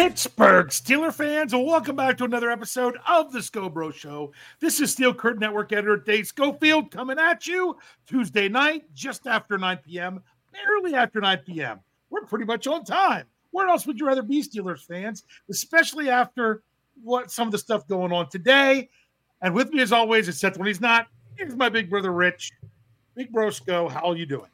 Pittsburgh 0.00 0.68
Steeler 0.68 1.12
fans, 1.12 1.54
welcome 1.54 1.94
back 1.94 2.16
to 2.16 2.24
another 2.24 2.50
episode 2.50 2.96
of 3.06 3.32
the 3.32 3.42
Scho 3.42 3.68
Bro 3.68 3.90
Show. 3.90 4.32
This 4.58 4.80
is 4.80 4.90
Steel 4.90 5.12
Curtain 5.12 5.40
Network 5.40 5.74
editor 5.74 5.98
Dave 5.98 6.26
Schofield 6.26 6.90
coming 6.90 7.18
at 7.18 7.46
you 7.46 7.76
Tuesday 8.06 8.48
night, 8.48 8.84
just 8.94 9.26
after 9.26 9.58
9 9.58 9.78
p.m., 9.84 10.22
barely 10.54 10.94
after 10.94 11.20
9 11.20 11.40
p.m. 11.44 11.80
We're 12.08 12.24
pretty 12.24 12.46
much 12.46 12.66
on 12.66 12.82
time. 12.82 13.26
Where 13.50 13.68
else 13.68 13.86
would 13.86 14.00
you 14.00 14.06
rather 14.06 14.22
be, 14.22 14.42
Steelers 14.42 14.86
fans, 14.86 15.24
especially 15.50 16.08
after 16.08 16.62
what 17.02 17.30
some 17.30 17.48
of 17.48 17.52
the 17.52 17.58
stuff 17.58 17.86
going 17.86 18.10
on 18.10 18.30
today? 18.30 18.88
And 19.42 19.54
with 19.54 19.68
me, 19.68 19.82
as 19.82 19.92
always, 19.92 20.28
except 20.30 20.56
when 20.56 20.66
he's 20.66 20.80
not, 20.80 21.08
here's 21.36 21.54
my 21.54 21.68
big 21.68 21.90
brother 21.90 22.10
Rich. 22.10 22.52
Big 23.14 23.30
Bro 23.30 23.50
Scho, 23.50 23.86
how 23.90 24.06
are 24.06 24.16
you 24.16 24.24
doing? 24.24 24.48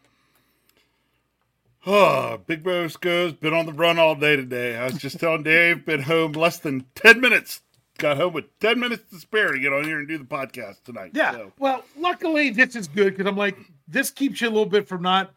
Oh, 1.89 2.41
Big 2.47 2.65
Bro 2.65 2.89
Scho's 2.89 3.33
been 3.33 3.55
on 3.55 3.67
the 3.67 3.73
run 3.73 3.97
all 3.97 4.17
day 4.17 4.35
today. 4.35 4.77
I 4.77 4.87
was 4.87 4.99
just 4.99 5.21
telling 5.21 5.45
Dave, 5.45 5.87
been 5.87 6.03
home 6.03 6.33
less 6.33 6.59
than 6.59 6.85
10 6.97 7.21
minutes. 7.21 7.61
Got 7.99 8.17
home 8.17 8.33
with 8.33 8.47
10 8.59 8.81
minutes 8.81 9.09
to 9.11 9.21
spare 9.21 9.53
to 9.53 9.59
get 9.59 9.73
on 9.73 9.85
here 9.85 10.01
and 10.01 10.09
do 10.09 10.19
the 10.19 10.25
podcast 10.25 10.83
tonight. 10.83 11.13
Yeah. 11.15 11.30
So. 11.33 11.53
Well, 11.61 11.85
luckily, 11.97 12.51
this 12.51 12.75
is 12.75 12.89
good 12.89 13.17
because 13.17 13.27
I'm 13.27 13.37
like, 13.37 13.57
this 13.87 14.11
keeps 14.11 14.41
you 14.41 14.49
a 14.49 14.51
little 14.51 14.67
bit 14.67 14.89
from 14.89 15.03
not. 15.03 15.33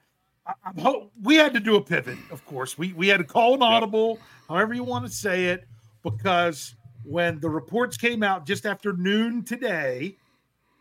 I, 0.48 0.54
I'm 0.66 0.77
ho- 0.77 1.12
we 1.21 1.35
had 1.35 1.54
to 1.54 1.59
do 1.59 1.76
a 1.76 1.81
pivot, 1.81 2.18
of 2.32 2.43
course. 2.48 2.79
We, 2.79 2.93
we 2.93 3.07
had 3.07 3.18
to 3.18 3.23
call 3.23 3.54
an 3.54 3.62
audible, 3.62 4.20
however 4.48 4.73
you 4.73 4.84
want 4.84 5.05
to 5.05 5.12
say 5.12 5.45
it, 5.45 5.68
because 6.04 6.76
when 7.04 7.40
the 7.40 7.49
reports 7.49 7.95
came 7.95 8.23
out 8.23 8.48
just 8.48 8.66
after 8.66 8.93
noon 8.93 9.43
today 9.43 10.18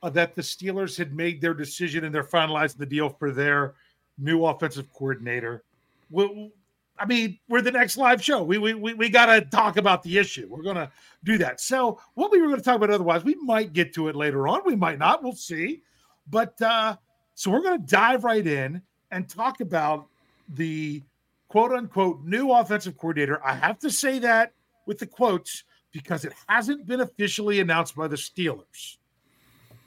uh, 0.02 0.08
that 0.10 0.34
the 0.34 0.42
Steelers 0.42 0.96
had 0.96 1.14
made 1.14 1.42
their 1.42 1.54
decision 1.54 2.04
and 2.04 2.14
they're 2.14 2.24
finalizing 2.24 2.78
the 2.78 2.86
deal 2.86 3.10
for 3.10 3.30
their 3.30 3.74
new 4.18 4.44
offensive 4.44 4.92
coordinator. 4.92 5.62
We, 6.10 6.50
I 6.98 7.06
mean, 7.06 7.38
we're 7.48 7.62
the 7.62 7.70
next 7.70 7.96
live 7.96 8.22
show. 8.22 8.42
We 8.42 8.58
we 8.58 8.74
we, 8.74 8.94
we 8.94 9.08
got 9.08 9.26
to 9.26 9.40
talk 9.42 9.76
about 9.76 10.02
the 10.02 10.18
issue. 10.18 10.46
We're 10.50 10.62
going 10.62 10.76
to 10.76 10.90
do 11.24 11.38
that. 11.38 11.60
So, 11.60 12.00
what 12.14 12.30
we 12.30 12.40
were 12.40 12.48
going 12.48 12.58
to 12.58 12.64
talk 12.64 12.76
about 12.76 12.90
otherwise, 12.90 13.24
we 13.24 13.34
might 13.36 13.72
get 13.72 13.94
to 13.94 14.08
it 14.08 14.16
later 14.16 14.48
on. 14.48 14.62
We 14.64 14.76
might 14.76 14.98
not. 14.98 15.22
We'll 15.22 15.32
see. 15.32 15.82
But 16.30 16.60
uh, 16.60 16.96
so 17.34 17.50
we're 17.50 17.62
going 17.62 17.80
to 17.80 17.86
dive 17.86 18.24
right 18.24 18.46
in 18.46 18.82
and 19.10 19.28
talk 19.28 19.60
about 19.60 20.06
the 20.54 21.02
quote 21.48 21.72
unquote 21.72 22.24
new 22.24 22.52
offensive 22.52 22.96
coordinator. 22.98 23.44
I 23.44 23.54
have 23.54 23.78
to 23.80 23.90
say 23.90 24.18
that 24.20 24.52
with 24.86 24.98
the 24.98 25.06
quotes 25.06 25.64
because 25.92 26.24
it 26.24 26.34
hasn't 26.48 26.86
been 26.86 27.00
officially 27.00 27.60
announced 27.60 27.96
by 27.96 28.08
the 28.08 28.16
Steelers 28.16 28.98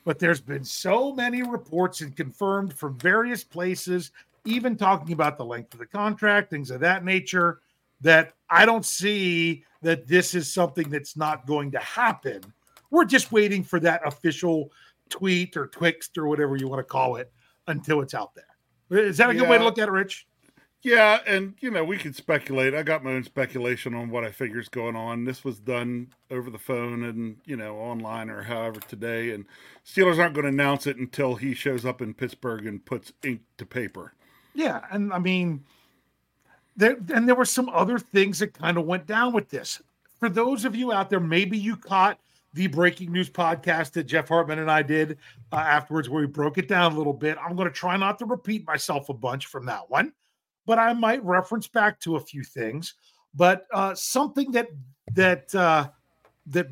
but 0.04 0.20
there's 0.20 0.42
been 0.42 0.64
so 0.64 1.14
many 1.14 1.44
reports 1.44 2.02
and 2.02 2.16
confirmed 2.16 2.74
from 2.74 2.98
various 2.98 3.44
places, 3.44 4.12
even 4.46 4.76
talking 4.76 5.14
about 5.14 5.38
the 5.38 5.46
length 5.46 5.74
of 5.74 5.80
the 5.80 5.86
contract, 5.86 6.50
things 6.50 6.72
of 6.72 6.80
that 6.82 7.04
nature, 7.04 7.62
that 8.02 8.34
I 8.50 8.66
don't 8.66 8.86
see 8.86 9.64
that 9.82 10.08
this 10.08 10.34
is 10.36 10.52
something 10.52 10.90
that's 10.90 11.16
not 11.16 11.46
going 11.46 11.72
to 11.72 11.80
happen. 11.80 12.42
We're 12.90 13.06
just 13.06 13.32
waiting 13.32 13.64
for 13.64 13.80
that 13.80 14.02
official 14.06 14.72
tweet 15.10 15.56
or 15.56 15.68
twixt 15.68 16.18
or 16.18 16.28
whatever 16.28 16.56
you 16.56 16.68
want 16.68 16.80
to 16.80 16.84
call 16.84 17.18
it 17.18 17.32
until 17.68 18.02
it's 18.02 18.14
out 18.14 18.34
there. 18.36 18.46
Is 19.08 19.18
that 19.18 19.30
a 19.30 19.34
good 19.34 19.48
way 19.48 19.58
to 19.58 19.64
look 19.64 19.78
at 19.78 19.88
it, 19.88 19.92
Rich? 19.92 20.28
Yeah, 20.84 21.20
and 21.28 21.54
you 21.60 21.70
know 21.70 21.84
we 21.84 21.98
can 21.98 22.12
speculate. 22.12 22.74
I 22.74 22.82
got 22.82 23.04
my 23.04 23.12
own 23.12 23.24
speculation 23.24 23.94
on 23.94 24.10
what 24.10 24.24
I 24.24 24.32
figure 24.32 24.60
is 24.60 24.68
going 24.68 24.96
on. 24.96 25.26
This 25.26 25.44
was 25.44 25.60
done 25.60 26.12
over 26.32 26.50
the 26.50 26.58
phone 26.58 27.04
and 27.04 27.38
you 27.46 27.56
know 27.56 27.76
online 27.78 28.32
or 28.32 28.42
however 28.42 28.80
today, 28.80 29.30
and 29.30 29.46
Steelers 29.86 30.18
aren't 30.18 30.34
going 30.34 30.46
to 30.46 30.50
announce 30.50 30.88
it 30.88 30.98
until 30.98 31.36
he 31.36 31.54
shows 31.54 31.86
up 31.86 32.02
in 32.02 32.16
Pittsburgh 32.16 32.66
and 32.66 32.84
puts 32.84 33.14
ink 33.24 33.42
to 33.60 33.66
paper. 33.66 34.14
Yeah, 34.54 34.82
and 34.92 35.14
I 35.14 35.20
mean, 35.20 35.64
there 36.76 36.98
and 37.14 37.28
there 37.28 37.36
were 37.36 37.46
some 37.46 37.70
other 37.70 38.00
things 38.00 38.40
that 38.40 38.54
kind 38.54 38.78
of 38.78 38.86
went 38.86 39.06
down 39.08 39.34
with 39.34 39.50
this. 39.50 39.82
For 40.20 40.30
those 40.30 40.66
of 40.66 40.76
you 40.76 40.92
out 40.92 41.10
there, 41.10 41.20
maybe 41.20 41.58
you 41.58 41.76
caught 41.76 42.20
the 42.54 42.68
breaking 42.68 43.12
news 43.12 43.30
podcast 43.30 43.94
that 43.94 44.04
Jeff 44.04 44.28
Hartman 44.28 44.60
and 44.60 44.70
I 44.70 44.82
did 44.82 45.18
uh, 45.52 45.56
afterwards, 45.56 46.10
where 46.10 46.22
we 46.22 46.28
broke 46.28 46.58
it 46.58 46.68
down 46.68 46.92
a 46.92 46.98
little 46.98 47.14
bit. 47.14 47.38
I'm 47.42 47.56
going 47.56 47.68
to 47.68 47.74
try 47.74 47.96
not 47.96 48.20
to 48.20 48.26
repeat 48.26 48.68
myself 48.68 49.10
a 49.10 49.14
bunch 49.14 49.46
from 49.46 49.66
that 49.68 49.90
one 49.90 50.12
but 50.66 50.80
I 50.80 50.94
might 50.94 51.24
reference 51.24 51.68
back 51.68 52.00
to 52.02 52.16
a 52.16 52.20
few 52.20 52.44
things. 52.44 52.96
But 53.34 53.66
uh, 53.74 53.96
something 53.96 54.52
that 54.52 54.70
that 55.14 55.54
uh, 55.56 55.90
that 56.48 56.68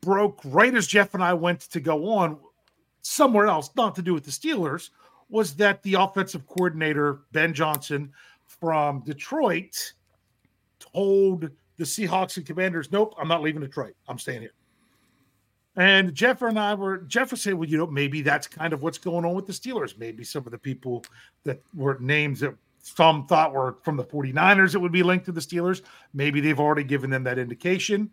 broke 0.00 0.40
right 0.44 0.74
as 0.74 0.86
Jeff 0.86 1.14
and 1.14 1.22
I 1.22 1.34
went 1.34 1.60
to 1.60 1.80
go 1.80 2.08
on 2.08 2.38
somewhere 3.02 3.46
else, 3.46 3.70
not 3.76 3.94
to 3.96 4.02
do 4.02 4.14
with 4.14 4.24
the 4.24 4.30
Steelers, 4.30 4.90
was 5.28 5.54
that 5.56 5.82
the 5.82 5.94
offensive 5.94 6.46
coordinator 6.46 7.20
Ben 7.32 7.52
Johnson 7.54 8.12
from 8.46 9.00
Detroit 9.00 9.94
told 10.78 11.50
the 11.76 11.84
Seahawks 11.84 12.36
and 12.36 12.46
Commanders, 12.46 12.92
"Nope, 12.92 13.14
I'm 13.18 13.28
not 13.28 13.42
leaving 13.42 13.60
Detroit. 13.60 13.94
I'm 14.08 14.18
staying 14.18 14.42
here." 14.42 14.52
And 15.76 16.14
Jeff 16.14 16.42
and 16.42 16.58
I 16.58 16.74
were 16.74 16.98
Jeff 16.98 17.32
was 17.32 17.42
saying, 17.42 17.58
well, 17.58 17.68
you 17.68 17.76
know, 17.76 17.86
maybe 17.86 18.22
that's 18.22 18.46
kind 18.46 18.72
of 18.72 18.82
what's 18.82 18.98
going 18.98 19.24
on 19.24 19.34
with 19.34 19.46
the 19.46 19.52
Steelers. 19.52 19.98
Maybe 19.98 20.22
some 20.22 20.46
of 20.46 20.52
the 20.52 20.58
people 20.58 21.04
that 21.42 21.60
were 21.74 21.98
names 22.00 22.40
that 22.40 22.54
some 22.80 23.26
thought 23.26 23.52
were 23.52 23.76
from 23.82 23.96
the 23.96 24.04
49ers 24.04 24.74
it 24.74 24.78
would 24.78 24.92
be 24.92 25.02
linked 25.02 25.24
to 25.24 25.32
the 25.32 25.40
Steelers. 25.40 25.82
Maybe 26.12 26.40
they've 26.40 26.60
already 26.60 26.84
given 26.84 27.10
them 27.10 27.24
that 27.24 27.38
indication. 27.38 28.10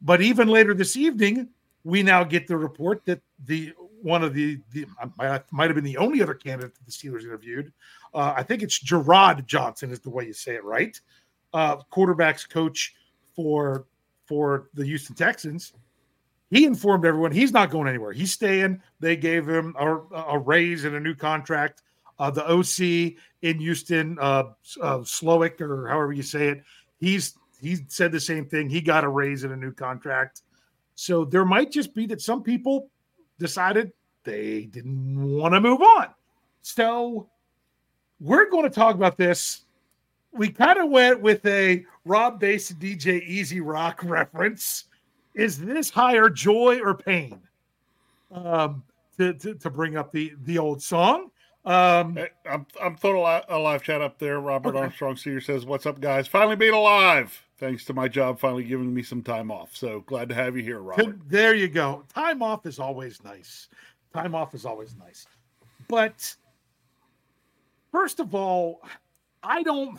But 0.00 0.22
even 0.22 0.48
later 0.48 0.72
this 0.72 0.96
evening, 0.96 1.48
we 1.82 2.02
now 2.02 2.24
get 2.24 2.46
the 2.46 2.56
report 2.56 3.04
that 3.04 3.20
the 3.44 3.74
one 4.04 4.22
of 4.22 4.34
the, 4.34 4.60
the 4.72 4.84
might 5.50 5.70
have 5.70 5.74
been 5.74 5.82
the 5.82 5.96
only 5.96 6.22
other 6.22 6.34
candidate 6.34 6.74
that 6.74 6.84
the 6.84 6.92
Steelers 6.92 7.22
interviewed. 7.22 7.72
Uh, 8.12 8.34
I 8.36 8.42
think 8.42 8.62
it's 8.62 8.78
Gerard 8.78 9.46
Johnson 9.46 9.90
is 9.90 10.00
the 10.00 10.10
way 10.10 10.26
you 10.26 10.34
say 10.34 10.56
it, 10.56 10.62
right? 10.62 11.00
Uh, 11.54 11.78
quarterbacks 11.90 12.46
coach 12.46 12.94
for 13.34 13.86
for 14.26 14.68
the 14.74 14.84
Houston 14.84 15.16
Texans. 15.16 15.72
He 16.50 16.66
informed 16.66 17.06
everyone 17.06 17.32
he's 17.32 17.50
not 17.50 17.70
going 17.70 17.88
anywhere. 17.88 18.12
He's 18.12 18.30
staying. 18.30 18.82
They 19.00 19.16
gave 19.16 19.48
him 19.48 19.74
a, 19.78 19.96
a 19.96 20.38
raise 20.38 20.84
and 20.84 20.94
a 20.96 21.00
new 21.00 21.14
contract. 21.14 21.82
Uh, 22.18 22.30
the 22.30 22.46
OC 22.46 23.16
in 23.40 23.58
Houston, 23.58 24.18
uh, 24.20 24.50
uh, 24.82 24.98
Slowik 24.98 25.62
or 25.62 25.88
however 25.88 26.12
you 26.12 26.22
say 26.22 26.48
it, 26.48 26.62
he's 26.98 27.38
he 27.58 27.78
said 27.88 28.12
the 28.12 28.20
same 28.20 28.44
thing. 28.44 28.68
He 28.68 28.82
got 28.82 29.02
a 29.02 29.08
raise 29.08 29.44
and 29.44 29.54
a 29.54 29.56
new 29.56 29.72
contract. 29.72 30.42
So 30.94 31.24
there 31.24 31.46
might 31.46 31.72
just 31.72 31.94
be 31.94 32.04
that 32.08 32.20
some 32.20 32.42
people 32.42 32.90
decided 33.38 33.92
they 34.24 34.64
didn't 34.64 35.38
want 35.38 35.54
to 35.54 35.60
move 35.60 35.82
on. 35.82 36.08
So 36.62 37.28
we're 38.20 38.48
going 38.50 38.64
to 38.64 38.70
talk 38.70 38.94
about 38.94 39.16
this. 39.16 39.64
We 40.32 40.48
kind 40.48 40.78
of 40.78 40.90
went 40.90 41.20
with 41.20 41.44
a 41.46 41.84
Rob 42.04 42.42
and 42.42 42.60
DJ 42.60 43.22
E-Z 43.26 43.60
Rock 43.60 44.00
reference. 44.04 44.84
Is 45.34 45.58
this 45.58 45.90
higher 45.90 46.28
joy 46.30 46.80
or 46.80 46.94
pain? 46.94 47.40
Um, 48.32 48.82
to, 49.18 49.32
to, 49.34 49.54
to 49.54 49.70
bring 49.70 49.96
up 49.96 50.10
the 50.12 50.32
the 50.44 50.58
old 50.58 50.82
song. 50.82 51.30
Um, 51.64 52.18
I'm 52.44 52.66
I'm 52.82 52.96
throwing 52.96 53.42
a 53.48 53.58
live 53.58 53.82
chat 53.82 54.02
up 54.02 54.18
there. 54.18 54.38
Robert 54.40 54.70
okay. 54.70 54.80
Armstrong 54.80 55.16
Senior 55.16 55.40
says, 55.40 55.64
"What's 55.64 55.86
up, 55.86 55.98
guys? 56.00 56.28
Finally 56.28 56.56
being 56.56 56.74
alive, 56.74 57.42
thanks 57.58 57.86
to 57.86 57.94
my 57.94 58.06
job 58.06 58.38
finally 58.38 58.64
giving 58.64 58.92
me 58.92 59.02
some 59.02 59.22
time 59.22 59.50
off. 59.50 59.74
So 59.74 60.00
glad 60.00 60.28
to 60.28 60.34
have 60.34 60.56
you 60.56 60.62
here, 60.62 60.80
Robert." 60.80 61.16
There 61.26 61.54
you 61.54 61.68
go. 61.68 62.04
Time 62.14 62.42
off 62.42 62.66
is 62.66 62.78
always 62.78 63.22
nice. 63.24 63.68
Time 64.12 64.34
off 64.34 64.54
is 64.54 64.66
always 64.66 64.94
nice. 64.96 65.26
But 65.88 66.36
first 67.90 68.20
of 68.20 68.34
all, 68.34 68.82
I 69.42 69.62
don't. 69.62 69.98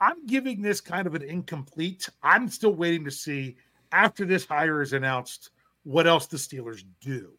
I'm 0.00 0.24
giving 0.24 0.62
this 0.62 0.80
kind 0.80 1.06
of 1.06 1.14
an 1.14 1.22
incomplete. 1.22 2.08
I'm 2.22 2.48
still 2.48 2.74
waiting 2.74 3.04
to 3.04 3.10
see 3.10 3.56
after 3.92 4.24
this 4.24 4.46
hire 4.46 4.80
is 4.80 4.94
announced 4.94 5.50
what 5.82 6.06
else 6.06 6.26
the 6.26 6.38
Steelers 6.38 6.84
do. 7.00 7.32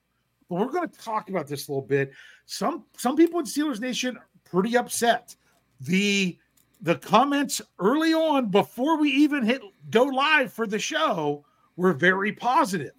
But 0.51 0.59
we're 0.59 0.71
going 0.71 0.89
to 0.89 0.99
talk 0.99 1.29
about 1.29 1.47
this 1.47 1.69
a 1.69 1.71
little 1.71 1.87
bit. 1.87 2.11
Some 2.45 2.83
some 2.97 3.15
people 3.15 3.39
in 3.39 3.45
Steelers 3.45 3.79
Nation 3.79 4.19
pretty 4.43 4.75
upset. 4.75 5.33
The 5.79 6.37
the 6.81 6.95
comments 6.95 7.61
early 7.79 8.13
on 8.13 8.47
before 8.49 8.97
we 8.97 9.09
even 9.11 9.45
hit 9.45 9.61
go 9.91 10.03
live 10.03 10.51
for 10.51 10.67
the 10.67 10.77
show 10.77 11.45
were 11.77 11.93
very 11.93 12.33
positive. 12.33 12.91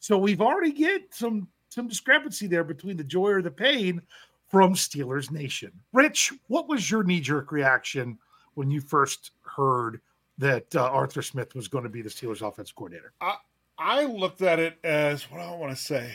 So 0.00 0.18
we've 0.18 0.42
already 0.42 0.70
get 0.70 1.14
some 1.14 1.48
some 1.70 1.88
discrepancy 1.88 2.46
there 2.46 2.62
between 2.62 2.98
the 2.98 3.04
joy 3.04 3.30
or 3.30 3.40
the 3.40 3.50
pain 3.50 4.02
from 4.46 4.74
Steelers 4.74 5.30
Nation. 5.30 5.72
Rich, 5.94 6.34
what 6.48 6.68
was 6.68 6.90
your 6.90 7.04
knee 7.04 7.20
jerk 7.20 7.52
reaction 7.52 8.18
when 8.52 8.70
you 8.70 8.82
first 8.82 9.30
heard 9.44 10.02
that 10.36 10.66
uh, 10.76 10.82
Arthur 10.88 11.22
Smith 11.22 11.54
was 11.54 11.68
going 11.68 11.84
to 11.84 11.90
be 11.90 12.02
the 12.02 12.10
Steelers 12.10 12.46
offensive 12.46 12.76
coordinator? 12.76 13.14
I, 13.22 13.36
I 13.78 14.04
looked 14.04 14.42
at 14.42 14.58
it 14.58 14.76
as 14.84 15.22
what 15.30 15.38
do 15.38 15.44
I 15.44 15.56
want 15.56 15.74
to 15.74 15.82
say. 15.82 16.14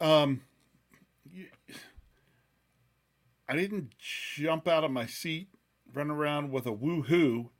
Um, 0.00 0.42
I 3.48 3.56
didn't 3.56 3.94
jump 3.98 4.66
out 4.66 4.84
of 4.84 4.90
my 4.90 5.06
seat, 5.06 5.48
run 5.94 6.10
around 6.10 6.50
with 6.50 6.66
a 6.66 6.72
woohoo, 6.72 7.50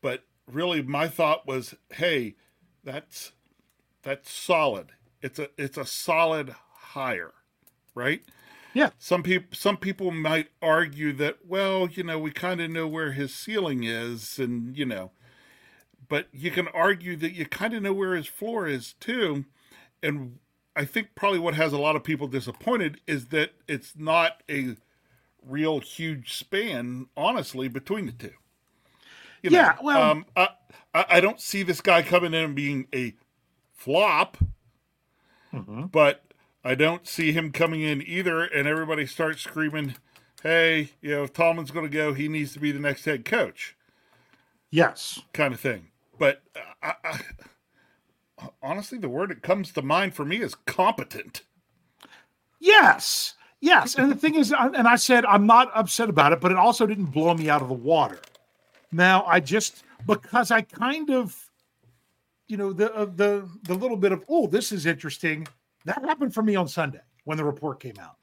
but 0.00 0.24
really 0.46 0.82
my 0.82 1.08
thought 1.08 1.46
was, 1.46 1.74
hey, 1.90 2.36
that's 2.84 3.32
that's 4.02 4.30
solid. 4.30 4.92
It's 5.20 5.38
a 5.38 5.48
it's 5.58 5.76
a 5.76 5.84
solid 5.84 6.54
hire, 6.72 7.34
right? 7.94 8.22
Yeah. 8.72 8.90
Some 8.98 9.22
people 9.22 9.48
some 9.52 9.76
people 9.76 10.12
might 10.12 10.48
argue 10.62 11.12
that, 11.14 11.38
well, 11.46 11.88
you 11.88 12.04
know, 12.04 12.18
we 12.18 12.30
kind 12.30 12.60
of 12.60 12.70
know 12.70 12.86
where 12.86 13.12
his 13.12 13.34
ceiling 13.34 13.84
is, 13.84 14.38
and 14.38 14.76
you 14.76 14.86
know, 14.86 15.10
but 16.08 16.28
you 16.32 16.50
can 16.50 16.68
argue 16.68 17.16
that 17.16 17.34
you 17.34 17.46
kind 17.46 17.74
of 17.74 17.82
know 17.82 17.92
where 17.92 18.14
his 18.14 18.26
floor 18.26 18.66
is 18.66 18.94
too. 18.94 19.44
And 20.02 20.38
I 20.80 20.86
think 20.86 21.14
probably 21.14 21.40
what 21.40 21.56
has 21.56 21.74
a 21.74 21.78
lot 21.78 21.94
of 21.94 22.02
people 22.02 22.26
disappointed 22.26 23.02
is 23.06 23.26
that 23.26 23.50
it's 23.68 23.92
not 23.98 24.42
a 24.48 24.76
real 25.46 25.80
huge 25.80 26.32
span, 26.32 27.08
honestly, 27.18 27.68
between 27.68 28.06
the 28.06 28.12
two. 28.12 28.32
You 29.42 29.50
yeah, 29.50 29.74
know, 29.76 29.82
well, 29.82 30.10
um, 30.10 30.24
I, 30.34 30.48
I 30.94 31.20
don't 31.20 31.38
see 31.38 31.62
this 31.62 31.82
guy 31.82 32.00
coming 32.00 32.32
in 32.32 32.44
and 32.44 32.54
being 32.54 32.86
a 32.94 33.12
flop, 33.74 34.38
mm-hmm. 35.52 35.84
but 35.84 36.32
I 36.64 36.74
don't 36.76 37.06
see 37.06 37.32
him 37.32 37.52
coming 37.52 37.82
in 37.82 38.00
either, 38.00 38.42
and 38.42 38.66
everybody 38.66 39.04
starts 39.04 39.42
screaming, 39.42 39.96
"Hey, 40.42 40.92
you 41.02 41.10
know, 41.10 41.24
if 41.24 41.34
Tomlin's 41.34 41.72
going 41.72 41.84
to 41.84 41.94
go, 41.94 42.14
he 42.14 42.26
needs 42.26 42.54
to 42.54 42.58
be 42.58 42.72
the 42.72 42.80
next 42.80 43.04
head 43.04 43.26
coach." 43.26 43.76
Yes, 44.70 45.20
kind 45.34 45.52
of 45.52 45.60
thing. 45.60 45.88
But 46.18 46.40
I, 46.82 46.94
I, 47.04 47.20
honestly, 48.62 48.98
the 48.98 49.08
word 49.08 49.30
that 49.30 49.42
comes 49.42 49.72
to 49.72 49.82
mind 49.82 50.14
for 50.14 50.24
me 50.24 50.38
is 50.40 50.54
competent. 50.66 51.42
Yes, 52.58 53.34
yes, 53.60 53.94
and 53.94 54.10
the 54.10 54.16
thing 54.16 54.34
is, 54.34 54.52
and 54.52 54.86
I 54.86 54.96
said 54.96 55.24
I'm 55.24 55.46
not 55.46 55.70
upset 55.74 56.08
about 56.08 56.32
it, 56.32 56.40
but 56.40 56.52
it 56.52 56.58
also 56.58 56.86
didn't 56.86 57.06
blow 57.06 57.34
me 57.34 57.48
out 57.48 57.62
of 57.62 57.68
the 57.68 57.74
water. 57.74 58.18
Now 58.92 59.24
I 59.24 59.40
just 59.40 59.82
because 60.06 60.50
I 60.50 60.62
kind 60.62 61.10
of, 61.10 61.36
you 62.48 62.56
know, 62.56 62.72
the 62.72 62.94
uh, 62.94 63.06
the 63.16 63.48
the 63.62 63.74
little 63.74 63.96
bit 63.96 64.12
of 64.12 64.24
oh, 64.28 64.46
this 64.46 64.72
is 64.72 64.86
interesting 64.86 65.46
that 65.84 66.04
happened 66.04 66.34
for 66.34 66.42
me 66.42 66.56
on 66.56 66.68
Sunday 66.68 67.00
when 67.24 67.38
the 67.38 67.44
report 67.44 67.80
came 67.80 67.98
out. 68.00 68.16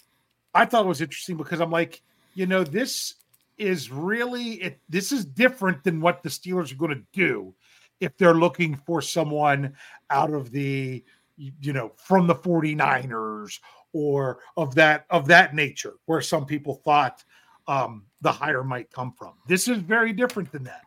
I 0.54 0.66
thought 0.66 0.86
it 0.86 0.90
was 0.90 1.02
interesting 1.02 1.38
because 1.38 1.60
I'm 1.60 1.72
like, 1.72 2.02
you 2.36 2.46
know, 2.46 2.64
this 2.64 3.16
is 3.58 3.92
really 3.92 4.54
it, 4.62 4.80
this 4.90 5.12
is 5.12 5.26
different 5.26 5.84
than 5.84 6.02
what 6.02 6.22
the 6.22 6.30
Steelers 6.30 6.72
are 6.72 6.76
going 6.76 6.96
to 6.96 7.04
do 7.12 7.54
if 8.00 8.18
they're 8.18 8.34
looking 8.34 8.76
for 8.76 9.02
someone 9.02 9.74
out 10.10 10.34
of 10.34 10.52
the 10.52 11.04
you 11.38 11.74
know 11.74 11.92
from 11.98 12.28
the 12.28 12.36
49ers 12.36 13.60
or 13.94 14.40
of 14.56 14.74
that 14.76 15.06
of 15.10 15.28
that 15.28 15.54
nature 15.54 15.96
where 16.06 16.22
some 16.22 16.46
people 16.46 16.76
thought 16.76 17.24
um, 17.68 18.06
the 18.22 18.32
hire 18.32 18.64
might 18.64 18.92
come 18.92 19.12
from. 19.12 19.34
This 19.48 19.68
is 19.68 19.80
very 19.80 20.14
different 20.14 20.52
than 20.52 20.64
that. 20.64 20.84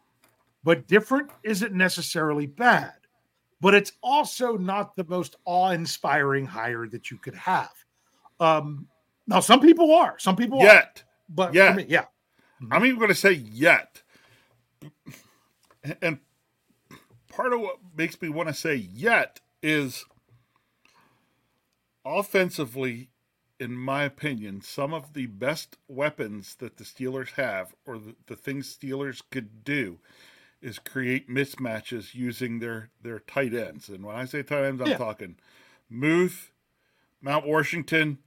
But 0.64 0.86
different 0.86 1.30
isn't 1.42 1.72
necessarily 1.72 2.46
bad 2.46 2.92
but 3.60 3.74
it's 3.74 3.92
also 4.02 4.56
not 4.56 4.96
the 4.96 5.04
most 5.04 5.36
awe-inspiring 5.44 6.46
hire 6.46 6.86
that 6.88 7.10
you 7.10 7.18
could 7.18 7.34
have. 7.34 7.72
Um, 8.38 8.86
now, 9.26 9.40
some 9.40 9.60
people 9.60 9.92
are, 9.94 10.18
some 10.18 10.34
people 10.34 10.60
yet, 10.60 11.02
are, 11.04 11.34
but 11.34 11.54
yet. 11.54 11.76
Me, 11.76 11.86
yeah, 11.88 12.02
mm-hmm. 12.62 12.72
I'm 12.72 12.84
even 12.86 12.98
going 12.98 13.10
to 13.10 13.14
say 13.14 13.32
yet, 13.32 14.02
and 16.02 16.18
part 17.30 17.54
of 17.54 17.60
what 17.60 17.78
makes 17.96 18.20
me 18.20 18.28
want 18.28 18.48
to 18.48 18.54
say 18.54 18.74
yet 18.74 19.40
is 19.62 20.04
offensively, 22.04 23.08
in 23.58 23.76
my 23.76 24.02
opinion, 24.04 24.60
some 24.60 24.92
of 24.92 25.14
the 25.14 25.26
best 25.26 25.76
weapons 25.88 26.56
that 26.56 26.76
the 26.76 26.84
Steelers 26.84 27.32
have, 27.32 27.74
or 27.86 27.98
the, 27.98 28.14
the 28.26 28.36
things 28.36 28.76
Steelers 28.76 29.22
could 29.30 29.64
do, 29.64 29.98
is 30.60 30.78
create 30.78 31.30
mismatches 31.30 32.14
using 32.14 32.58
their 32.58 32.90
their 33.00 33.20
tight 33.20 33.54
ends. 33.54 33.88
And 33.88 34.04
when 34.04 34.16
I 34.16 34.26
say 34.26 34.42
tight 34.42 34.64
ends, 34.64 34.82
I'm 34.82 34.88
yeah. 34.88 34.98
talking 34.98 35.36
Muth, 35.88 36.52
Mount 37.22 37.46
Washington, 37.46 38.18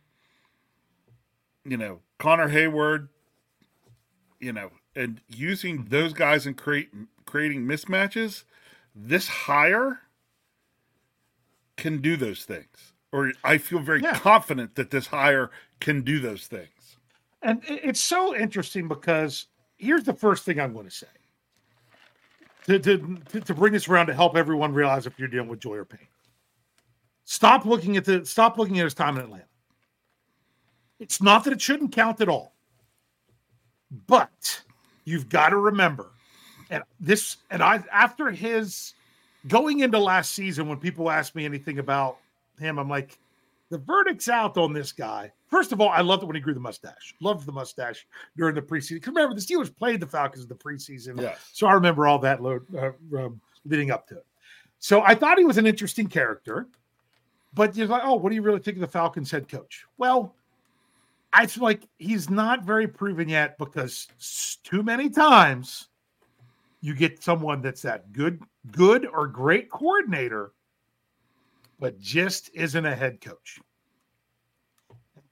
you 1.63 1.77
know, 1.77 1.99
Connor 2.17 2.49
Heyward, 2.49 3.09
you 4.39 4.51
know, 4.51 4.71
and 4.95 5.21
using 5.27 5.85
those 5.89 6.13
guys 6.13 6.45
and 6.45 6.57
create 6.57 6.89
creating 7.25 7.65
mismatches. 7.65 8.43
This 8.95 9.27
hire 9.27 9.99
can 11.77 12.01
do 12.01 12.15
those 12.15 12.45
things, 12.45 12.93
or 13.11 13.31
I 13.43 13.57
feel 13.57 13.79
very 13.79 14.01
yeah. 14.01 14.17
confident 14.19 14.75
that 14.75 14.91
this 14.91 15.07
hire 15.07 15.51
can 15.79 16.01
do 16.01 16.19
those 16.19 16.47
things. 16.47 16.69
And 17.41 17.61
it's 17.65 18.01
so 18.01 18.35
interesting 18.35 18.87
because 18.87 19.47
here's 19.77 20.03
the 20.03 20.13
first 20.13 20.45
thing 20.45 20.59
I'm 20.59 20.73
going 20.73 20.85
to 20.85 20.91
say 20.91 21.07
to, 22.65 22.79
to, 22.79 23.41
to 23.41 23.53
bring 23.53 23.73
this 23.73 23.87
around 23.87 24.07
to 24.07 24.13
help 24.13 24.37
everyone 24.37 24.73
realize 24.73 25.05
if 25.05 25.19
you're 25.19 25.27
dealing 25.27 25.49
with 25.49 25.59
joy 25.59 25.75
or 25.75 25.85
pain. 25.85 26.07
Stop 27.25 27.65
looking 27.65 27.97
at 27.97 28.05
the 28.05 28.25
stop 28.25 28.57
looking 28.57 28.79
at 28.79 28.83
his 28.83 28.93
time 28.93 29.17
in 29.17 29.23
Atlanta. 29.23 29.45
It's 30.99 31.21
not 31.21 31.43
that 31.43 31.53
it 31.53 31.61
shouldn't 31.61 31.91
count 31.91 32.21
at 32.21 32.29
all. 32.29 32.53
But 34.07 34.61
you've 35.05 35.29
got 35.29 35.49
to 35.49 35.57
remember, 35.57 36.11
and 36.73 36.83
this 36.99 37.37
and 37.51 37.61
I 37.61 37.83
after 37.91 38.31
his 38.31 38.93
going 39.47 39.79
into 39.79 39.99
last 39.99 40.31
season, 40.31 40.67
when 40.67 40.77
people 40.77 41.09
ask 41.09 41.35
me 41.35 41.45
anything 41.45 41.79
about 41.79 42.17
him, 42.59 42.79
I'm 42.79 42.89
like, 42.89 43.17
the 43.69 43.77
verdict's 43.77 44.29
out 44.29 44.57
on 44.57 44.73
this 44.73 44.91
guy. 44.91 45.31
First 45.47 45.71
of 45.71 45.81
all, 45.81 45.89
I 45.89 46.01
loved 46.01 46.23
it 46.23 46.25
when 46.25 46.35
he 46.35 46.41
grew 46.41 46.53
the 46.53 46.59
mustache. 46.59 47.15
Loved 47.21 47.45
the 47.45 47.51
mustache 47.51 48.07
during 48.37 48.55
the 48.55 48.61
preseason. 48.61 48.95
Because 48.95 49.09
remember, 49.09 49.35
the 49.35 49.41
Steelers 49.41 49.75
played 49.75 49.99
the 49.99 50.07
Falcons 50.07 50.43
in 50.43 50.49
the 50.49 50.55
preseason. 50.55 51.21
Yes. 51.21 51.37
So 51.53 51.67
I 51.67 51.73
remember 51.73 52.07
all 52.07 52.19
that 52.19 52.41
load, 52.41 52.63
uh, 52.75 52.91
um, 53.17 53.39
leading 53.65 53.91
up 53.91 54.07
to 54.07 54.17
it. 54.17 54.25
So 54.79 55.01
I 55.01 55.15
thought 55.15 55.37
he 55.37 55.45
was 55.45 55.57
an 55.57 55.67
interesting 55.67 56.07
character. 56.07 56.67
But 57.53 57.75
you're 57.75 57.87
like, 57.87 58.01
oh, 58.03 58.15
what 58.15 58.29
do 58.29 58.35
you 58.35 58.41
really 58.41 58.59
think 58.59 58.77
of 58.77 58.81
the 58.81 58.87
Falcons 58.87 59.29
head 59.29 59.47
coach? 59.47 59.85
Well, 59.99 60.33
I 61.33 61.45
feel 61.45 61.63
like 61.63 61.87
he's 61.99 62.29
not 62.29 62.63
very 62.63 62.87
proven 62.87 63.29
yet 63.29 63.57
because 63.59 64.07
too 64.63 64.81
many 64.81 65.09
times 65.09 65.89
you 66.83 66.93
get 66.93 67.23
someone 67.23 67.63
that's 67.63 67.81
that 67.81 68.11
good, 68.11 68.43
good 68.71 69.07
or 69.07 69.25
great 69.25 69.71
coordinator, 69.71 70.51
but 71.79 71.99
just 71.99 72.51
isn't 72.53 72.85
a 72.85 72.95
head 72.95 73.19
coach 73.21 73.59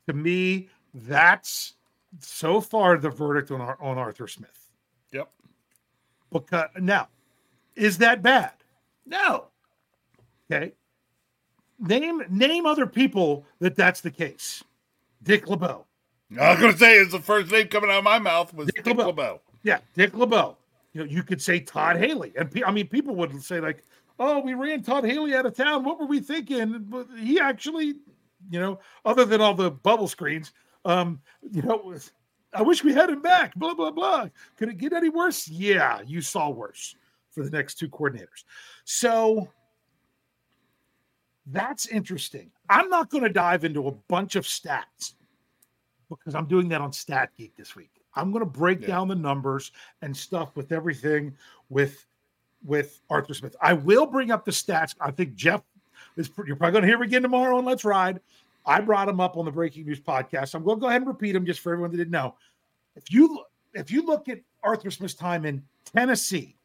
to 0.08 0.14
me, 0.14 0.70
that's 0.94 1.76
so 2.20 2.60
far 2.60 2.98
the 2.98 3.10
verdict 3.10 3.52
on 3.52 3.62
on 3.62 3.98
Arthur 3.98 4.28
Smith. 4.28 4.70
Yep. 5.12 5.30
Because 6.32 6.70
now, 6.80 7.08
is 7.76 7.98
that 8.00 8.22
bad? 8.22 8.52
No. 9.06 9.46
Okay. 10.52 10.74
Name 11.80 12.24
name 12.30 12.66
other 12.66 12.86
people 12.86 13.46
that 13.60 13.76
that's 13.76 14.02
the 14.02 14.12
case. 14.12 14.64
Dick 15.24 15.48
LeBeau. 15.48 15.86
I 16.40 16.52
was 16.52 16.60
going 16.62 16.72
to 16.72 16.80
say 16.80 16.96
it's 16.96 17.12
the 17.12 17.20
first 17.20 17.52
name 17.52 17.68
coming 17.68 17.90
out 17.90 17.98
of 17.98 18.04
my 18.06 18.18
mouth 18.18 18.54
was 18.54 18.68
Dick, 18.68 18.84
Dick 18.84 18.98
LeBeau. 18.98 19.08
LeBeau. 19.08 19.42
Yeah, 19.64 19.80
Dick 19.96 20.16
LeBeau. 20.16 20.58
You 20.94 21.02
know, 21.02 21.06
you 21.06 21.24
could 21.24 21.42
say 21.42 21.60
Todd 21.60 21.98
Haley, 21.98 22.34
and 22.38 22.52
I 22.66 22.72
mean, 22.72 22.88
people 22.88 23.16
would 23.16 23.42
say 23.44 23.60
like, 23.62 23.84
"Oh, 24.20 24.40
we 24.40 24.54
ran 24.54 24.84
Todd 24.84 25.06
Haley 25.06 25.36
out 25.36 25.46
of 25.46 25.56
town. 25.56 25.84
What 25.84 26.00
were 26.00 26.06
we 26.06 26.20
thinking?" 26.20 26.86
But 26.90 27.08
he 27.18 27.40
actually 27.40 27.96
you 28.50 28.60
know, 28.60 28.80
other 29.06 29.26
than 29.26 29.42
all 29.42 29.54
the 29.54 29.72
bubble 29.72 30.08
screens. 30.08 30.52
Um, 30.86 31.22
you 31.52 31.62
know, 31.62 31.96
I 32.54 32.62
wish 32.62 32.84
we 32.84 32.94
had 32.94 33.10
him 33.10 33.22
back. 33.22 33.54
Blah 33.56 33.76
blah 33.76 33.92
blah. 33.92 34.28
Could 34.58 34.70
it 34.70 34.78
get 34.78 34.94
any 34.94 35.10
worse? 35.10 35.48
Yeah, 35.48 36.02
you 36.06 36.22
saw 36.22 36.50
worse 36.50 36.96
for 37.32 37.44
the 37.44 37.50
next 37.50 37.76
two 37.76 37.90
coordinators. 37.90 38.44
So 38.84 39.50
that's 41.46 41.88
interesting. 41.88 42.52
I'm 42.70 42.90
not 42.90 43.10
going 43.10 43.24
to 43.24 43.30
dive 43.30 43.64
into 43.64 43.88
a 43.88 43.92
bunch 43.92 44.36
of 44.36 44.46
stats 44.46 45.14
because 46.10 46.36
I'm 46.36 46.48
doing 46.48 46.68
that 46.70 46.82
on 46.82 46.92
Stat 46.92 47.32
Geek 47.38 47.56
this 47.56 47.76
week. 47.76 48.01
I'm 48.16 48.32
going 48.32 48.44
to 48.44 48.50
break 48.50 48.82
yeah. 48.82 48.88
down 48.88 49.08
the 49.08 49.16
numbers 49.16 49.72
and 50.02 50.16
stuff 50.16 50.56
with 50.56 50.72
everything 50.72 51.36
with 51.70 52.06
with 52.64 53.02
Arthur 53.10 53.34
Smith. 53.34 53.56
I 53.62 53.74
will 53.74 54.06
bring 54.06 54.32
up 54.32 54.46
the 54.46 54.52
stats. 54.52 54.96
I 55.02 55.12
think 55.12 55.36
Jeff 55.36 55.62
is 56.18 56.30
you're 56.46 56.56
probably 56.56 56.74
going 56.74 56.82
to 56.84 56.88
hear 56.88 56.98
him 56.98 57.04
again 57.04 57.22
tomorrow 57.22 57.58
on 57.58 57.66
Let's 57.66 57.86
Ride. 57.86 58.20
I 58.66 58.80
brought 58.82 59.10
him 59.10 59.20
up 59.20 59.38
on 59.38 59.46
the 59.46 59.52
Breaking 59.52 59.86
News 59.86 60.00
podcast. 60.00 60.54
I'm 60.54 60.64
going 60.64 60.78
to 60.78 60.82
go 60.82 60.88
ahead 60.88 61.02
and 61.02 61.08
repeat 61.08 61.36
him 61.36 61.46
just 61.46 61.62
for 61.62 61.72
everyone 61.72 61.92
that 61.92 61.98
didn't 61.98 62.12
know. 62.12 62.36
If 62.96 63.12
you 63.12 63.44
if 63.74 63.90
you 63.90 64.06
look 64.06 64.30
at 64.30 64.40
Arthur 64.64 64.92
Smith's 64.92 65.14
time 65.14 65.46
in 65.46 65.64
Tennessee, 65.86 66.56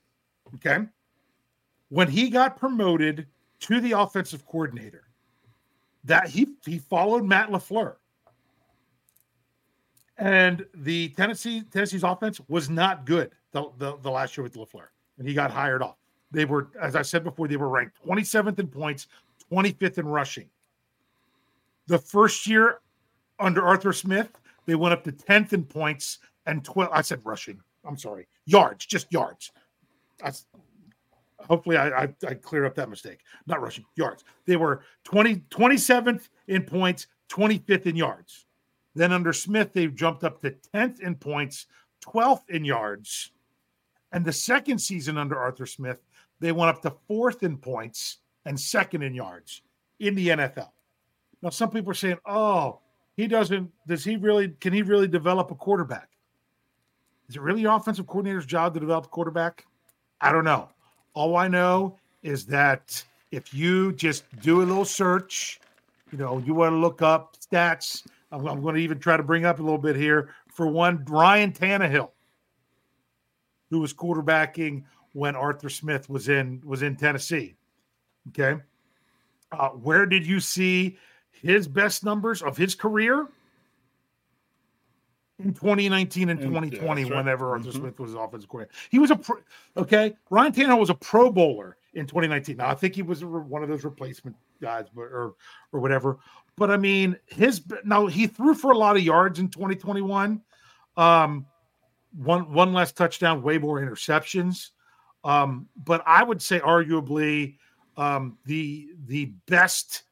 okay, 0.56 0.86
when 1.88 2.08
he 2.08 2.28
got 2.28 2.58
promoted 2.58 3.26
to 3.60 3.80
the 3.80 3.92
offensive 3.92 4.44
coordinator, 4.46 5.04
that 6.04 6.28
he 6.28 6.48
he 6.64 6.78
followed 6.78 7.24
Matt 7.24 7.50
LaFleur. 7.50 7.96
And 10.18 10.64
the 10.75 11.11
Tennessee 11.11 11.62
Tennessee's 11.62 12.02
offense 12.02 12.40
was 12.49 12.70
not 12.70 13.04
good 13.04 13.32
the, 13.52 13.70
the, 13.78 13.96
the 13.99 14.11
last 14.11 14.37
year 14.37 14.42
with 14.42 14.54
LaFleur, 14.54 14.88
and 15.18 15.28
he 15.28 15.35
got 15.35 15.50
hired 15.50 15.82
off. 15.82 15.96
They 16.30 16.44
were, 16.44 16.68
as 16.80 16.96
I 16.96 17.02
said 17.02 17.23
before, 17.23 17.49
they 17.49 17.56
were 17.56 17.68
ranked 17.68 17.99
27th 18.06 18.58
in 18.58 18.68
points, 18.68 19.08
25th 19.52 19.99
in 19.99 20.08
rushing. 20.08 20.49
The 21.87 21.99
first 21.99 22.46
year 22.46 22.80
under 23.38 23.64
Arthur 23.64 23.92
Smith, 23.92 24.28
they 24.64 24.75
went 24.75 24.92
up 24.92 25.04
to 25.04 25.12
10th 25.12 25.52
in 25.52 25.64
points 25.64 26.18
and 26.46 26.64
12. 26.64 26.90
I 26.92 27.02
said 27.02 27.20
rushing. 27.25 27.61
I'm 27.85 27.99
sorry. 27.99 28.26
Yards, 28.46 28.87
just 28.87 29.12
yards. 29.12 29.52
That's 30.18 30.46
hopefully 31.40 31.76
I, 31.76 32.04
I, 32.04 32.08
I 32.26 32.56
up 32.64 32.75
that 32.75 32.88
mistake. 32.88 33.20
Not 33.46 33.61
rushing, 33.61 33.85
yards. 33.94 34.25
They 34.46 34.56
were 34.56 34.82
20, 35.04 35.37
27th 35.50 36.28
in 36.49 36.62
points, 36.62 37.06
25th 37.28 37.87
in 37.87 37.96
yards. 37.96 38.45
Then 38.96 39.12
under 39.12 39.34
Smith, 39.34 39.74
they've 39.74 39.94
jumped 39.94 40.24
up 40.24 40.40
to 40.40 40.54
10th 40.74 41.00
in 41.00 41.16
points, 41.16 41.66
12th 42.02 42.48
in 42.48 42.64
yards. 42.64 43.30
And 44.10 44.24
the 44.24 44.32
second 44.32 44.78
season 44.78 45.18
under 45.18 45.38
Arthur 45.38 45.66
Smith, 45.66 45.98
they 46.40 46.50
went 46.50 46.70
up 46.70 46.80
to 46.80 46.94
fourth 47.06 47.42
in 47.42 47.58
points 47.58 48.18
and 48.46 48.58
second 48.58 49.02
in 49.02 49.14
yards 49.14 49.60
in 50.00 50.14
the 50.14 50.28
NFL. 50.28 50.70
Now, 51.42 51.50
some 51.50 51.68
people 51.70 51.90
are 51.90 51.94
saying, 51.94 52.16
"Oh, 52.24 52.80
he 53.18 53.26
doesn't. 53.26 53.70
Does 53.86 54.02
he 54.02 54.16
really? 54.16 54.48
Can 54.60 54.72
he 54.72 54.80
really 54.80 55.08
develop 55.08 55.50
a 55.50 55.54
quarterback? 55.54 56.08
Is 57.28 57.36
it 57.36 57.42
really 57.42 57.60
your 57.60 57.76
offensive 57.76 58.06
coordinator's 58.06 58.46
job 58.46 58.72
to 58.74 58.80
develop 58.80 59.04
a 59.04 59.08
quarterback? 59.08 59.66
I 60.22 60.32
don't 60.32 60.44
know. 60.44 60.70
All 61.12 61.36
I 61.36 61.48
know 61.48 61.98
is 62.22 62.46
that 62.46 63.04
if 63.30 63.52
you 63.52 63.92
just 63.92 64.24
do 64.40 64.62
a 64.62 64.64
little 64.64 64.86
search, 64.86 65.60
you 66.12 66.16
know, 66.16 66.38
you 66.38 66.54
want 66.54 66.72
to 66.72 66.76
look 66.76 67.02
up 67.02 67.36
stats. 67.36 68.06
I'm, 68.30 68.47
I'm 68.47 68.62
going 68.62 68.75
to 68.75 68.80
even 68.80 68.99
try 68.99 69.16
to 69.16 69.23
bring 69.23 69.45
up 69.45 69.59
a 69.59 69.62
little 69.62 69.78
bit 69.78 69.97
here. 69.97 70.30
For 70.49 70.66
one, 70.66 71.04
Ryan 71.09 71.52
Tannehill, 71.52 72.11
who 73.71 73.80
was 73.80 73.92
quarterbacking 73.92 74.85
when 75.12 75.37
Arthur 75.37 75.68
Smith 75.68 76.09
was 76.09 76.28
in 76.28 76.62
was 76.64 76.83
in 76.83 76.97
Tennessee. 76.97 77.56
Okay, 78.28 78.61
uh, 79.52 79.68
where 79.71 80.06
did 80.06 80.26
you 80.26 80.40
see 80.40 80.99
his 81.30 81.68
best 81.68 82.04
numbers 82.04 82.42
of 82.42 82.56
his 82.56 82.75
career? 82.75 83.28
in 85.38 85.52
2019 85.52 86.30
and 86.30 86.40
2020, 86.40 87.04
right. 87.04 87.16
whenever 87.16 87.50
Arthur 87.50 87.68
mm-hmm. 87.68 87.78
Smith 87.78 87.99
was 87.99 88.14
offensive 88.14 88.49
coordinator. 88.49 88.75
He 88.90 88.99
was 88.99 89.11
a 89.11 89.16
pro, 89.16 89.37
okay. 89.76 90.16
Ryan 90.30 90.52
Tannehill 90.52 90.78
was 90.78 90.90
a 90.90 90.95
Pro 90.95 91.30
Bowler 91.30 91.76
in 91.95 92.06
2019. 92.06 92.56
Now 92.56 92.68
I 92.68 92.75
think 92.75 92.95
he 92.95 93.02
was 93.02 93.25
one 93.25 93.62
of 93.62 93.68
those 93.68 93.85
replacement 93.85 94.37
guys, 94.61 94.87
but 94.95 95.02
or 95.02 95.35
or 95.73 95.80
whatever. 95.80 96.18
But 96.56 96.70
I 96.70 96.76
mean, 96.76 97.16
his 97.26 97.62
now 97.84 98.06
he 98.06 98.26
threw 98.26 98.54
for 98.54 98.70
a 98.70 98.78
lot 98.78 98.96
of 98.96 99.02
yards 99.02 99.38
in 99.38 99.48
2021. 99.48 100.40
Um, 100.96 101.46
one 102.16 102.52
one 102.52 102.72
less 102.72 102.92
touchdown, 102.92 103.42
way 103.42 103.58
more 103.58 103.80
interceptions. 103.80 104.70
Um, 105.22 105.68
but 105.76 106.02
I 106.06 106.22
would 106.22 106.40
say 106.40 106.60
arguably 106.60 107.56
um, 107.96 108.38
the 108.46 108.88
the 109.06 109.26
best 109.46 110.04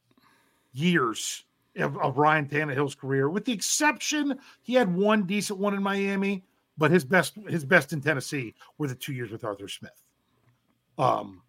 years 0.73 1.43
of, 1.77 1.97
of 1.97 2.17
Ryan 2.17 2.47
Tannehill's 2.47 2.95
career, 2.95 3.29
with 3.29 3.45
the 3.45 3.53
exception 3.53 4.37
he 4.61 4.73
had 4.73 4.93
one 4.93 5.23
decent 5.23 5.57
one 5.57 5.73
in 5.73 5.81
Miami, 5.81 6.43
but 6.77 6.91
his 6.91 7.03
best 7.03 7.35
his 7.47 7.65
best 7.65 7.93
in 7.93 8.01
Tennessee 8.01 8.53
were 8.77 8.87
the 8.87 8.95
two 8.95 9.13
years 9.13 9.31
with 9.31 9.43
Arthur 9.43 9.67
Smith. 9.67 10.03
Um, 10.97 11.41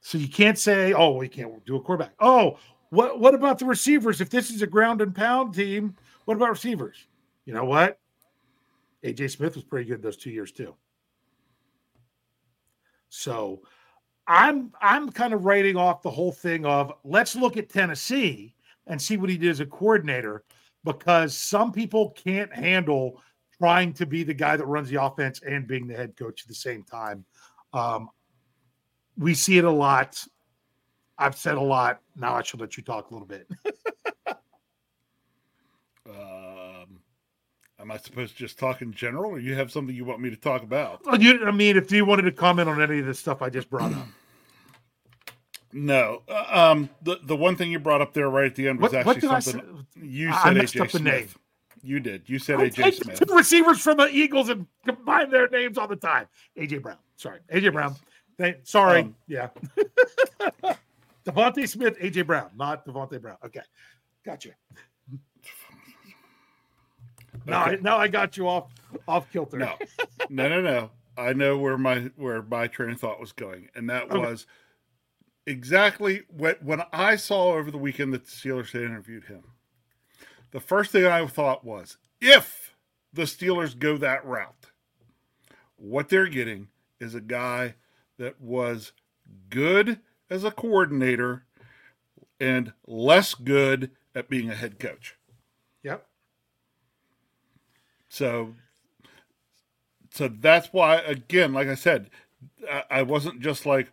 so 0.00 0.18
you 0.18 0.28
can't 0.28 0.58
say, 0.58 0.92
oh, 0.92 1.16
we 1.16 1.28
can't 1.28 1.64
do 1.64 1.76
a 1.76 1.80
quarterback. 1.80 2.12
Oh, 2.20 2.58
what 2.96 3.20
what 3.20 3.34
about 3.34 3.58
the 3.58 3.66
receivers? 3.66 4.20
If 4.20 4.30
this 4.30 4.50
is 4.50 4.62
a 4.62 4.66
ground 4.66 5.02
and 5.02 5.14
pound 5.14 5.54
team, 5.54 5.94
what 6.24 6.36
about 6.36 6.48
receivers? 6.48 7.06
You 7.44 7.52
know 7.52 7.66
what? 7.66 7.98
AJ 9.04 9.32
Smith 9.32 9.54
was 9.54 9.64
pretty 9.64 9.88
good 9.88 10.02
those 10.02 10.16
two 10.16 10.30
years 10.30 10.50
too. 10.50 10.74
So 13.10 13.60
I'm 14.26 14.72
I'm 14.80 15.10
kind 15.10 15.34
of 15.34 15.44
writing 15.44 15.76
off 15.76 16.02
the 16.02 16.10
whole 16.10 16.32
thing 16.32 16.64
of 16.64 16.92
let's 17.04 17.36
look 17.36 17.58
at 17.58 17.68
Tennessee 17.68 18.54
and 18.86 19.00
see 19.00 19.18
what 19.18 19.28
he 19.28 19.36
did 19.36 19.50
as 19.50 19.60
a 19.60 19.66
coordinator 19.66 20.44
because 20.82 21.36
some 21.36 21.72
people 21.72 22.10
can't 22.10 22.52
handle 22.52 23.20
trying 23.58 23.92
to 23.92 24.06
be 24.06 24.22
the 24.22 24.34
guy 24.34 24.56
that 24.56 24.66
runs 24.66 24.88
the 24.88 25.02
offense 25.02 25.40
and 25.46 25.66
being 25.66 25.86
the 25.86 25.94
head 25.94 26.16
coach 26.16 26.42
at 26.42 26.48
the 26.48 26.54
same 26.54 26.82
time. 26.82 27.24
Um, 27.74 28.08
we 29.18 29.34
see 29.34 29.58
it 29.58 29.64
a 29.64 29.70
lot. 29.70 30.24
I've 31.18 31.36
said 31.36 31.56
a 31.56 31.60
lot. 31.60 32.00
Now 32.14 32.34
I 32.34 32.42
should 32.42 32.60
let 32.60 32.76
you 32.76 32.82
talk 32.82 33.10
a 33.10 33.14
little 33.14 33.26
bit. 33.26 33.48
um, 36.08 37.00
am 37.80 37.90
I 37.90 37.96
supposed 37.96 38.32
to 38.32 38.38
just 38.38 38.58
talk 38.58 38.82
in 38.82 38.92
general, 38.92 39.32
or 39.32 39.38
you 39.38 39.54
have 39.54 39.72
something 39.72 39.94
you 39.94 40.04
want 40.04 40.20
me 40.20 40.30
to 40.30 40.36
talk 40.36 40.62
about? 40.62 41.04
Well, 41.04 41.20
you, 41.20 41.46
I 41.46 41.50
mean, 41.50 41.76
if 41.76 41.90
you 41.90 42.04
wanted 42.04 42.22
to 42.22 42.32
comment 42.32 42.68
on 42.68 42.80
any 42.82 42.98
of 43.00 43.06
the 43.06 43.14
stuff 43.14 43.42
I 43.42 43.50
just 43.50 43.70
brought 43.70 43.92
up. 43.92 44.06
No, 45.72 46.22
uh, 46.26 46.72
um, 46.72 46.88
the 47.02 47.18
the 47.22 47.36
one 47.36 47.54
thing 47.54 47.70
you 47.70 47.78
brought 47.78 48.00
up 48.00 48.14
there 48.14 48.30
right 48.30 48.46
at 48.46 48.54
the 48.54 48.66
end 48.66 48.80
was 48.80 48.92
what, 48.92 49.06
actually 49.06 49.28
what 49.28 49.42
something 49.42 49.86
you 50.00 50.32
said. 50.32 50.40
I 50.42 50.54
messed 50.54 50.74
AJ 50.74 50.80
up 50.80 50.90
the 50.90 50.98
Smith. 51.00 51.12
name. 51.12 51.28
You 51.82 52.00
did. 52.00 52.28
You 52.30 52.38
said 52.38 52.60
I 52.60 52.70
AJ 52.70 52.94
Smith. 52.94 53.20
Two 53.20 53.34
receivers 53.34 53.80
from 53.80 53.98
the 53.98 54.08
Eagles 54.08 54.48
and 54.48 54.66
combine 54.86 55.28
their 55.30 55.48
names 55.48 55.76
all 55.76 55.86
the 55.86 55.96
time. 55.96 56.28
AJ 56.56 56.80
Brown. 56.80 56.96
Sorry, 57.16 57.40
AJ 57.52 57.74
Brown. 57.74 57.94
They, 58.38 58.56
sorry. 58.62 59.00
Um, 59.00 59.16
yeah. 59.26 59.48
DeVonta 61.26 61.68
Smith, 61.68 61.98
AJ 61.98 62.26
Brown, 62.26 62.50
not 62.56 62.86
Devontae 62.86 63.20
Brown. 63.20 63.36
Okay, 63.44 63.60
gotcha. 64.24 64.50
Now, 67.44 67.64
okay. 67.64 67.72
I, 67.72 67.76
now 67.80 67.98
I 67.98 68.08
got 68.08 68.36
you 68.36 68.48
off 68.48 68.70
off 69.06 69.30
kilter. 69.32 69.58
No, 69.58 69.74
no, 70.30 70.48
no, 70.48 70.60
no. 70.60 70.90
I 71.18 71.32
know 71.32 71.58
where 71.58 71.76
my 71.76 72.10
where 72.16 72.42
my 72.42 72.66
train 72.66 72.90
of 72.90 73.00
thought 73.00 73.20
was 73.20 73.32
going, 73.32 73.68
and 73.74 73.90
that 73.90 74.04
okay. 74.04 74.18
was 74.18 74.46
exactly 75.46 76.22
what 76.28 76.62
when 76.62 76.82
I 76.92 77.16
saw 77.16 77.54
over 77.54 77.70
the 77.70 77.78
weekend 77.78 78.14
that 78.14 78.24
the 78.24 78.30
Steelers 78.30 78.70
had 78.70 78.82
interviewed 78.82 79.24
him. 79.24 79.42
The 80.52 80.60
first 80.60 80.92
thing 80.92 81.04
I 81.06 81.26
thought 81.26 81.64
was, 81.64 81.98
if 82.20 82.74
the 83.12 83.22
Steelers 83.22 83.78
go 83.78 83.96
that 83.98 84.24
route, 84.24 84.66
what 85.76 86.08
they're 86.08 86.28
getting 86.28 86.68
is 87.00 87.14
a 87.14 87.20
guy 87.20 87.74
that 88.18 88.40
was 88.40 88.92
good 89.50 90.00
as 90.28 90.44
a 90.44 90.50
coordinator 90.50 91.44
and 92.40 92.72
less 92.86 93.34
good 93.34 93.90
at 94.14 94.28
being 94.28 94.50
a 94.50 94.54
head 94.54 94.78
coach. 94.78 95.16
Yep. 95.82 96.06
So 98.08 98.54
so 100.10 100.28
that's 100.28 100.72
why 100.72 100.96
again, 100.96 101.52
like 101.52 101.68
I 101.68 101.74
said, 101.74 102.10
I 102.90 103.02
wasn't 103.02 103.40
just 103.40 103.66
like, 103.66 103.92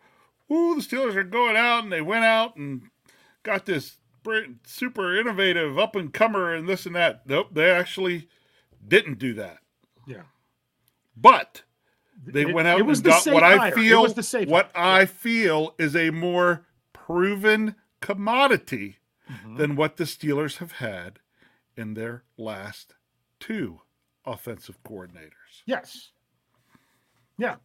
"Ooh, 0.52 0.76
the 0.76 0.82
Steelers 0.82 1.16
are 1.16 1.24
going 1.24 1.58
out," 1.58 1.84
and 1.84 1.92
they 1.92 2.02
went 2.02 2.26
out 2.26 2.56
and 2.56 2.90
got 3.44 3.66
this 3.66 3.98
super 4.66 5.20
innovative 5.20 5.78
up 5.78 5.96
and 5.96 6.14
comer 6.14 6.54
and 6.54 6.68
this 6.68 6.86
and 6.86 6.96
that. 6.96 7.28
Nope, 7.28 7.50
they 7.52 7.70
actually 7.70 8.30
didn't 8.86 9.20
do 9.20 9.34
that. 9.34 9.60
Yeah. 10.08 10.24
But 11.16 11.64
they 12.26 12.42
it, 12.42 12.54
went 12.54 12.68
out 12.68 12.80
and 12.80 13.04
got 13.04 13.26
what 13.28 13.44
I 13.44 13.72
feel 13.72 14.08
what 14.48 14.72
I 14.76 15.06
feel 15.06 15.76
is 15.78 15.96
a 15.96 16.10
more 16.12 16.66
proven 16.92 17.76
commodity 18.02 18.98
mm-hmm. 19.30 19.58
than 19.58 19.76
what 19.76 19.98
the 19.98 20.04
Steelers 20.06 20.58
have 20.58 20.74
had 20.74 21.20
in 21.76 21.94
their 21.94 22.24
last 22.38 22.96
two 23.40 23.82
offensive 24.26 24.82
coordinators. 24.84 25.64
Yes. 25.66 26.12
Yeah. 27.38 27.56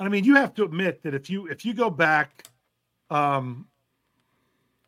I 0.00 0.08
mean, 0.08 0.24
you 0.24 0.36
have 0.36 0.54
to 0.54 0.64
admit 0.64 1.02
that 1.02 1.14
if 1.14 1.28
you 1.28 1.46
if 1.46 1.64
you 1.64 1.74
go 1.74 1.90
back 1.90 2.44
um 3.10 3.66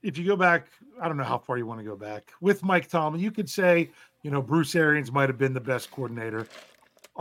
if 0.02 0.16
you 0.16 0.24
go 0.24 0.36
back, 0.36 0.68
I 1.00 1.08
don't 1.08 1.16
know 1.16 1.24
how 1.24 1.38
far 1.38 1.58
you 1.58 1.66
want 1.66 1.80
to 1.80 1.84
go 1.84 1.96
back 1.96 2.32
with 2.40 2.62
Mike 2.62 2.88
Tomlin, 2.88 3.20
you 3.20 3.30
could 3.30 3.50
say, 3.50 3.90
you 4.22 4.30
know, 4.30 4.40
Bruce 4.40 4.74
Arians 4.74 5.12
might 5.12 5.28
have 5.28 5.36
been 5.36 5.52
the 5.52 5.60
best 5.60 5.90
coordinator 5.90 6.46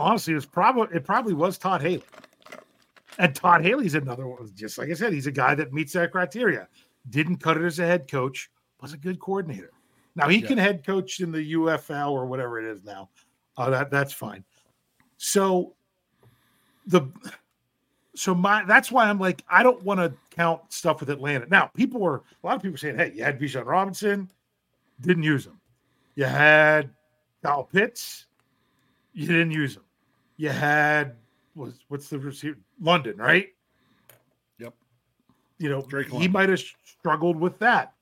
honestly, 0.00 0.32
it 0.32 0.36
was 0.36 0.46
probably 0.46 0.96
it 0.96 1.04
probably 1.04 1.34
was 1.34 1.58
Todd 1.58 1.82
Haley. 1.82 2.02
And 3.18 3.34
Todd 3.34 3.62
Haley's 3.62 3.94
another 3.94 4.26
one, 4.26 4.50
just 4.54 4.78
like 4.78 4.88
I 4.88 4.94
said, 4.94 5.12
he's 5.12 5.26
a 5.26 5.32
guy 5.32 5.54
that 5.54 5.72
meets 5.72 5.92
that 5.92 6.12
criteria. 6.12 6.68
Didn't 7.10 7.36
cut 7.36 7.56
it 7.56 7.64
as 7.64 7.78
a 7.78 7.86
head 7.86 8.10
coach, 8.10 8.50
was 8.80 8.92
a 8.92 8.96
good 8.96 9.20
coordinator. 9.20 9.72
Now 10.16 10.28
he 10.28 10.38
yeah. 10.38 10.48
can 10.48 10.58
head 10.58 10.84
coach 10.84 11.20
in 11.20 11.30
the 11.30 11.52
UFL 11.52 12.12
or 12.12 12.26
whatever 12.26 12.58
it 12.58 12.70
is 12.70 12.84
now. 12.84 13.10
Uh, 13.56 13.70
that 13.70 13.90
that's 13.90 14.12
fine. 14.12 14.44
So 15.18 15.74
the 16.86 17.02
so 18.14 18.34
my 18.34 18.64
that's 18.64 18.90
why 18.90 19.08
I'm 19.08 19.18
like 19.18 19.44
I 19.48 19.62
don't 19.62 19.82
want 19.82 20.00
to 20.00 20.12
count 20.30 20.60
stuff 20.72 21.00
with 21.00 21.10
Atlanta. 21.10 21.46
Now 21.48 21.66
people 21.66 22.00
were 22.00 22.22
a 22.42 22.46
lot 22.46 22.56
of 22.56 22.62
people 22.62 22.78
saying, 22.78 22.96
hey, 22.96 23.12
you 23.14 23.22
had 23.22 23.38
Bijan 23.38 23.66
Robinson, 23.66 24.30
didn't 25.00 25.22
use 25.22 25.46
him. 25.46 25.60
You 26.14 26.24
had 26.24 26.90
Kyle 27.42 27.64
Pitts, 27.64 28.26
you 29.12 29.26
didn't 29.26 29.52
use 29.52 29.76
him. 29.76 29.82
You 30.40 30.48
had 30.48 31.16
was 31.54 31.80
what's 31.88 32.08
the 32.08 32.18
receiver 32.18 32.56
London, 32.80 33.18
right? 33.18 33.48
Yep. 34.58 34.72
You 35.58 35.68
know, 35.68 35.82
Drake 35.82 36.08
he 36.08 36.28
might 36.28 36.48
have 36.48 36.62
struggled 36.82 37.38
with 37.38 37.58
that. 37.58 37.92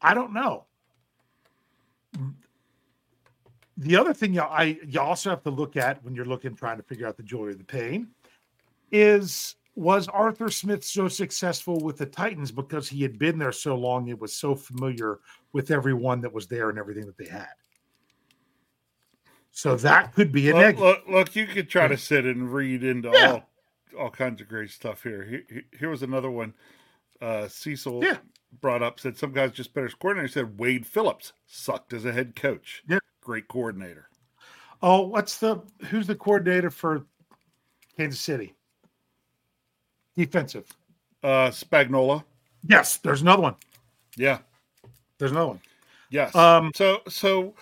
I 0.00 0.14
don't 0.14 0.32
know. 0.32 0.64
The 3.76 3.96
other 3.96 4.14
thing 4.14 4.32
you 4.32 4.40
I 4.40 4.78
you 4.88 4.98
also 4.98 5.28
have 5.28 5.42
to 5.42 5.50
look 5.50 5.76
at 5.76 6.02
when 6.02 6.14
you're 6.14 6.24
looking 6.24 6.56
trying 6.56 6.78
to 6.78 6.82
figure 6.82 7.06
out 7.06 7.18
the 7.18 7.22
joy 7.22 7.48
of 7.48 7.58
the 7.58 7.64
pain 7.64 8.08
is 8.90 9.56
was 9.76 10.08
Arthur 10.08 10.48
Smith 10.48 10.82
so 10.82 11.06
successful 11.06 11.78
with 11.80 11.98
the 11.98 12.06
Titans 12.06 12.50
because 12.50 12.88
he 12.88 13.02
had 13.02 13.18
been 13.18 13.38
there 13.38 13.52
so 13.52 13.76
long 13.76 14.08
it 14.08 14.18
was 14.18 14.32
so 14.32 14.54
familiar 14.54 15.18
with 15.52 15.70
everyone 15.70 16.22
that 16.22 16.32
was 16.32 16.46
there 16.46 16.70
and 16.70 16.78
everything 16.78 17.04
that 17.04 17.18
they 17.18 17.28
had. 17.28 17.52
So 19.58 19.74
that 19.74 20.14
could 20.14 20.30
be 20.30 20.50
a 20.50 20.52
look, 20.52 20.60
negative. 20.60 20.80
Look, 20.84 21.08
look, 21.08 21.34
you 21.34 21.44
could 21.44 21.68
try 21.68 21.88
to 21.88 21.98
sit 21.98 22.24
and 22.24 22.54
read 22.54 22.84
into 22.84 23.10
yeah. 23.12 23.32
all 23.32 23.50
all 23.98 24.08
kinds 24.08 24.40
of 24.40 24.46
great 24.46 24.70
stuff 24.70 25.02
here. 25.02 25.24
Here, 25.24 25.64
here 25.76 25.90
was 25.90 26.04
another 26.04 26.30
one. 26.30 26.54
Uh, 27.20 27.48
Cecil 27.48 28.04
yeah. 28.04 28.18
brought 28.60 28.84
up 28.84 29.00
said 29.00 29.16
some 29.16 29.32
guys 29.32 29.50
just 29.50 29.74
better 29.74 29.88
as 29.88 29.94
coordinator. 29.94 30.28
Said 30.28 30.60
Wade 30.60 30.86
Phillips 30.86 31.32
sucked 31.48 31.92
as 31.92 32.04
a 32.04 32.12
head 32.12 32.36
coach. 32.36 32.84
Yeah, 32.88 33.00
great 33.20 33.48
coordinator. 33.48 34.08
Oh, 34.80 35.08
what's 35.08 35.38
the 35.38 35.60
who's 35.86 36.06
the 36.06 36.14
coordinator 36.14 36.70
for 36.70 37.06
Kansas 37.96 38.20
City? 38.20 38.54
Defensive. 40.16 40.68
Uh, 41.20 41.48
Spagnuolo. 41.48 42.22
Yes, 42.62 42.98
there's 42.98 43.22
another 43.22 43.42
one. 43.42 43.56
Yeah. 44.16 44.38
There's 45.18 45.32
another 45.32 45.48
one. 45.48 45.60
Yes. 46.10 46.32
Um, 46.36 46.70
so 46.76 47.00
so 47.08 47.54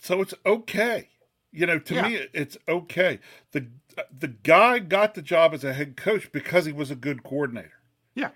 so 0.00 0.20
it's 0.20 0.34
okay. 0.46 1.08
You 1.52 1.66
know, 1.66 1.78
to 1.80 1.94
Yeah. 1.94 2.08
me, 2.08 2.26
it's 2.32 2.56
okay. 2.68 3.18
the 3.52 3.66
The 4.18 4.28
guy 4.28 4.78
got 4.78 5.14
the 5.14 5.22
job 5.22 5.52
as 5.52 5.64
a 5.64 5.72
head 5.74 5.96
coach 5.96 6.30
because 6.32 6.64
he 6.64 6.72
was 6.72 6.90
a 6.90 6.94
good 6.96 7.22
coordinator. 7.22 7.80
Yeah. 8.14 8.30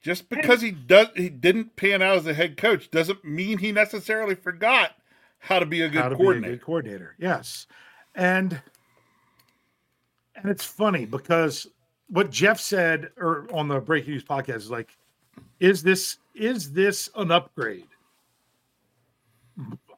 Just 0.00 0.28
because 0.28 0.60
he 0.60 0.70
does 0.70 1.08
he 1.16 1.28
didn't 1.28 1.76
pan 1.76 2.02
out 2.02 2.16
as 2.16 2.26
a 2.26 2.34
head 2.34 2.56
coach 2.56 2.90
doesn't 2.90 3.24
mean 3.24 3.58
he 3.58 3.72
necessarily 3.72 4.34
forgot 4.34 4.92
how 5.38 5.58
to 5.58 5.66
be 5.66 5.82
a 5.82 5.88
good 5.88 6.02
how 6.02 6.08
to 6.08 6.16
coordinator. 6.16 6.48
be 6.48 6.54
a 6.54 6.56
good 6.58 6.64
coordinator. 6.64 7.14
Yes, 7.18 7.66
and 8.14 8.60
and 10.36 10.50
it's 10.50 10.64
funny 10.64 11.04
because 11.04 11.66
what 12.08 12.30
Jeff 12.30 12.60
said 12.60 13.10
or 13.16 13.46
on 13.52 13.68
the 13.68 13.80
Breaking 13.80 14.12
News 14.12 14.24
podcast 14.24 14.56
is 14.56 14.70
like, 14.70 14.96
is 15.60 15.82
this 15.82 16.18
is 16.34 16.72
this 16.72 17.08
an 17.16 17.30
upgrade? 17.32 17.86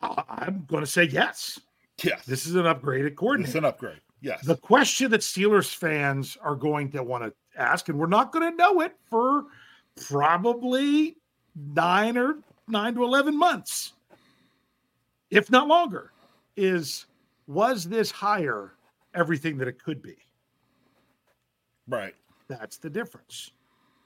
I'm 0.02 0.64
going 0.69 0.83
to 0.85 0.90
say 0.90 1.05
yes. 1.05 1.61
yes, 2.02 2.25
This 2.25 2.47
is 2.47 2.55
an 2.55 2.64
upgraded 2.64 3.09
it's 3.09 3.17
coordinator. 3.19 3.59
an 3.59 3.64
upgrade. 3.67 4.00
Yes, 4.23 4.45
The 4.45 4.57
question 4.57 5.11
that 5.12 5.21
Steelers 5.23 5.75
fans 5.75 6.37
are 6.43 6.55
going 6.55 6.90
to 6.93 7.02
want 7.02 7.25
to 7.25 7.33
ask, 7.61 7.88
and 7.88 7.99
we're 7.99 8.07
not 8.07 8.33
going 8.33 8.50
to 8.50 8.57
know 8.57 8.81
it 8.81 8.95
for 9.09 9.45
probably 10.09 11.17
nine 11.75 12.17
or 12.19 12.37
nine 12.69 12.95
to 12.95 13.02
11 13.05 13.37
months, 13.37 13.95
if 15.31 15.50
not 15.50 15.69
longer, 15.69 16.12
is 16.57 17.07
was 17.47 17.85
this 17.85 18.11
hire 18.11 18.73
everything 19.14 19.57
that 19.59 19.69
it 19.69 19.83
could 19.83 20.02
be? 20.02 20.17
right. 21.88 22.14
That's 22.49 22.79
the 22.79 22.90
difference. 22.90 23.52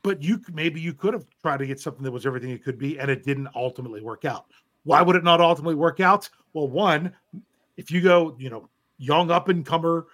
But 0.03 0.23
you 0.23 0.39
maybe 0.53 0.79
you 0.81 0.93
could 0.93 1.15
have 1.15 1.25
tried 1.41 1.59
to 1.59 1.67
get 1.67 1.81
something 1.81 2.03
that 2.05 2.11
was 2.13 2.27
everything 2.27 2.51
it 2.51 2.63
could 2.63 2.79
be, 2.79 2.99
and 3.01 3.11
it 3.11 3.25
didn't 3.25 3.49
ultimately 3.55 4.03
work 4.03 4.25
out. 4.27 4.45
Why 4.85 5.03
would 5.03 5.17
it 5.17 5.25
not 5.25 5.41
ultimately 5.41 5.75
work 5.75 6.01
out? 6.01 6.29
Well, 6.53 6.69
one, 6.69 7.15
if 7.77 7.91
you 7.91 8.01
go, 8.01 8.37
you 8.39 8.51
know, 8.51 8.69
young 8.99 9.31
up 9.31 9.49
and 9.49 9.65
comer, 9.67 10.07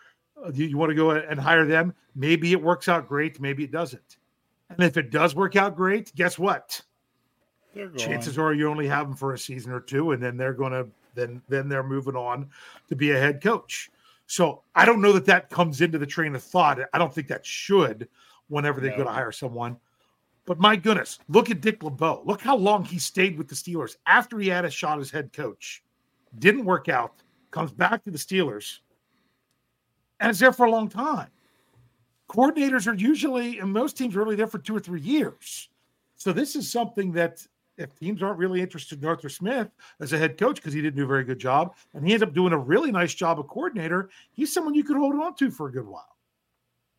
uh, 0.43 0.51
you, 0.53 0.67
you 0.67 0.77
want 0.79 0.91
to 0.91 0.97
go 0.97 1.11
and 1.11 1.39
hire 1.39 1.67
them. 1.67 1.95
Maybe 2.15 2.53
it 2.53 2.63
works 2.63 2.89
out 2.89 3.09
great. 3.09 3.41
Maybe 3.41 3.65
it 3.65 3.71
doesn't. 3.73 4.17
And 4.71 4.81
if 4.81 4.97
it 4.97 5.11
does 5.11 5.35
work 5.35 5.57
out 5.57 5.77
great, 5.77 6.15
guess 6.15 6.39
what? 6.39 6.81
Chances 7.97 8.39
are 8.39 8.53
you 8.53 8.69
only 8.69 8.87
have 8.89 9.07
them 9.07 9.17
for 9.17 9.35
a 9.35 9.39
season 9.39 9.71
or 9.73 9.81
two, 9.81 10.13
and 10.13 10.23
then 10.23 10.37
they're 10.37 10.53
going 10.53 10.73
to 10.73 10.89
then 11.15 11.43
then 11.49 11.69
they're 11.69 11.83
moving 11.83 12.17
on 12.17 12.49
to 12.89 12.97
be 12.97 13.11
a 13.11 13.19
head 13.19 13.43
coach. 13.43 13.91
So 14.27 14.63
I 14.75 14.85
don't 14.85 15.01
know 15.01 15.13
that 15.13 15.27
that 15.27 15.51
comes 15.51 15.81
into 15.81 15.99
the 15.99 16.07
train 16.07 16.35
of 16.35 16.43
thought. 16.43 16.79
I 16.93 16.99
don't 16.99 17.13
think 17.13 17.27
that 17.29 17.45
should 17.45 18.09
whenever 18.49 18.81
they're 18.81 18.91
No. 18.91 18.97
going 18.99 19.09
to 19.09 19.13
hire 19.13 19.33
someone. 19.33 19.77
But 20.47 20.59
my 20.59 20.77
goodness, 20.77 21.19
look 21.29 21.51
at 21.51 21.61
Dick 21.61 21.83
LeBeau. 21.83 22.23
Look 22.25 22.41
how 22.41 22.57
long 22.57 22.85
he 22.85 22.99
stayed 22.99 23.39
with 23.39 23.49
the 23.49 23.55
Steelers 23.55 23.97
after 24.07 24.39
he 24.39 24.49
had 24.49 24.65
a 24.65 24.71
shot 24.71 24.99
as 24.99 25.11
head 25.11 25.33
coach. 25.33 25.83
Didn't 26.39 26.65
work 26.65 26.89
out. 26.89 27.23
Comes 27.51 27.73
back 27.73 28.03
to 28.05 28.11
the 28.11 28.19
Steelers, 28.19 28.79
and 30.21 30.31
is 30.31 30.39
there 30.39 30.53
for 30.53 30.67
a 30.67 30.71
long 30.71 30.89
time. 30.89 31.29
Coordinators 32.29 32.87
are 32.87 32.95
usually, 32.95 33.59
and 33.59 33.73
most 33.73 33.97
teams 33.97 34.15
are 34.15 34.23
only 34.23 34.37
there 34.37 34.47
for 34.47 34.59
two 34.59 34.77
or 34.77 34.79
three 34.79 35.01
years. 35.01 35.69
So 36.15 36.33
this 36.33 36.55
is 36.55 36.71
something 36.71 37.11
that 37.13 37.45
if 37.77 37.99
teams 37.99 38.23
aren't 38.23 38.39
really 38.39 38.61
interested 38.61 39.03
in 39.03 39.09
Arthur 39.09 39.29
Smith 39.29 39.69
as 40.01 40.13
a 40.13 40.19
head 40.19 40.39
coach 40.39 40.57
because 40.57 40.73
he 40.73 40.81
didn't 40.81 40.97
do 40.97 41.05
a 41.05 41.09
very 41.09 41.25
good 41.25 41.41
job, 41.41 41.75
and 41.95 42.07
he 42.07 42.13
ends 42.13 42.23
up 42.23 42.35
doing 42.35 42.53
a 42.53 42.59
really 42.59 42.93
nice 42.93 43.15
job 43.15 43.41
of 43.41 43.49
coordinator, 43.49 44.11
he's 44.33 44.53
someone 44.53 44.75
you 44.75 44.85
could 44.85 44.97
hold 44.97 45.17
on 45.17 45.35
to 45.37 45.51
for 45.51 45.69
a 45.69 45.73
good 45.73 45.87
while. 45.87 46.17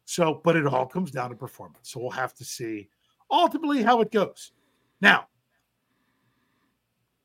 So, 0.04 0.42
but 0.44 0.58
it 0.58 0.68
all 0.68 0.86
comes 0.86 1.12
down 1.12 1.30
to 1.30 1.36
performance. 1.36 1.92
So 1.92 2.02
we'll 2.02 2.10
have 2.10 2.34
to 2.34 2.44
see 2.44 2.90
ultimately 3.32 3.82
how 3.82 4.02
it 4.02 4.12
goes. 4.12 4.52
Now, 5.00 5.28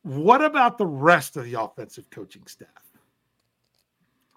what 0.02 0.42
about 0.42 0.78
the 0.78 0.86
rest 0.86 1.36
of 1.36 1.44
the 1.44 1.60
offensive 1.60 2.08
coaching 2.10 2.46
staff? 2.46 2.68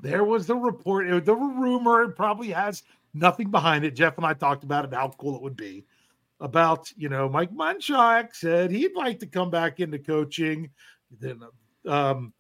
There 0.02 0.24
was 0.24 0.48
the 0.48 0.56
report, 0.56 1.26
the 1.26 1.36
rumor, 1.36 2.04
it 2.04 2.16
probably 2.16 2.50
has 2.50 2.84
nothing 3.14 3.52
behind 3.52 3.86
it. 3.86 3.96
Jeff 3.96 4.18
and 4.18 4.26
I 4.26 4.34
talked 4.34 4.64
about 4.64 4.86
it, 4.86 4.94
how 4.94 5.10
cool 5.18 5.36
it 5.36 5.42
would 5.42 5.58
be 5.58 5.86
about 6.42 6.92
you 6.96 7.10
know 7.10 7.28
Mike 7.28 7.54
Munchak 7.54 8.34
said 8.34 8.72
he'd 8.72 8.96
like 8.96 9.20
to 9.20 9.28
come 9.28 9.50
back 9.50 9.80
into 9.80 10.00
coaching. 10.00 10.70
Then 11.20 11.42
um, 11.86 12.34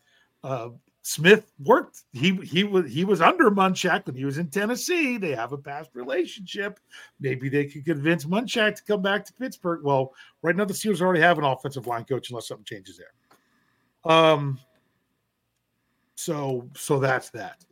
uh, 0.43 0.69
Smith 1.09 1.51
worked. 1.65 2.03
He 2.13 2.35
he 2.35 2.63
was 2.63 2.91
he 2.91 3.03
was 3.03 3.19
under 3.19 3.49
Munchak 3.49 4.05
when 4.05 4.15
he 4.15 4.25
was 4.25 4.37
in 4.37 4.47
Tennessee. 4.47 5.17
They 5.17 5.33
have 5.33 5.53
a 5.53 5.57
past 5.57 5.89
relationship. 5.95 6.79
Maybe 7.19 7.49
they 7.49 7.65
could 7.65 7.83
convince 7.83 8.25
Munchak 8.25 8.75
to 8.75 8.83
come 8.83 9.01
back 9.01 9.25
to 9.25 9.33
Pittsburgh. 9.33 9.83
Well, 9.83 10.13
right 10.43 10.55
now 10.55 10.65
the 10.65 10.73
Steelers 10.75 11.01
already 11.01 11.21
have 11.21 11.39
an 11.39 11.45
offensive 11.45 11.87
line 11.87 12.03
coach 12.03 12.29
unless 12.29 12.47
something 12.47 12.63
changes 12.63 12.99
there. 12.99 14.13
Um. 14.13 14.59
So 16.13 16.69
so 16.75 16.99
that's 16.99 17.31
that. 17.31 17.65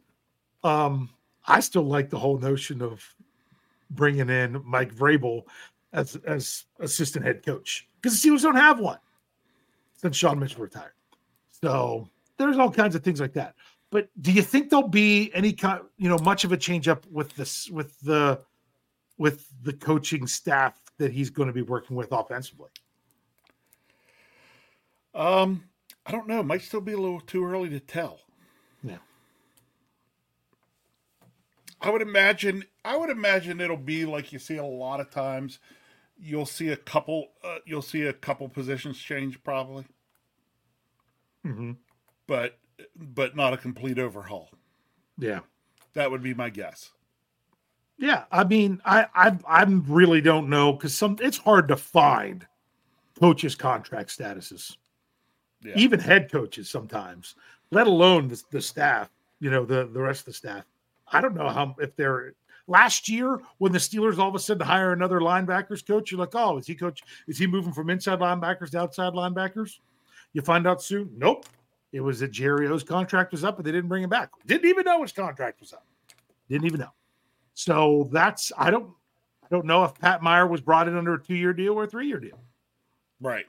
Um. 0.63 1.11
I 1.45 1.59
still 1.59 1.85
like 1.85 2.09
the 2.09 2.17
whole 2.17 2.39
notion 2.39 2.81
of 2.81 3.03
bringing 3.91 4.31
in 4.31 4.63
Mike 4.65 4.95
Vrabel 4.95 5.43
as 5.93 6.15
as 6.25 6.65
assistant 6.79 7.23
head 7.23 7.45
coach 7.45 7.87
because 8.01 8.19
the 8.19 8.29
Steelers 8.29 8.41
don't 8.41 8.55
have 8.55 8.79
one 8.79 8.97
since 9.93 10.17
Sean 10.17 10.39
Mitchell 10.39 10.63
retired. 10.63 10.93
So 11.51 12.09
there's 12.37 12.57
all 12.57 12.71
kinds 12.71 12.95
of 12.95 13.03
things 13.03 13.19
like 13.19 13.33
that. 13.33 13.55
But 13.89 14.09
do 14.21 14.31
you 14.31 14.41
think 14.41 14.69
there'll 14.69 14.87
be 14.87 15.31
any 15.33 15.53
kind, 15.53 15.81
you 15.97 16.09
know, 16.09 16.17
much 16.19 16.43
of 16.43 16.51
a 16.51 16.57
change 16.57 16.87
up 16.87 17.05
with 17.07 17.35
this 17.35 17.69
with 17.69 17.99
the 18.01 18.41
with 19.17 19.47
the 19.63 19.73
coaching 19.73 20.27
staff 20.27 20.79
that 20.97 21.11
he's 21.11 21.29
going 21.29 21.47
to 21.47 21.53
be 21.53 21.61
working 21.61 21.95
with 21.95 22.11
offensively? 22.11 22.69
Um, 25.15 25.63
I 26.05 26.11
don't 26.11 26.27
know. 26.27 26.43
Might 26.43 26.61
still 26.61 26.81
be 26.81 26.93
a 26.93 26.97
little 26.97 27.21
too 27.21 27.45
early 27.45 27.69
to 27.69 27.79
tell. 27.79 28.19
Yeah. 28.83 28.97
I 31.81 31.89
would 31.89 32.01
imagine. 32.01 32.65
I 32.83 32.97
would 32.97 33.09
imagine 33.09 33.61
it'll 33.61 33.77
be 33.77 34.05
like 34.05 34.33
you 34.33 34.39
see 34.39 34.57
a 34.57 34.65
lot 34.65 34.99
of 34.99 35.09
times. 35.09 35.59
You'll 36.19 36.45
see 36.45 36.69
a 36.69 36.77
couple. 36.77 37.29
Uh, 37.43 37.59
you'll 37.65 37.81
see 37.81 38.03
a 38.03 38.13
couple 38.13 38.49
positions 38.49 38.97
change 38.97 39.41
probably, 39.43 39.85
Mm-hmm. 41.45 41.71
But 42.27 42.57
but 42.95 43.35
not 43.35 43.53
a 43.53 43.57
complete 43.57 43.97
overhaul. 43.99 44.49
Yeah. 45.17 45.39
That 45.93 46.11
would 46.11 46.21
be 46.21 46.33
my 46.33 46.49
guess. 46.49 46.91
Yeah, 47.97 48.25
I 48.31 48.43
mean, 48.43 48.79
I 48.85 49.07
I 49.15 49.37
I 49.47 49.63
really 49.63 50.21
don't 50.21 50.49
know 50.49 50.73
because 50.73 50.93
some 50.95 51.17
it's 51.19 51.37
hard 51.37 51.67
to 51.69 51.75
find 51.77 52.45
coaches' 53.19 53.55
contract 53.55 54.15
statuses, 54.15 54.77
Yeah. 55.63 55.73
even 55.75 55.99
head 55.99 56.31
coaches 56.31 56.69
sometimes, 56.69 57.33
let 57.71 57.87
alone 57.87 58.27
the, 58.27 58.41
the 58.51 58.61
staff. 58.61 59.09
You 59.39 59.49
know, 59.49 59.65
the 59.65 59.87
the 59.87 59.99
rest 60.01 60.21
of 60.21 60.25
the 60.25 60.33
staff. 60.33 60.65
I 61.11 61.21
don't 61.21 61.33
know 61.35 61.49
how 61.49 61.75
if 61.79 61.95
they're 61.95 62.33
last 62.67 63.09
year 63.09 63.41
when 63.57 63.71
the 63.71 63.79
Steelers 63.79 64.19
all 64.19 64.29
of 64.29 64.35
a 64.35 64.39
sudden 64.39 64.67
hire 64.67 64.93
another 64.93 65.19
linebackers 65.19 65.85
coach. 65.85 66.11
You're 66.11 66.19
like, 66.19 66.35
oh, 66.35 66.57
is 66.59 66.67
he 66.67 66.75
coach? 66.75 67.01
Is 67.27 67.39
he 67.39 67.47
moving 67.47 67.73
from 67.73 67.89
inside 67.89 68.19
linebackers 68.19 68.71
to 68.71 68.79
outside 68.79 69.13
linebackers? 69.13 69.79
You 70.33 70.41
find 70.41 70.67
out 70.67 70.83
soon. 70.83 71.09
Nope. 71.17 71.45
It 71.91 72.01
was 72.01 72.19
that 72.19 72.31
Jerry 72.31 72.67
O's 72.67 72.83
contract 72.83 73.31
was 73.31 73.43
up, 73.43 73.55
but 73.55 73.65
they 73.65 73.71
didn't 73.71 73.87
bring 73.87 74.03
him 74.03 74.09
back. 74.09 74.29
Didn't 74.45 74.69
even 74.69 74.83
know 74.83 75.01
his 75.01 75.11
contract 75.11 75.59
was 75.59 75.73
up. 75.73 75.85
Didn't 76.49 76.65
even 76.65 76.79
know. 76.79 76.93
So 77.53 78.09
that's 78.11 78.51
I 78.57 78.69
don't 78.69 78.89
I 79.43 79.47
don't 79.49 79.65
know 79.65 79.83
if 79.83 79.97
Pat 79.97 80.21
Meyer 80.21 80.47
was 80.47 80.61
brought 80.61 80.87
in 80.87 80.97
under 80.97 81.13
a 81.13 81.21
two 81.21 81.35
year 81.35 81.53
deal 81.53 81.73
or 81.73 81.85
a 81.85 81.87
three 81.87 82.07
year 82.07 82.19
deal. 82.19 82.39
Right. 83.21 83.45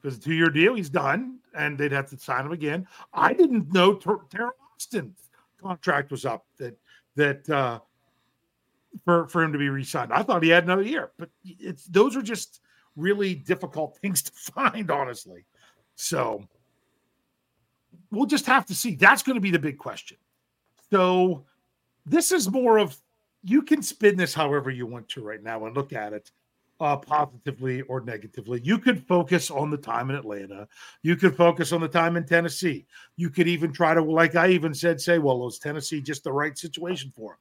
Because 0.00 0.18
a 0.18 0.20
two 0.20 0.34
year 0.34 0.50
deal, 0.50 0.74
he's 0.74 0.90
done, 0.90 1.38
and 1.54 1.78
they'd 1.78 1.92
have 1.92 2.08
to 2.10 2.18
sign 2.18 2.46
him 2.46 2.52
again. 2.52 2.86
I 3.12 3.32
didn't 3.32 3.72
know 3.72 3.94
Ter- 3.94 4.24
Teryl 4.30 4.50
Austin's 4.74 5.30
contract 5.60 6.10
was 6.10 6.24
up. 6.24 6.46
That 6.58 6.76
that 7.16 7.48
uh, 7.48 7.80
for 9.04 9.28
for 9.28 9.42
him 9.42 9.52
to 9.52 9.58
be 9.58 9.68
re-signed. 9.68 10.12
I 10.12 10.22
thought 10.22 10.42
he 10.42 10.48
had 10.48 10.64
another 10.64 10.82
year, 10.82 11.12
but 11.18 11.30
it's 11.44 11.84
those 11.86 12.16
are 12.16 12.22
just 12.22 12.60
really 12.96 13.34
difficult 13.34 13.96
things 14.02 14.22
to 14.22 14.32
find, 14.32 14.90
honestly. 14.90 15.44
So 15.96 16.42
we'll 18.14 18.26
just 18.26 18.46
have 18.46 18.66
to 18.66 18.74
see. 18.74 18.94
That's 18.94 19.22
going 19.22 19.34
to 19.34 19.40
be 19.40 19.50
the 19.50 19.58
big 19.58 19.78
question. 19.78 20.16
So 20.90 21.44
this 22.06 22.32
is 22.32 22.50
more 22.50 22.78
of 22.78 22.96
you 23.42 23.62
can 23.62 23.82
spin 23.82 24.16
this 24.16 24.34
however 24.34 24.70
you 24.70 24.86
want 24.86 25.08
to 25.10 25.22
right 25.22 25.42
now 25.42 25.66
and 25.66 25.76
look 25.76 25.92
at 25.92 26.12
it 26.12 26.30
uh, 26.80 26.96
positively 26.96 27.82
or 27.82 28.00
negatively. 28.00 28.60
You 28.64 28.78
could 28.78 29.06
focus 29.06 29.50
on 29.50 29.70
the 29.70 29.76
time 29.76 30.10
in 30.10 30.16
Atlanta. 30.16 30.66
You 31.02 31.16
could 31.16 31.36
focus 31.36 31.72
on 31.72 31.80
the 31.80 31.88
time 31.88 32.16
in 32.16 32.24
Tennessee. 32.24 32.86
You 33.16 33.30
could 33.30 33.48
even 33.48 33.72
try 33.72 33.94
to, 33.94 34.02
like 34.02 34.34
I 34.34 34.48
even 34.48 34.74
said, 34.74 35.00
say, 35.00 35.18
well, 35.18 35.38
was 35.38 35.58
Tennessee 35.58 36.00
just 36.00 36.24
the 36.24 36.32
right 36.32 36.56
situation 36.58 37.12
for 37.14 37.38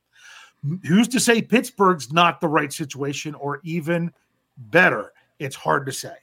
him? 0.64 0.80
Who's 0.86 1.08
to 1.10 1.20
say 1.20 1.42
Pittsburgh's 1.42 2.14
not 2.14 2.40
the 2.40 2.48
right 2.48 2.72
situation 2.72 3.36
or 3.36 3.60
even 3.64 4.14
better? 4.58 5.12
It's 5.40 5.56
hard 5.56 5.86
to 5.88 5.92
say. 5.92 6.16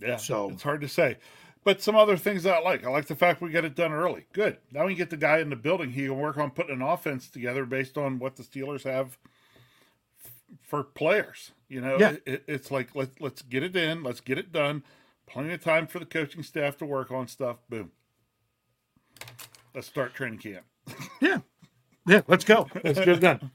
Yeah. 0.00 0.16
So- 0.16 0.50
it's 0.50 0.62
hard 0.62 0.80
to 0.82 0.88
say. 0.88 1.16
But 1.64 1.80
some 1.82 1.96
other 1.96 2.16
things 2.18 2.42
that 2.42 2.54
I 2.54 2.60
like. 2.60 2.84
I 2.84 2.90
like 2.90 3.06
the 3.06 3.16
fact 3.16 3.40
we 3.40 3.48
get 3.50 3.64
it 3.64 3.74
done 3.74 3.92
early. 3.92 4.26
Good. 4.34 4.58
Now 4.70 4.84
we 4.86 4.94
get 4.94 5.08
the 5.10 5.16
guy 5.16 5.38
in 5.38 5.48
the 5.48 5.56
building. 5.56 5.90
He 5.92 6.02
can 6.04 6.18
work 6.18 6.36
on 6.36 6.50
putting 6.50 6.74
an 6.76 6.82
offense 6.82 7.28
together 7.28 7.64
based 7.64 7.96
on 7.96 8.18
what 8.18 8.36
the 8.36 8.42
Steelers 8.42 8.82
have 8.84 9.16
for 10.62 10.82
players. 10.84 11.52
You 11.68 11.80
know, 11.80 11.96
Yeah. 11.98 12.16
it, 12.26 12.44
it's 12.46 12.70
like 12.70 12.94
let's 12.94 13.18
let's 13.20 13.40
get 13.42 13.62
it 13.62 13.74
in, 13.74 14.02
let's 14.02 14.20
get 14.20 14.38
it 14.38 14.52
done. 14.52 14.82
Plenty 15.26 15.54
of 15.54 15.62
time 15.64 15.86
for 15.86 15.98
the 15.98 16.04
coaching 16.04 16.42
staff 16.42 16.76
to 16.78 16.84
work 16.86 17.10
on 17.10 17.26
stuff. 17.28 17.56
Boom. 17.70 17.90
Let's 19.74 19.86
start 19.86 20.14
training 20.14 20.38
camp. 20.38 20.64
Yeah. 21.20 21.38
Yeah, 22.06 22.20
let's 22.28 22.44
go. 22.44 22.68
Let's 22.82 22.98
get 22.98 23.08
it 23.08 23.20
done. 23.20 23.50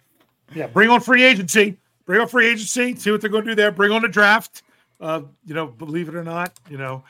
Yeah, 0.56 0.66
bring 0.66 0.90
on 0.90 1.02
free 1.02 1.24
agency. 1.24 1.78
Bring 2.06 2.20
on 2.20 2.28
free 2.28 2.48
agency. 2.48 2.96
See 2.96 3.12
what 3.12 3.22
they're 3.22 3.30
going 3.30 3.44
to 3.46 3.52
do 3.52 3.56
there. 3.56 3.72
Bring 3.72 3.92
on 3.92 4.02
the 4.02 4.08
draft. 4.08 4.64
Uh, 5.00 5.22
you 5.46 5.54
know, 5.54 5.68
believe 5.68 6.10
it 6.10 6.16
or 6.16 6.24
not, 6.24 6.54
you 6.68 6.78
know, 6.78 7.04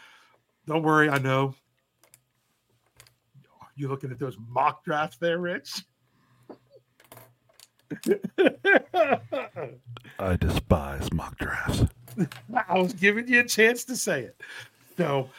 don't 0.70 0.84
worry. 0.84 1.10
I 1.10 1.18
know. 1.18 1.56
You 3.76 3.88
looking 3.88 4.12
at 4.12 4.20
those 4.20 4.38
mock 4.48 4.86
drafts 4.86 5.18
there, 5.18 5.40
Rich? 5.40 5.84
I 10.20 10.36
despise 10.36 11.12
mock 11.12 11.40
drafts. 11.40 11.86
I 12.68 12.78
was 12.78 12.94
giving 12.94 13.28
you 13.28 13.40
a 13.40 13.46
chance 13.46 13.84
to 13.86 13.96
say 13.96 14.22
it. 14.22 14.40
So, 14.96 15.32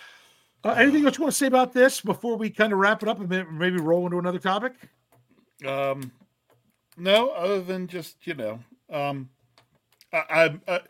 uh, 0.64 0.70
anything 0.70 1.06
else 1.06 1.16
you 1.16 1.22
want 1.22 1.32
to 1.32 1.38
say 1.38 1.46
about 1.46 1.72
this 1.72 2.00
before 2.00 2.36
we 2.36 2.50
kind 2.50 2.72
of 2.72 2.80
wrap 2.80 3.04
it 3.04 3.08
up 3.08 3.20
and 3.20 3.28
maybe 3.56 3.76
roll 3.76 4.06
into 4.06 4.18
another 4.18 4.40
topic? 4.40 4.72
Um, 5.64 6.10
no, 6.96 7.30
other 7.30 7.62
than 7.62 7.86
just 7.86 8.26
you 8.26 8.34
know, 8.34 8.58
um, 8.90 9.28
I, 10.12 10.24
I'm 10.30 10.62
I, 10.66 10.80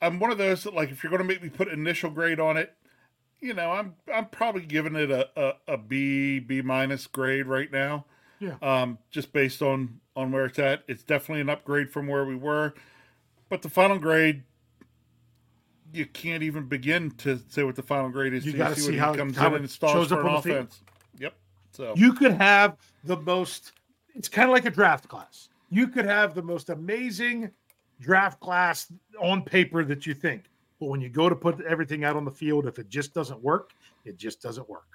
I'm 0.00 0.20
one 0.20 0.30
of 0.30 0.38
those 0.38 0.64
that 0.64 0.74
like 0.74 0.90
if 0.90 1.02
you're 1.02 1.10
going 1.10 1.22
to 1.22 1.28
make 1.28 1.42
me 1.42 1.50
put 1.50 1.68
initial 1.68 2.10
grade 2.10 2.40
on 2.40 2.56
it, 2.56 2.74
you 3.40 3.54
know, 3.54 3.72
I'm 3.72 3.94
I'm 4.12 4.26
probably 4.26 4.62
giving 4.66 4.94
it 4.96 5.10
a 5.10 5.28
a, 5.36 5.54
a 5.74 5.76
B 5.78 6.38
B 6.40 6.62
minus 6.62 7.06
grade 7.06 7.46
right 7.46 7.70
now. 7.72 8.04
Yeah. 8.40 8.54
Um, 8.62 8.98
just 9.10 9.32
based 9.32 9.62
on 9.62 10.00
on 10.16 10.30
where 10.32 10.44
it's 10.46 10.58
at, 10.58 10.82
it's 10.88 11.02
definitely 11.02 11.40
an 11.42 11.48
upgrade 11.50 11.90
from 11.90 12.06
where 12.06 12.24
we 12.24 12.36
were, 12.36 12.74
but 13.48 13.62
the 13.62 13.68
final 13.70 13.98
grade. 13.98 14.42
You 15.90 16.04
can't 16.04 16.42
even 16.42 16.66
begin 16.68 17.12
to 17.12 17.40
say 17.48 17.62
what 17.62 17.74
the 17.74 17.82
final 17.82 18.10
grade 18.10 18.34
is. 18.34 18.44
You 18.44 18.52
gotta 18.52 18.74
see 18.74 18.82
see 18.92 18.96
how 18.98 19.12
he 19.12 19.14
it- 19.14 19.18
comes 19.18 19.36
how 19.38 19.48
in 19.48 19.54
it 19.54 19.60
and 19.60 19.70
shows 19.70 20.08
for 20.08 20.14
up 20.16 20.20
an 20.20 20.26
on 20.26 20.34
the 20.34 20.42
field. 20.42 20.56
offense. 20.56 20.80
Yep. 21.18 21.34
So 21.72 21.94
You 21.96 22.12
could 22.12 22.32
have 22.32 22.76
the 23.04 23.16
most, 23.16 23.72
it's 24.14 24.28
kind 24.28 24.50
of 24.50 24.52
like 24.52 24.66
a 24.66 24.70
draft 24.70 25.08
class. 25.08 25.48
You 25.70 25.88
could 25.88 26.04
have 26.04 26.34
the 26.34 26.42
most 26.42 26.68
amazing 26.68 27.50
draft 28.00 28.38
class 28.40 28.92
on 29.18 29.42
paper 29.42 29.82
that 29.84 30.04
you 30.06 30.12
think. 30.12 30.44
But 30.80 30.86
when 30.86 31.00
you 31.00 31.08
go 31.08 31.28
to 31.28 31.34
put 31.34 31.60
everything 31.62 32.04
out 32.04 32.16
on 32.16 32.24
the 32.24 32.30
field, 32.30 32.66
if 32.66 32.78
it 32.78 32.88
just 32.88 33.12
doesn't 33.14 33.42
work, 33.42 33.72
it 34.04 34.16
just 34.16 34.40
doesn't 34.40 34.68
work. 34.68 34.86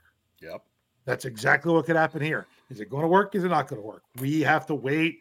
yep. 0.41 0.63
That's 1.05 1.25
exactly 1.25 1.73
what 1.73 1.85
could 1.85 1.97
happen 1.97 2.21
here. 2.21 2.47
Is 2.69 2.79
it 2.79 2.89
going 2.89 3.01
to 3.01 3.09
work? 3.09 3.35
Is 3.35 3.43
it 3.43 3.49
not 3.49 3.67
going 3.67 3.81
to 3.81 3.85
work? 3.85 4.03
We 4.21 4.39
have 4.41 4.65
to 4.67 4.75
wait 4.75 5.19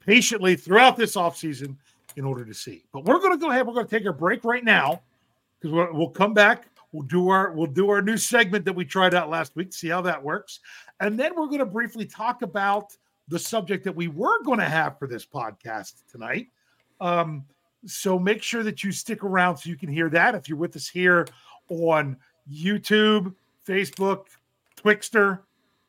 patiently 0.00 0.56
throughout 0.56 0.96
this 0.96 1.16
offseason 1.16 1.76
in 2.16 2.24
order 2.24 2.44
to 2.44 2.54
see. 2.54 2.84
But 2.92 3.04
we're 3.04 3.18
going 3.18 3.32
to 3.32 3.38
go 3.38 3.50
ahead. 3.50 3.66
We're 3.66 3.74
going 3.74 3.86
to 3.86 3.98
take 3.98 4.06
a 4.06 4.12
break 4.12 4.42
right 4.42 4.64
now 4.64 5.02
because 5.60 5.74
we'll, 5.74 5.92
we'll 5.92 6.08
come 6.08 6.32
back. 6.32 6.68
We'll 6.92 7.06
do 7.06 7.28
our 7.28 7.52
we'll 7.52 7.66
do 7.66 7.88
our 7.90 8.02
new 8.02 8.16
segment 8.16 8.64
that 8.64 8.72
we 8.72 8.84
tried 8.84 9.14
out 9.14 9.30
last 9.30 9.54
week. 9.54 9.72
See 9.72 9.88
how 9.88 10.00
that 10.00 10.20
works, 10.20 10.58
and 10.98 11.18
then 11.18 11.36
we're 11.36 11.46
going 11.46 11.60
to 11.60 11.66
briefly 11.66 12.04
talk 12.04 12.42
about 12.42 12.96
the 13.28 13.38
subject 13.38 13.84
that 13.84 13.94
we 13.94 14.08
were 14.08 14.42
going 14.42 14.58
to 14.58 14.68
have 14.68 14.98
for 14.98 15.06
this 15.06 15.24
podcast 15.24 16.02
tonight. 16.10 16.48
Um, 17.00 17.44
so 17.86 18.18
make 18.18 18.42
sure 18.42 18.62
that 18.62 18.84
you 18.84 18.92
stick 18.92 19.24
around 19.24 19.56
so 19.56 19.70
you 19.70 19.76
can 19.76 19.88
hear 19.88 20.08
that. 20.10 20.34
If 20.34 20.48
you're 20.48 20.58
with 20.58 20.76
us 20.76 20.88
here 20.88 21.26
on 21.68 22.16
YouTube, 22.50 23.34
Facebook, 23.66 24.26
Twixter, 24.76 25.40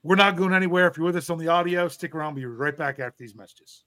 we're 0.04 0.15
not 0.15 0.36
going 0.36 0.54
anywhere. 0.54 0.88
If 0.88 0.97
you're 0.97 1.06
with 1.06 1.15
us 1.15 1.30
on 1.30 1.38
the 1.38 1.47
audio, 1.47 1.88
stick 1.88 2.15
around. 2.15 2.36
We'll 2.36 2.43
be 2.43 2.45
right 2.45 2.75
back 2.75 2.99
after 2.99 3.17
these 3.19 3.36
messages. 3.36 3.84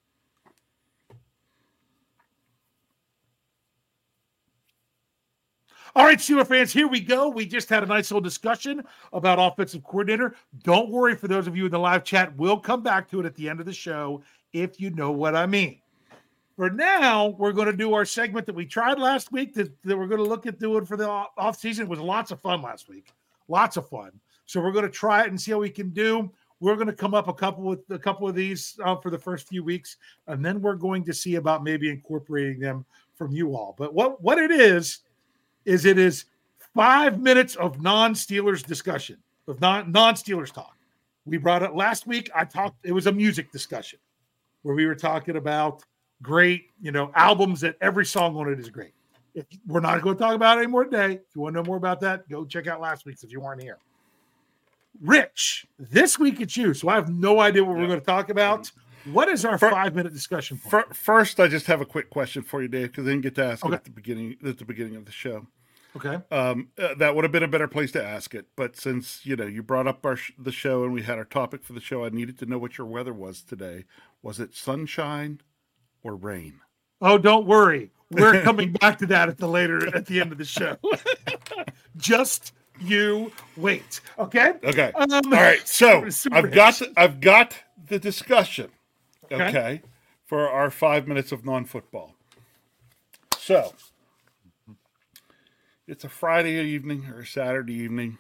All 5.97 6.05
right, 6.05 6.19
Steeler 6.19 6.47
fans, 6.47 6.73
here 6.73 6.89
we 6.89 6.99
go. 6.99 7.29
We 7.29 7.47
just 7.47 7.69
had 7.69 7.85
a 7.85 7.87
nice 7.87 8.11
little 8.11 8.21
discussion 8.21 8.83
about 9.13 9.39
offensive 9.39 9.85
coordinator. 9.85 10.35
Don't 10.65 10.91
worry 10.91 11.15
for 11.15 11.29
those 11.29 11.47
of 11.47 11.57
you 11.57 11.67
in 11.67 11.71
the 11.71 11.79
live 11.79 12.03
chat. 12.03 12.37
We'll 12.37 12.59
come 12.59 12.83
back 12.83 13.09
to 13.11 13.21
it 13.21 13.27
at 13.27 13.37
the 13.37 13.49
end 13.49 13.61
of 13.61 13.67
the 13.67 13.73
show 13.73 14.21
if 14.53 14.81
you 14.81 14.91
know 14.91 15.13
what 15.13 15.37
I 15.37 15.47
mean. 15.47 15.81
For 16.57 16.71
now, 16.71 17.29
we're 17.39 17.53
going 17.53 17.67
to 17.67 17.77
do 17.77 17.95
our 17.95 18.05
segment 18.05 18.47
that 18.47 18.55
we 18.55 18.65
tried 18.65 18.99
last 18.99 19.33
week 19.33 19.55
that, 19.55 19.73
that 19.83 19.97
we're 19.97 20.07
going 20.07 20.23
to 20.23 20.29
look 20.29 20.47
at 20.47 20.61
doing 20.61 20.85
for 20.85 20.97
the 20.97 21.09
off- 21.09 21.59
season. 21.59 21.87
It 21.87 21.89
was 21.89 21.99
lots 21.99 22.31
of 22.31 22.41
fun 22.41 22.63
last 22.63 22.89
week. 22.89 23.13
Lots 23.49 23.77
of 23.77 23.89
fun. 23.89 24.13
So 24.47 24.61
we're 24.61 24.73
going 24.73 24.85
to 24.85 24.91
try 24.91 25.23
it 25.23 25.29
and 25.29 25.41
see 25.41 25.51
how 25.51 25.59
we 25.59 25.71
can 25.71 25.91
do. 25.91 26.31
We're 26.61 26.77
going 26.77 26.87
to 26.87 26.93
come 26.93 27.13
up 27.13 27.29
a 27.29 27.35
couple 27.35 27.65
with 27.65 27.81
a 27.91 27.99
couple 27.99 28.29
of 28.29 28.35
these 28.35 28.79
uh, 28.85 28.97
for 28.97 29.11
the 29.11 29.19
first 29.19 29.49
few 29.49 29.65
weeks, 29.65 29.97
and 30.29 30.45
then 30.45 30.63
we're 30.63 30.77
going 30.77 31.05
to 31.05 31.13
see 31.13 31.35
about 31.35 31.65
maybe 31.65 31.91
incorporating 31.91 32.61
them 32.61 32.85
from 33.17 33.33
you 33.33 33.57
all. 33.57 33.75
But 33.77 33.93
what 33.93 34.23
what 34.23 34.39
it 34.39 34.51
is 34.51 35.01
is 35.65 35.85
it 35.85 35.99
is 35.99 36.27
five 36.75 37.21
minutes 37.21 37.57
of 37.57 37.83
non-Steelers 37.83 38.65
discussion 38.65 39.19
of 39.49 39.61
non 39.61 39.91
non-Steelers 39.93 40.53
talk. 40.53 40.77
We 41.27 41.37
brought 41.37 41.63
it 41.63 41.75
last 41.75 42.07
week. 42.07 42.31
I 42.35 42.45
talked. 42.45 42.77
It 42.85 42.93
was 42.93 43.09
a 43.09 43.13
music 43.13 43.51
discussion 43.51 43.99
where 44.63 44.75
we 44.75 44.87
were 44.87 44.95
talking 44.95 45.37
about 45.37 45.83
great, 46.29 46.71
you 46.81 46.91
know, 46.91 47.13
albums 47.15 47.61
that 47.61 47.77
every 47.81 48.07
song 48.07 48.35
on 48.37 48.51
it 48.51 48.59
is 48.59 48.71
great. 48.71 48.95
If 49.35 49.45
we're 49.67 49.81
not 49.81 50.01
going 50.03 50.17
to 50.17 50.23
talk 50.23 50.35
about 50.35 50.59
it 50.59 50.63
anymore 50.63 50.85
today, 50.85 51.15
if 51.15 51.21
you 51.35 51.43
want 51.43 51.55
to 51.55 51.63
know 51.63 51.67
more 51.67 51.77
about 51.77 52.01
that, 52.01 52.29
go 52.29 52.45
check 52.45 52.67
out 52.67 52.81
last 52.81 53.05
week's 53.05 53.23
if 53.23 53.31
you 53.31 53.41
weren't 53.41 53.63
here. 53.63 53.79
Rich, 55.01 55.67
this 55.79 56.19
week 56.19 56.41
it's 56.41 56.57
you, 56.57 56.73
so 56.73 56.89
I 56.89 56.95
have 56.95 57.09
no 57.11 57.41
idea 57.41 57.65
what 57.65 57.77
we're 57.77 57.87
going 57.89 57.99
to 58.01 58.07
talk 58.07 58.31
about. 58.31 58.71
What 59.13 59.29
is 59.29 59.45
our 59.45 59.59
For- 59.59 59.71
five-minute 59.71 60.13
discussion 60.13 60.59
point? 60.59 60.95
First, 60.97 61.41
I 61.41 61.49
just 61.49 61.67
have 61.67 61.81
a 61.81 61.85
quick 61.85 62.11
question 62.11 62.43
for 62.43 62.63
you, 62.63 62.69
Dave, 62.69 62.93
because 62.93 63.07
I 63.07 63.11
didn't 63.11 63.23
get 63.23 63.35
to 63.35 63.45
ask 63.45 63.65
Okay. 63.65 63.75
it 63.75 63.79
at 63.79 63.85
the 63.85 63.91
beginning 63.91 64.37
at 64.47 64.59
the 64.59 64.65
beginning 64.65 64.97
of 64.97 65.05
the 65.05 65.13
show. 65.13 65.47
okay, 65.97 66.21
Um, 66.31 66.69
uh, 66.79 66.95
that 66.95 67.15
would 67.15 67.25
have 67.25 67.33
been 67.33 67.43
a 67.43 67.49
better 67.49 67.69
place 67.69 67.91
to 67.93 68.05
ask 68.05 68.35
it, 68.35 68.47
but 68.57 68.77
since 68.77 69.27
you 69.27 69.35
know 69.37 69.47
you 69.47 69.63
brought 69.65 69.87
up 69.89 70.07
our 70.07 70.17
sh- 70.17 70.33
the 70.39 70.53
show 70.53 70.85
and 70.85 70.93
we 70.93 71.03
had 71.03 71.19
our 71.19 71.25
topic 71.25 71.65
for 71.65 71.73
the 71.73 71.81
show, 71.81 72.05
I 72.05 72.09
needed 72.09 72.39
to 72.39 72.47
know 72.47 72.59
what 72.59 72.79
your 72.79 72.87
weather 72.87 73.13
was 73.13 73.43
today. 73.43 73.85
Was 74.23 74.39
it 74.41 74.55
sunshine 74.55 75.41
or 76.05 76.15
rain? 76.15 76.61
Oh, 77.01 77.19
don't 77.19 77.47
worry. 77.47 77.91
We're 78.11 78.43
coming 78.45 78.73
back 78.73 78.99
to 78.99 79.07
that 79.07 79.29
at 79.29 79.39
the 79.39 79.49
later 79.49 79.95
at 79.97 80.07
the 80.07 80.21
end 80.21 80.31
of 80.31 80.39
the 80.39 80.45
show. 80.45 80.77
Just 81.97 82.53
you 82.81 83.33
wait. 83.57 84.01
Okay. 84.19 84.55
Okay. 84.63 84.93
Um, 84.95 85.11
All 85.13 85.23
right. 85.23 85.67
So 85.67 86.07
I've 86.33 86.53
got 86.53 86.79
hits. 86.79 86.93
I've 86.97 87.21
got 87.21 87.57
the 87.89 87.99
discussion. 87.99 88.71
Okay. 89.33 89.49
Okay. 89.49 89.83
For 90.27 90.49
our 90.49 90.71
five 90.71 91.07
minutes 91.07 91.33
of 91.33 91.45
non-football. 91.45 92.15
So 93.39 93.75
it's 95.87 96.05
a 96.05 96.09
Friday 96.09 96.63
evening 96.65 97.07
or 97.15 97.21
a 97.21 97.27
Saturday 97.27 97.75
evening. 97.75 98.19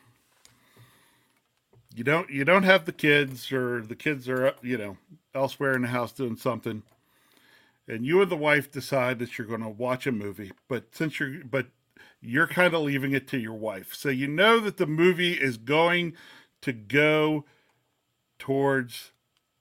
You 1.94 2.04
don't 2.04 2.28
you 2.28 2.44
don't 2.44 2.64
have 2.64 2.84
the 2.84 2.92
kids 2.92 3.50
or 3.52 3.80
the 3.80 3.94
kids 3.94 4.28
are 4.28 4.48
up, 4.48 4.64
you 4.64 4.76
know 4.76 4.96
elsewhere 5.34 5.74
in 5.74 5.82
the 5.82 5.88
house 5.88 6.12
doing 6.12 6.36
something, 6.36 6.82
and 7.86 8.06
you 8.06 8.22
and 8.22 8.30
the 8.30 8.36
wife 8.36 8.70
decide 8.70 9.18
that 9.18 9.36
you're 9.36 9.46
going 9.46 9.62
to 9.62 9.68
watch 9.68 10.06
a 10.06 10.12
movie. 10.12 10.52
But 10.68 10.94
since 10.94 11.20
you're 11.20 11.44
but 11.44 11.66
you're 12.20 12.46
kind 12.46 12.74
of 12.74 12.82
leaving 12.82 13.12
it 13.12 13.28
to 13.28 13.38
your 13.38 13.54
wife, 13.54 13.94
so 13.94 14.08
you 14.08 14.26
know 14.26 14.60
that 14.60 14.76
the 14.76 14.86
movie 14.86 15.34
is 15.34 15.56
going 15.56 16.14
to 16.62 16.72
go 16.72 17.44
towards 18.38 19.12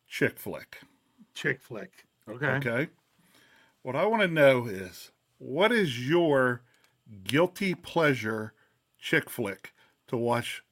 chick 0.07 0.39
flick. 0.39 0.79
Chick 1.33 1.61
flick. 1.61 2.05
Okay. 2.29 2.47
Okay. 2.47 2.87
What 3.81 3.95
I 3.95 4.05
want 4.05 4.21
to 4.21 4.27
know 4.27 4.65
is 4.65 5.11
what 5.39 5.71
is 5.71 6.07
your 6.07 6.61
guilty 7.23 7.75
pleasure 7.75 8.53
chick 8.97 9.29
flick 9.29 9.73
to 10.07 10.15
watch 10.15 10.63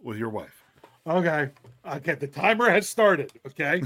with 0.00 0.16
your 0.16 0.30
wife? 0.30 0.59
Okay. 1.06 1.50
Okay. 1.86 2.14
The 2.14 2.26
timer 2.26 2.70
has 2.70 2.88
started. 2.88 3.32
Okay. 3.46 3.82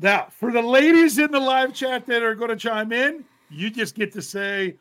now, 0.00 0.28
for 0.30 0.52
the 0.52 0.62
ladies 0.62 1.18
in 1.18 1.30
the 1.30 1.40
live 1.40 1.74
chat 1.74 2.06
that 2.06 2.22
are 2.22 2.34
going 2.34 2.50
to 2.50 2.56
chime 2.56 2.92
in, 2.92 3.24
you 3.50 3.70
just 3.70 3.94
get 3.94 4.12
to 4.12 4.22
say 4.22 4.76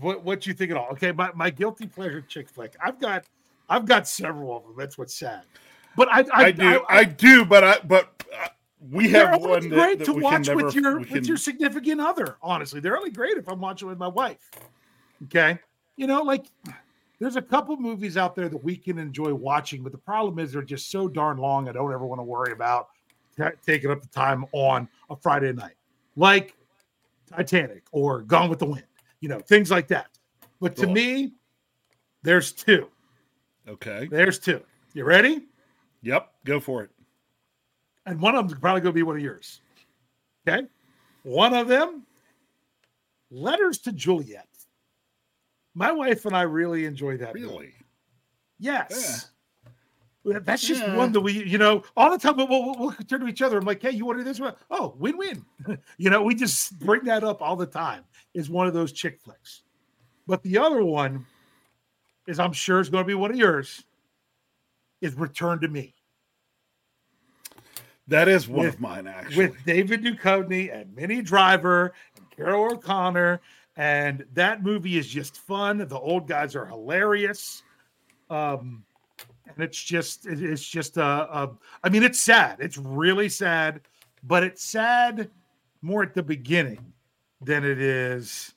what 0.00 0.24
what 0.24 0.46
you 0.46 0.54
think 0.54 0.70
at 0.70 0.76
all. 0.76 0.88
Okay. 0.92 1.12
My, 1.12 1.30
my 1.34 1.50
guilty 1.50 1.86
pleasure 1.86 2.20
chick 2.22 2.48
flick. 2.48 2.74
I've 2.82 3.00
got 3.00 3.24
I've 3.68 3.86
got 3.86 4.08
several 4.08 4.56
of 4.56 4.62
them. 4.64 4.74
That's 4.76 4.96
what's 4.96 5.14
sad. 5.14 5.42
But 5.96 6.08
I 6.08 6.20
I, 6.20 6.26
I, 6.32 6.50
do, 6.52 6.84
I, 6.88 7.04
do, 7.04 7.44
but 7.44 7.64
I 7.64 7.78
but 7.84 8.24
uh, 8.32 8.48
we 8.90 9.10
have 9.10 9.40
one 9.40 9.68
that, 9.68 9.70
great 9.70 9.98
that 9.98 10.04
to 10.06 10.12
we 10.14 10.22
watch 10.22 10.46
can 10.46 10.56
never, 10.56 10.64
with 10.64 10.74
your 10.74 10.98
we 11.00 11.10
with 11.10 11.26
your 11.26 11.36
significant 11.36 12.00
other. 12.00 12.36
Honestly, 12.42 12.80
they're 12.80 12.96
only 12.96 13.10
great 13.10 13.36
if 13.36 13.48
I'm 13.48 13.60
watching 13.60 13.88
with 13.88 13.98
my 13.98 14.08
wife. 14.08 14.50
Okay, 15.24 15.58
you 15.96 16.06
know, 16.06 16.22
like 16.22 16.46
there's 17.20 17.36
a 17.36 17.42
couple 17.42 17.76
movies 17.76 18.16
out 18.16 18.34
there 18.34 18.48
that 18.48 18.64
we 18.64 18.74
can 18.76 18.98
enjoy 18.98 19.32
watching, 19.34 19.82
but 19.82 19.92
the 19.92 19.98
problem 19.98 20.38
is 20.38 20.52
they're 20.52 20.62
just 20.62 20.90
so 20.90 21.06
darn 21.06 21.36
long. 21.36 21.68
I 21.68 21.72
don't 21.72 21.92
ever 21.92 22.06
want 22.06 22.18
to 22.18 22.24
worry 22.24 22.52
about 22.52 22.88
ta- 23.36 23.50
taking 23.64 23.90
up 23.90 24.00
the 24.02 24.08
time 24.08 24.46
on 24.52 24.88
a 25.10 25.16
Friday 25.16 25.52
night, 25.52 25.74
like 26.16 26.56
Titanic 27.28 27.84
or 27.92 28.22
Gone 28.22 28.48
with 28.48 28.58
the 28.58 28.66
Wind. 28.66 28.84
You 29.20 29.28
know, 29.28 29.38
things 29.38 29.70
like 29.70 29.86
that. 29.88 30.08
But 30.60 30.74
to 30.76 30.86
me, 30.86 31.32
there's 32.22 32.52
two. 32.52 32.88
Okay. 33.68 34.08
There's 34.10 34.38
two. 34.38 34.62
You 34.94 35.04
ready? 35.04 35.46
Yep. 36.02 36.32
Go 36.44 36.58
for 36.58 36.82
it. 36.82 36.90
and 38.06 38.18
one 38.20 38.34
of 38.34 38.48
them's 38.48 38.58
probably 38.58 38.80
going 38.80 38.92
to 38.92 38.98
be 38.98 39.02
one 39.02 39.16
of 39.16 39.22
yours. 39.22 39.60
Okay, 40.48 40.66
one 41.22 41.52
of 41.54 41.68
them 41.68 42.06
Letters 43.30 43.78
to 43.80 43.92
Juliet. 43.92 44.48
My 45.74 45.92
wife 45.92 46.24
and 46.26 46.36
I 46.36 46.42
really 46.42 46.84
enjoy 46.84 47.16
that. 47.18 47.34
movie. 47.34 47.46
Really? 47.46 47.72
Yes. 48.58 49.30
That's 50.24 50.66
just 50.66 50.82
Yeah. 50.82 50.96
one 50.96 51.12
that 51.12 51.20
we, 51.20 51.44
you 51.44 51.56
know, 51.56 51.82
all 51.96 52.10
the 52.10 52.18
time 52.18 52.36
we'll, 52.36 52.48
we'll, 52.48 52.74
we'll 52.78 52.92
turn 53.08 53.20
to 53.20 53.26
each 53.28 53.40
other. 53.40 53.56
I'm 53.58 53.64
like, 53.64 53.80
hey, 53.80 53.90
you 53.92 54.04
want 54.04 54.18
to 54.18 54.24
do 54.24 54.28
this? 54.28 54.38
one? 54.40 54.54
Oh, 54.70 54.94
win 54.98 55.16
win. 55.16 55.44
you 55.98 56.10
know, 56.10 56.22
we 56.22 56.34
just 56.34 56.78
bring 56.78 57.04
that 57.04 57.24
up 57.24 57.40
all 57.40 57.56
the 57.56 57.66
time. 57.66 58.04
Is 58.34 58.50
one 58.50 58.66
of 58.66 58.74
those 58.74 58.92
chick 58.92 59.18
flicks. 59.20 59.62
But 60.26 60.42
the 60.42 60.58
other 60.58 60.84
one 60.84 61.24
is, 62.26 62.38
I'm 62.38 62.52
sure, 62.52 62.80
is 62.80 62.88
going 62.90 63.02
to 63.04 63.08
be 63.08 63.14
one 63.14 63.30
of 63.30 63.36
yours. 63.36 63.82
Is 65.00 65.14
Return 65.14 65.60
to 65.60 65.68
Me 65.68 65.94
That 68.08 68.28
is 68.28 68.46
one 68.46 68.66
With- 68.66 68.74
of 68.74 68.80
mine, 68.80 69.06
actually. 69.06 69.48
with 69.48 69.64
David 69.64 70.02
Duchovny 70.04 70.72
and 70.74 70.94
Minnie 70.94 71.22
Driver 71.22 71.92
and 72.16 72.30
Carroll 72.30 72.72
O'Connor. 72.74 73.40
And 73.76 74.24
that 74.34 74.62
movie 74.62 74.98
is 74.98 75.06
just 75.08 75.38
fun. 75.38 75.78
The 75.78 75.98
old 75.98 76.28
guys 76.28 76.54
are 76.56 76.66
hilarious. 76.66 77.62
Um, 78.28 78.84
and 79.46 79.64
it's 79.64 79.82
just, 79.82 80.26
it- 80.26 80.42
it's 80.42 80.66
just, 80.66 80.98
uh, 80.98 81.26
uh, 81.30 81.46
I 81.82 81.88
mean, 81.88 82.02
it's 82.02 82.20
sad. 82.20 82.58
It's 82.60 82.76
really 82.78 83.28
sad, 83.28 83.80
but 84.22 84.42
it's 84.44 84.62
sad 84.64 85.30
more 85.82 86.02
at 86.02 86.14
the 86.14 86.22
beginning 86.22 86.92
than 87.40 87.64
it 87.64 87.80
is. 87.80 88.54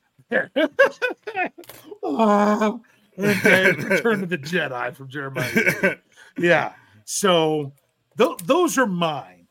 oh, 2.04 2.82
okay. 3.20 3.72
Return 3.72 4.20
to 4.22 4.26
the 4.26 4.38
Jedi 4.38 4.96
from 4.96 5.08
Jeremiah. 5.08 5.98
yeah. 6.38 6.74
So 7.06 7.72
th- 8.18 8.38
those 8.46 8.78
are 8.78 8.86
mine. 8.88 9.48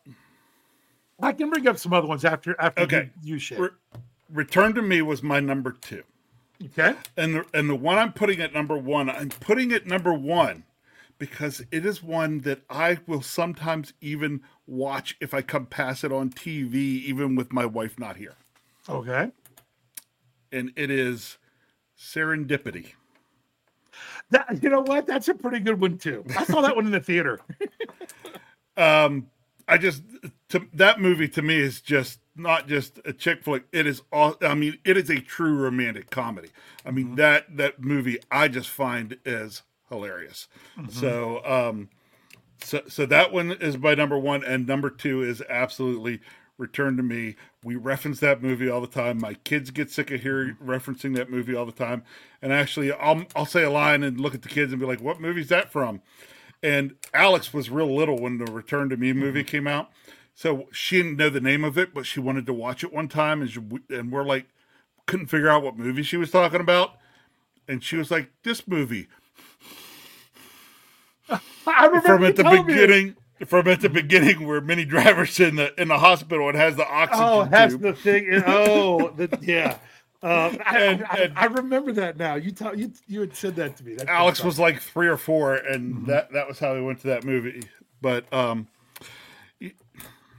I 1.20 1.32
can 1.32 1.50
bring 1.50 1.66
up 1.68 1.78
some 1.78 1.92
other 1.92 2.08
ones 2.08 2.24
after 2.24 2.56
after 2.60 2.82
Okay. 2.82 3.10
you, 3.22 3.34
you 3.34 3.38
share. 3.38 3.72
Re- 4.32 4.44
Return 4.44 4.74
to 4.74 4.82
Me 4.82 5.02
was 5.02 5.22
my 5.22 5.40
number 5.40 5.72
two. 5.72 6.02
Okay. 6.64 6.94
And 7.16 7.34
the 7.34 7.44
and 7.54 7.68
the 7.68 7.74
one 7.74 7.98
I'm 7.98 8.12
putting 8.12 8.40
at 8.40 8.52
number 8.52 8.76
one, 8.76 9.10
I'm 9.10 9.30
putting 9.30 9.70
it 9.70 9.86
number 9.86 10.14
one 10.14 10.64
because 11.18 11.62
it 11.70 11.84
is 11.84 12.02
one 12.02 12.40
that 12.40 12.62
I 12.70 12.98
will 13.06 13.22
sometimes 13.22 13.92
even 14.00 14.42
watch 14.66 15.16
if 15.20 15.34
I 15.34 15.42
come 15.42 15.66
past 15.66 16.04
it 16.04 16.12
on 16.12 16.30
TV, 16.30 16.74
even 16.74 17.34
with 17.34 17.52
my 17.52 17.66
wife 17.66 17.98
not 17.98 18.16
here. 18.16 18.36
Okay. 18.88 19.30
And 20.50 20.72
it 20.76 20.90
is 20.90 21.38
Serendipity. 21.98 22.92
That 24.30 24.62
you 24.62 24.70
know 24.70 24.82
what? 24.82 25.06
That's 25.06 25.28
a 25.28 25.34
pretty 25.34 25.60
good 25.60 25.80
one 25.80 25.98
too. 25.98 26.24
I 26.36 26.44
saw 26.44 26.60
that 26.62 26.76
one 26.76 26.86
in 26.86 26.92
the 26.92 27.00
theater. 27.00 27.40
Um, 28.76 29.28
I 29.72 29.78
just 29.78 30.02
to, 30.50 30.68
that 30.74 31.00
movie 31.00 31.28
to 31.28 31.40
me 31.40 31.58
is 31.58 31.80
just 31.80 32.20
not 32.36 32.68
just 32.68 33.00
a 33.06 33.12
chick 33.14 33.42
flick. 33.42 33.64
It 33.72 33.86
is 33.86 34.02
all. 34.12 34.36
I 34.42 34.54
mean, 34.54 34.76
it 34.84 34.98
is 34.98 35.08
a 35.08 35.18
true 35.18 35.56
romantic 35.56 36.10
comedy. 36.10 36.50
I 36.84 36.90
mean 36.90 37.06
mm-hmm. 37.06 37.14
that 37.14 37.56
that 37.56 37.80
movie 37.80 38.18
I 38.30 38.48
just 38.48 38.68
find 38.68 39.16
is 39.24 39.62
hilarious. 39.88 40.48
Mm-hmm. 40.76 40.90
So 40.90 41.42
um, 41.46 41.88
so 42.62 42.82
so 42.86 43.06
that 43.06 43.32
one 43.32 43.52
is 43.52 43.78
my 43.78 43.94
number 43.94 44.18
one, 44.18 44.44
and 44.44 44.66
number 44.66 44.90
two 44.90 45.22
is 45.22 45.42
absolutely 45.48 46.20
Return 46.58 46.98
to 46.98 47.02
Me. 47.02 47.36
We 47.64 47.76
reference 47.76 48.20
that 48.20 48.42
movie 48.42 48.68
all 48.68 48.82
the 48.82 48.86
time. 48.86 49.18
My 49.18 49.34
kids 49.34 49.70
get 49.70 49.90
sick 49.90 50.10
of 50.10 50.20
hearing 50.20 50.50
mm-hmm. 50.50 50.68
referencing 50.70 51.16
that 51.16 51.30
movie 51.30 51.54
all 51.54 51.64
the 51.64 51.72
time. 51.72 52.04
And 52.42 52.52
actually, 52.52 52.92
I'll 52.92 53.24
I'll 53.34 53.46
say 53.46 53.62
a 53.62 53.70
line 53.70 54.02
and 54.02 54.20
look 54.20 54.34
at 54.34 54.42
the 54.42 54.50
kids 54.50 54.70
and 54.70 54.78
be 54.78 54.86
like, 54.86 55.00
"What 55.00 55.18
movie's 55.18 55.48
that 55.48 55.72
from?" 55.72 56.02
And 56.62 56.94
Alex 57.12 57.52
was 57.52 57.70
real 57.70 57.92
little 57.94 58.18
when 58.18 58.38
the 58.38 58.50
Return 58.50 58.88
to 58.90 58.96
Me 58.96 59.10
mm-hmm. 59.10 59.20
movie 59.20 59.44
came 59.44 59.66
out, 59.66 59.90
so 60.34 60.68
she 60.72 60.98
didn't 60.98 61.16
know 61.16 61.28
the 61.28 61.40
name 61.40 61.64
of 61.64 61.76
it, 61.76 61.92
but 61.92 62.06
she 62.06 62.20
wanted 62.20 62.46
to 62.46 62.52
watch 62.52 62.84
it 62.84 62.92
one 62.92 63.08
time, 63.08 63.42
and 63.42 63.50
she, 63.50 63.60
and 63.90 64.12
we're 64.12 64.24
like, 64.24 64.46
couldn't 65.06 65.26
figure 65.26 65.48
out 65.48 65.62
what 65.62 65.76
movie 65.76 66.02
she 66.02 66.16
was 66.16 66.30
talking 66.30 66.60
about, 66.60 66.92
and 67.66 67.82
she 67.82 67.96
was 67.96 68.10
like, 68.10 68.30
"This 68.44 68.66
movie." 68.68 69.08
I 71.66 71.86
remember 71.86 72.06
from 72.06 72.24
at 72.24 72.36
the 72.36 72.42
telling 72.42 72.66
me. 72.66 72.74
beginning 72.74 73.16
from 73.46 73.66
at 73.68 73.80
the 73.80 73.88
beginning 73.88 74.46
where 74.46 74.60
Minnie 74.60 74.84
Driver's 74.84 75.40
in 75.40 75.56
the 75.56 75.80
in 75.80 75.88
the 75.88 75.98
hospital 75.98 76.48
and 76.48 76.56
has 76.56 76.76
the 76.76 76.86
oh, 76.86 76.92
oxygen 76.92 77.24
Oh, 77.24 77.44
that's 77.44 77.76
the 77.76 77.92
thing. 77.92 78.42
Oh, 78.46 79.10
the, 79.10 79.38
yeah. 79.42 79.78
Um, 80.22 80.58
I, 80.66 80.78
And- 80.78 81.04
I, 81.04 81.16
and- 81.18 81.38
I 81.38 81.44
remember 81.46 81.92
that 81.92 82.16
now. 82.16 82.34
You 82.36 82.50
tell 82.52 82.76
you 82.78 82.92
you 83.06 83.20
had 83.20 83.34
said 83.36 83.56
that 83.56 83.76
to 83.78 83.84
me. 83.84 83.94
That's 83.94 84.08
Alex 84.08 84.42
was 84.44 84.58
like 84.58 84.80
three 84.80 85.08
or 85.08 85.16
four, 85.16 85.54
and 85.56 85.94
Mm-hmm. 85.94 86.06
that 86.06 86.32
that 86.32 86.46
was 86.48 86.58
how 86.58 86.74
we 86.74 86.80
went 86.82 87.00
to 87.00 87.08
that 87.08 87.24
movie. 87.24 87.62
But 88.00 88.32
um, 88.32 88.66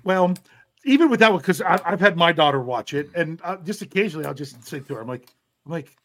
Well, 0.03 0.33
even 0.85 1.09
with 1.09 1.19
that 1.21 1.31
one, 1.31 1.39
because 1.41 1.61
I've 1.61 1.99
had 1.99 2.17
my 2.17 2.31
daughter 2.31 2.59
watch 2.61 2.93
it, 2.93 3.09
and 3.15 3.39
uh, 3.43 3.57
just 3.57 3.81
occasionally 3.81 4.25
I'll 4.25 4.33
just 4.33 4.65
say 4.65 4.79
to 4.81 4.95
her, 4.95 5.01
"I'm 5.01 5.07
like, 5.07 5.27
I'm 5.65 5.71
like, 5.71 5.95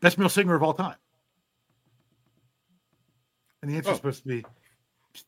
best 0.00 0.18
male 0.18 0.28
singer 0.28 0.54
of 0.54 0.62
all 0.62 0.74
time," 0.74 0.96
and 3.62 3.70
the 3.70 3.76
answer's 3.76 3.92
Oh. 3.92 3.96
supposed 3.96 4.22
to 4.22 4.28
be, 4.28 4.44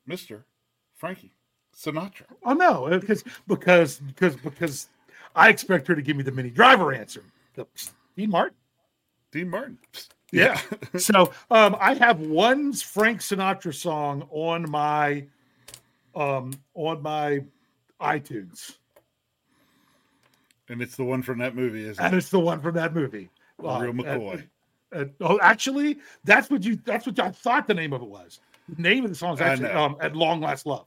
Mister 0.06 0.44
Frankie 0.96 1.32
Sinatra. 1.76 2.24
"Oh 2.44 2.52
no," 2.52 2.88
because 3.00 3.24
because 3.48 3.98
because 3.98 4.36
because 4.36 4.88
I 5.34 5.48
expect 5.48 5.86
her 5.88 5.94
to 5.94 6.02
give 6.02 6.16
me 6.16 6.22
the 6.22 6.32
Minnie 6.32 6.50
Driver 6.50 6.92
answer. 6.92 7.22
The, 7.54 7.66
Dean 8.16 8.30
Martin. 8.30 8.56
Dean 9.32 9.48
Martin. 9.48 9.78
Yeah. 10.32 10.60
so 10.96 11.32
um, 11.50 11.76
I 11.80 11.94
have 11.94 12.20
one 12.20 12.72
Frank 12.72 13.20
Sinatra 13.20 13.74
song 13.74 14.26
on 14.30 14.70
my 14.70 15.26
um 16.14 16.52
on 16.74 17.02
my 17.02 17.40
iTunes, 18.00 18.76
and 20.68 20.80
it's 20.82 20.96
the 20.96 21.04
one 21.04 21.22
from 21.22 21.38
that 21.38 21.54
movie, 21.54 21.84
isn't 21.86 22.04
and 22.04 22.14
it? 22.14 22.18
it's 22.18 22.30
the 22.30 22.38
one 22.40 22.60
from 22.60 22.74
that 22.74 22.94
movie. 22.94 23.28
Real 23.58 23.70
Uh, 23.70 23.80
McCoy. 23.92 24.48
uh, 24.92 24.96
uh, 24.98 25.04
oh, 25.20 25.38
actually, 25.42 25.98
that's 26.24 26.50
what 26.50 26.64
you 26.64 26.76
that's 26.84 27.06
what 27.06 27.18
I 27.20 27.30
thought 27.30 27.66
the 27.66 27.74
name 27.74 27.92
of 27.92 28.02
it 28.02 28.08
was. 28.08 28.40
The 28.68 28.82
name 28.82 29.04
of 29.04 29.10
the 29.10 29.16
song 29.16 29.34
is 29.34 29.40
actually 29.40 29.70
um 29.70 29.96
at 30.00 30.16
long 30.16 30.40
last 30.40 30.66
love. 30.66 30.86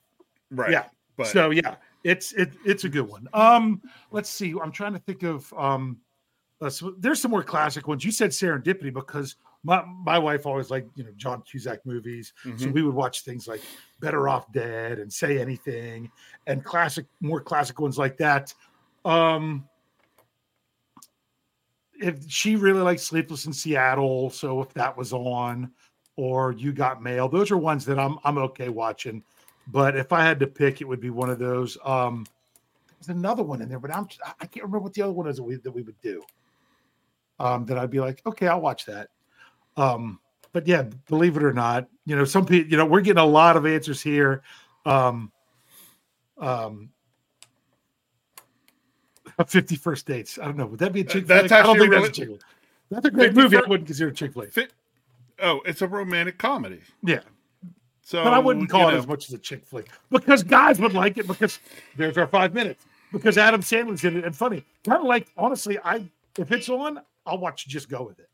right. 0.51 0.71
yeah. 0.71 0.85
But 1.15 1.27
So 1.27 1.51
yeah, 1.51 1.75
it's 2.03 2.33
it 2.33 2.53
it's 2.65 2.83
a 2.85 2.89
good 2.89 3.07
one. 3.07 3.27
Um, 3.33 3.81
let's 4.11 4.29
see. 4.29 4.53
I'm 4.61 4.71
trying 4.71 4.93
to 4.93 4.99
think 4.99 5.23
of 5.23 5.53
um, 5.53 5.99
uh, 6.63 6.69
so 6.69 6.95
there's 6.97 7.19
some 7.21 7.31
more 7.31 7.43
classic 7.43 7.87
ones. 7.87 8.05
You 8.05 8.11
said 8.11 8.29
Serendipity 8.31 8.93
because 8.93 9.35
my 9.63 9.83
my 9.85 10.17
wife 10.17 10.45
always 10.45 10.69
liked 10.69 10.97
you 10.97 11.03
know 11.03 11.11
John 11.17 11.41
Cusack 11.41 11.85
movies, 11.85 12.33
so 12.43 12.49
Mhm. 12.49 12.73
we 12.73 12.81
would 12.83 12.95
watch 12.95 13.21
things 13.21 13.47
like 13.47 13.61
Better 13.99 14.29
Off 14.29 14.51
Dead 14.51 14.99
and 14.99 15.11
Say 15.11 15.39
Anything, 15.39 16.09
and 16.47 16.63
classic 16.63 17.05
more 17.21 17.41
classic 17.41 17.79
ones 17.79 17.97
like 17.97 18.17
that. 18.17 18.53
Um, 19.05 19.67
if 21.99 22.29
she 22.29 22.55
really 22.55 22.81
likes 22.81 23.03
Sleepless 23.03 23.45
in 23.45 23.53
Seattle, 23.53 24.29
so 24.29 24.61
if 24.61 24.73
that 24.73 24.95
was 24.97 25.13
on, 25.13 25.71
or 26.15 26.51
You 26.53 26.73
Got 26.73 27.01
Mail, 27.01 27.29
those 27.29 27.51
are 27.51 27.57
ones 27.57 27.85
that 27.85 27.99
I'm 27.99 28.17
I'm 28.23 28.37
okay 28.37 28.69
watching. 28.69 29.23
But 29.67 29.95
if 29.95 30.11
I 30.11 30.23
had 30.23 30.39
to 30.41 30.47
pick, 30.47 30.81
it 30.81 30.85
would 30.85 30.99
be 30.99 31.09
one 31.09 31.29
of 31.29 31.39
those. 31.39 31.77
Um, 31.85 32.25
there's 32.99 33.15
another 33.15 33.43
one 33.43 33.61
in 33.61 33.69
there, 33.69 33.79
but 33.79 33.93
I'm 33.95 34.07
I 34.39 34.45
can't 34.45 34.65
remember 34.65 34.79
what 34.79 34.93
the 34.93 35.01
other 35.01 35.13
one 35.13 35.27
is 35.27 35.37
that 35.37 35.43
we 35.43 35.55
that 35.55 35.71
we 35.71 35.81
would 35.83 35.99
do. 36.01 36.21
Um, 37.39 37.65
that 37.65 37.77
I'd 37.77 37.89
be 37.89 37.99
like, 37.99 38.21
okay, 38.25 38.47
I'll 38.47 38.61
watch 38.61 38.85
that. 38.85 39.09
Um, 39.75 40.19
but 40.51 40.67
yeah, 40.67 40.83
believe 41.07 41.35
it 41.35 41.43
or 41.43 41.51
not, 41.51 41.87
you 42.05 42.15
know, 42.15 42.25
some 42.25 42.45
people, 42.45 42.69
you 42.69 42.77
know, 42.77 42.85
we're 42.85 43.01
getting 43.01 43.21
a 43.21 43.25
lot 43.25 43.57
of 43.57 43.65
answers 43.65 44.01
here. 44.01 44.43
Um, 44.85 45.31
um, 46.37 46.89
51st 49.39 50.05
dates. 50.05 50.39
I 50.39 50.45
don't 50.45 50.57
know. 50.57 50.67
Would 50.67 50.79
that 50.79 50.93
be 50.93 51.01
a 51.01 51.03
chick 51.03 51.25
That's 51.25 51.47
flick? 51.47 51.51
I 51.51 51.63
don't 51.63 51.71
actually 51.71 51.79
think 51.79 51.91
really- 51.91 52.07
that's 52.07 52.17
a 52.19 52.25
chick. 52.25 52.41
That's 52.91 53.05
a 53.05 53.11
great 53.11 53.33
movie. 53.33 53.57
I 53.57 53.61
wouldn't 53.61 53.87
consider 53.87 54.11
a 54.11 54.13
chick 54.13 54.33
flick. 54.33 54.51
Fit, 54.53 54.71
oh, 55.41 55.61
it's 55.65 55.81
a 55.81 55.87
romantic 55.87 56.37
comedy. 56.37 56.81
Yeah. 57.01 57.21
So, 58.03 58.23
but 58.23 58.33
I 58.33 58.39
wouldn't 58.39 58.69
call 58.69 58.89
it 58.89 58.91
know, 58.91 58.97
as 58.99 59.07
much 59.07 59.29
as 59.29 59.33
a 59.33 59.37
chick 59.37 59.65
flick 59.65 59.89
because 60.11 60.43
guys 60.43 60.79
would 60.79 60.93
like 60.93 61.17
it 61.17 61.25
because 61.25 61.59
there's 61.95 62.17
our 62.17 62.27
five 62.27 62.53
minutes 62.53 62.85
because 63.11 63.37
Adam 63.37 63.61
Sandler's 63.61 64.03
in 64.03 64.17
it 64.17 64.25
and 64.25 64.35
funny. 64.35 64.65
Kind 64.85 64.99
of 64.99 65.07
like 65.07 65.31
honestly, 65.37 65.79
I 65.83 66.09
if 66.37 66.51
it's 66.51 66.67
on, 66.69 67.01
I'll 67.25 67.37
watch. 67.37 67.67
Just 67.67 67.89
go 67.89 68.03
with 68.03 68.19
it 68.19 68.29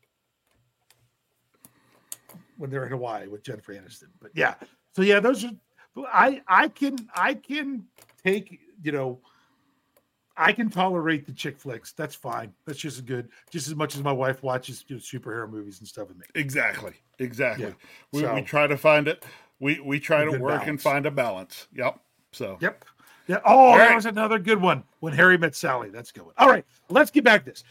when 2.56 2.70
they're 2.70 2.84
in 2.84 2.90
Hawaii 2.90 3.26
with 3.26 3.42
Jennifer 3.42 3.72
Aniston. 3.74 4.08
But 4.20 4.32
yeah, 4.34 4.54
so 4.92 5.02
yeah, 5.02 5.20
those 5.20 5.44
are. 5.44 5.50
I 6.12 6.42
I 6.46 6.68
can 6.68 6.96
I 7.14 7.34
can 7.34 7.86
take 8.24 8.60
you 8.82 8.92
know. 8.92 9.20
I 10.36 10.52
can 10.52 10.70
tolerate 10.70 11.26
the 11.26 11.32
chick 11.32 11.58
flicks. 11.58 11.92
That's 11.92 12.14
fine. 12.14 12.54
That's 12.64 12.78
just 12.78 12.96
as 12.96 13.02
good, 13.02 13.28
just 13.50 13.68
as 13.68 13.74
much 13.74 13.94
as 13.94 14.02
my 14.02 14.12
wife 14.12 14.42
watches 14.42 14.84
you 14.88 14.96
know, 14.96 15.00
superhero 15.00 15.50
movies 15.50 15.80
and 15.80 15.88
stuff 15.88 16.08
with 16.08 16.16
me. 16.16 16.24
Exactly. 16.34 16.94
Exactly. 17.18 17.66
Yeah. 17.66 17.72
We, 18.12 18.20
So- 18.20 18.34
we 18.36 18.42
try 18.42 18.66
to 18.66 18.78
find 18.78 19.06
it. 19.06 19.24
We 19.58 19.80
we 19.80 20.00
try 20.00 20.24
to 20.24 20.38
work 20.38 20.66
and 20.66 20.80
find 20.80 21.04
a 21.04 21.10
balance. 21.10 21.66
Yep. 21.74 22.00
So 22.32 22.56
Yep. 22.60 22.84
Yeah. 23.26 23.40
Oh, 23.44 23.76
right. 23.76 23.94
was 23.94 24.06
another 24.06 24.38
good 24.38 24.60
one. 24.60 24.82
When 25.00 25.12
Harry 25.12 25.36
met 25.36 25.54
Sally. 25.54 25.90
That's 25.90 26.10
a 26.10 26.14
good 26.14 26.24
one. 26.24 26.34
All 26.38 26.48
right. 26.48 26.64
Let's 26.88 27.10
get 27.10 27.22
back 27.22 27.44
to 27.44 27.50
this. 27.50 27.62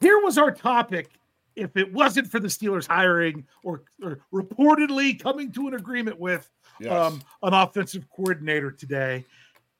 Here 0.00 0.18
was 0.20 0.38
our 0.38 0.50
topic. 0.50 1.10
If 1.56 1.76
it 1.76 1.92
wasn't 1.92 2.26
for 2.26 2.40
the 2.40 2.48
Steelers 2.48 2.86
hiring 2.86 3.46
or, 3.62 3.82
or 4.02 4.18
reportedly 4.32 5.20
coming 5.20 5.52
to 5.52 5.68
an 5.68 5.74
agreement 5.74 6.18
with 6.18 6.50
yes. 6.80 6.92
um, 6.92 7.22
an 7.42 7.54
offensive 7.54 8.04
coordinator 8.10 8.72
today, 8.72 9.24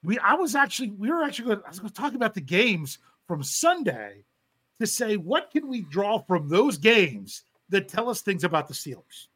we 0.04 0.18
I 0.20 0.34
was 0.34 0.54
actually 0.54 0.90
we 0.90 1.10
were 1.10 1.24
actually 1.24 1.46
going 1.46 1.62
I 1.66 1.70
was 1.70 1.80
going 1.80 1.90
to 1.90 2.00
talk 2.00 2.14
about 2.14 2.34
the 2.34 2.40
games 2.40 2.98
from 3.26 3.42
Sunday 3.42 4.24
to 4.78 4.86
say 4.86 5.16
what 5.16 5.50
can 5.50 5.66
we 5.66 5.82
draw 5.82 6.18
from 6.18 6.48
those 6.48 6.78
games 6.78 7.42
that 7.70 7.88
tell 7.88 8.08
us 8.08 8.20
things 8.20 8.44
about 8.44 8.68
the 8.68 8.74
Steelers. 8.74 9.26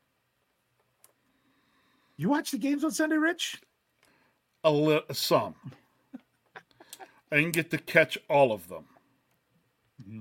You 2.17 2.29
watch 2.29 2.51
the 2.51 2.59
games 2.59 2.85
on 2.85 2.91
Sunday, 2.91 3.17
Rich? 3.17 3.61
A 4.65 4.71
li- 4.71 5.03
some. 5.13 5.55
I 7.31 7.37
didn't 7.37 7.53
get 7.53 7.71
to 7.71 7.79
catch 7.79 8.19
all 8.29 8.53
of 8.53 8.69
them. 8.69 8.85
Mm-hmm. 10.03 10.21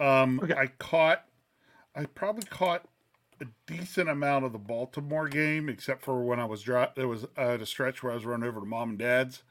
Um, 0.00 0.40
okay. 0.42 0.54
I 0.54 0.66
caught, 0.66 1.24
I 1.94 2.06
probably 2.06 2.44
caught 2.44 2.86
a 3.40 3.46
decent 3.66 4.08
amount 4.08 4.44
of 4.44 4.52
the 4.52 4.58
Baltimore 4.58 5.28
game, 5.28 5.68
except 5.68 6.02
for 6.02 6.22
when 6.24 6.40
I 6.40 6.44
was 6.44 6.62
dry, 6.62 6.88
there 6.94 7.08
was 7.08 7.24
uh, 7.36 7.58
a 7.60 7.66
stretch 7.66 8.02
where 8.02 8.12
I 8.12 8.14
was 8.14 8.24
running 8.24 8.48
over 8.48 8.60
to 8.60 8.66
mom 8.66 8.90
and 8.90 8.98
dad's, 8.98 9.42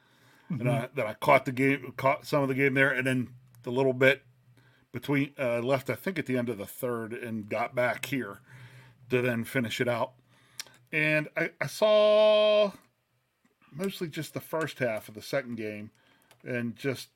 mm-hmm. 0.50 0.60
and 0.60 0.70
I, 0.70 0.88
that 0.94 1.06
I 1.06 1.14
caught 1.14 1.44
the 1.44 1.52
game, 1.52 1.92
caught 1.96 2.26
some 2.26 2.42
of 2.42 2.48
the 2.48 2.54
game 2.54 2.74
there, 2.74 2.90
and 2.90 3.06
then 3.06 3.28
the 3.62 3.70
little 3.70 3.92
bit 3.92 4.22
between 4.92 5.32
uh, 5.38 5.60
left, 5.60 5.90
I 5.90 5.94
think 5.94 6.18
at 6.18 6.26
the 6.26 6.38
end 6.38 6.48
of 6.48 6.58
the 6.58 6.66
third, 6.66 7.12
and 7.12 7.48
got 7.48 7.74
back 7.74 8.06
here 8.06 8.40
to 9.10 9.20
then 9.20 9.44
finish 9.44 9.80
it 9.80 9.88
out. 9.88 10.12
And 10.92 11.28
I, 11.36 11.50
I 11.60 11.66
saw 11.66 12.70
mostly 13.72 14.08
just 14.08 14.34
the 14.34 14.40
first 14.40 14.78
half 14.78 15.08
of 15.08 15.14
the 15.14 15.22
second 15.22 15.56
game, 15.56 15.90
and 16.44 16.76
just 16.76 17.08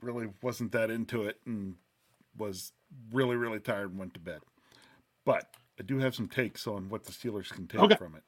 really 0.00 0.28
wasn't 0.42 0.72
that 0.72 0.90
into 0.90 1.24
it, 1.24 1.40
and 1.44 1.74
was 2.38 2.72
really 3.12 3.36
really 3.36 3.60
tired 3.60 3.90
and 3.90 3.98
went 3.98 4.14
to 4.14 4.20
bed. 4.20 4.40
But 5.24 5.50
I 5.78 5.82
do 5.82 5.98
have 5.98 6.14
some 6.14 6.28
takes 6.28 6.66
on 6.66 6.88
what 6.88 7.04
the 7.04 7.12
Steelers 7.12 7.50
can 7.50 7.66
take 7.66 7.80
okay. 7.80 7.96
from 7.96 8.14
it. 8.14 8.24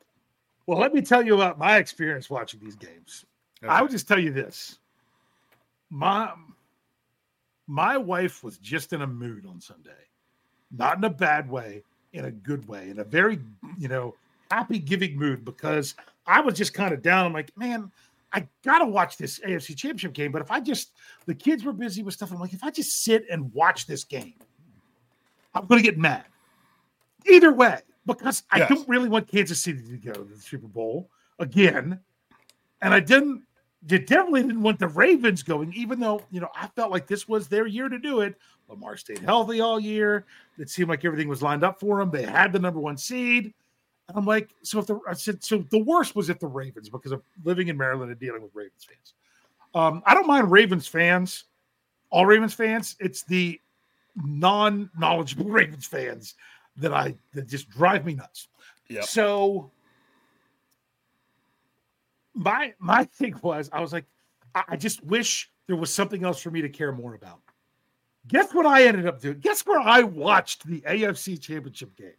Well, 0.66 0.78
let 0.78 0.94
me 0.94 1.02
tell 1.02 1.24
you 1.24 1.34
about 1.34 1.58
my 1.58 1.78
experience 1.78 2.30
watching 2.30 2.60
these 2.60 2.76
games. 2.76 3.24
Okay. 3.62 3.72
I 3.72 3.82
would 3.82 3.90
just 3.90 4.06
tell 4.06 4.18
you 4.18 4.32
this. 4.32 4.78
My 5.90 6.32
my 7.66 7.96
wife 7.96 8.42
was 8.42 8.58
just 8.58 8.92
in 8.92 9.02
a 9.02 9.06
mood 9.06 9.46
on 9.46 9.60
Sunday. 9.60 9.90
Not 10.76 10.98
in 10.98 11.04
a 11.04 11.10
bad 11.10 11.50
way, 11.50 11.82
in 12.12 12.24
a 12.24 12.30
good 12.30 12.66
way, 12.68 12.90
in 12.90 12.98
a 12.98 13.04
very, 13.04 13.38
you 13.78 13.88
know, 13.88 14.14
happy 14.50 14.78
giving 14.78 15.16
mood 15.16 15.44
because 15.44 15.94
I 16.26 16.40
was 16.40 16.54
just 16.54 16.74
kind 16.74 16.92
of 16.92 17.02
down. 17.02 17.26
I'm 17.26 17.32
like, 17.32 17.56
man, 17.56 17.90
I 18.32 18.46
gotta 18.64 18.86
watch 18.86 19.16
this 19.16 19.40
AFC 19.40 19.76
championship 19.76 20.12
game. 20.12 20.32
But 20.32 20.42
if 20.42 20.50
I 20.50 20.60
just 20.60 20.92
the 21.26 21.34
kids 21.34 21.64
were 21.64 21.72
busy 21.72 22.02
with 22.02 22.14
stuff, 22.14 22.32
I'm 22.32 22.38
like, 22.38 22.52
if 22.52 22.62
I 22.62 22.70
just 22.70 23.02
sit 23.02 23.24
and 23.30 23.52
watch 23.52 23.86
this 23.86 24.04
game, 24.04 24.34
I'm 25.54 25.66
gonna 25.66 25.82
get 25.82 25.98
mad. 25.98 26.24
Either 27.28 27.52
way, 27.52 27.78
because 28.06 28.44
I 28.50 28.60
don't 28.60 28.88
really 28.88 29.08
want 29.08 29.28
Kansas 29.28 29.62
City 29.62 29.82
to 29.82 29.96
go 29.96 30.12
to 30.12 30.24
the 30.24 30.40
Super 30.40 30.68
Bowl 30.68 31.10
again. 31.38 32.00
And 32.82 32.94
I 32.94 33.00
didn't, 33.00 33.42
you 33.88 33.98
definitely 33.98 34.42
didn't 34.42 34.62
want 34.62 34.78
the 34.78 34.88
Ravens 34.88 35.42
going, 35.42 35.72
even 35.74 36.00
though, 36.00 36.22
you 36.30 36.40
know, 36.40 36.48
I 36.54 36.68
felt 36.68 36.90
like 36.90 37.06
this 37.06 37.28
was 37.28 37.48
their 37.48 37.66
year 37.66 37.88
to 37.88 37.98
do 37.98 38.20
it. 38.20 38.36
Lamar 38.68 38.96
stayed 38.96 39.18
healthy 39.18 39.60
all 39.60 39.78
year. 39.78 40.24
It 40.58 40.70
seemed 40.70 40.88
like 40.88 41.04
everything 41.04 41.28
was 41.28 41.42
lined 41.42 41.64
up 41.64 41.80
for 41.80 41.98
them. 41.98 42.10
They 42.10 42.24
had 42.24 42.52
the 42.52 42.58
number 42.58 42.80
one 42.80 42.96
seed. 42.96 43.52
I'm 44.14 44.26
like, 44.26 44.50
so 44.62 44.78
if 44.78 44.86
the 44.86 44.98
I 45.08 45.14
said 45.14 45.42
so 45.42 45.64
the 45.70 45.78
worst 45.78 46.16
was 46.16 46.30
if 46.30 46.38
the 46.38 46.46
Ravens 46.46 46.88
because 46.88 47.12
of 47.12 47.22
living 47.44 47.68
in 47.68 47.76
Maryland 47.76 48.10
and 48.10 48.20
dealing 48.20 48.42
with 48.42 48.50
Ravens 48.54 48.86
fans. 48.86 49.14
Um, 49.74 50.02
I 50.06 50.14
don't 50.14 50.26
mind 50.26 50.50
Ravens 50.50 50.86
fans, 50.86 51.44
all 52.10 52.26
Ravens 52.26 52.54
fans. 52.54 52.96
It's 52.98 53.22
the 53.22 53.60
non-knowledgeable 54.16 55.44
Ravens 55.50 55.86
fans 55.86 56.34
that 56.76 56.92
I 56.92 57.14
that 57.34 57.48
just 57.48 57.68
drive 57.70 58.04
me 58.04 58.14
nuts. 58.14 58.48
Yeah. 58.88 59.02
So 59.02 59.70
my 62.34 62.74
my 62.78 63.04
thing 63.14 63.38
was 63.42 63.70
I 63.72 63.80
was 63.80 63.92
like, 63.92 64.06
I, 64.54 64.64
I 64.70 64.76
just 64.76 65.04
wish 65.04 65.50
there 65.66 65.76
was 65.76 65.92
something 65.92 66.24
else 66.24 66.40
for 66.40 66.50
me 66.50 66.62
to 66.62 66.68
care 66.68 66.92
more 66.92 67.14
about. 67.14 67.40
Guess 68.28 68.52
what 68.52 68.66
I 68.66 68.84
ended 68.84 69.06
up 69.06 69.20
doing? 69.20 69.38
Guess 69.40 69.64
where 69.66 69.80
I 69.80 70.02
watched 70.02 70.66
the 70.66 70.80
AFC 70.82 71.40
Championship 71.40 71.96
game? 71.96 72.12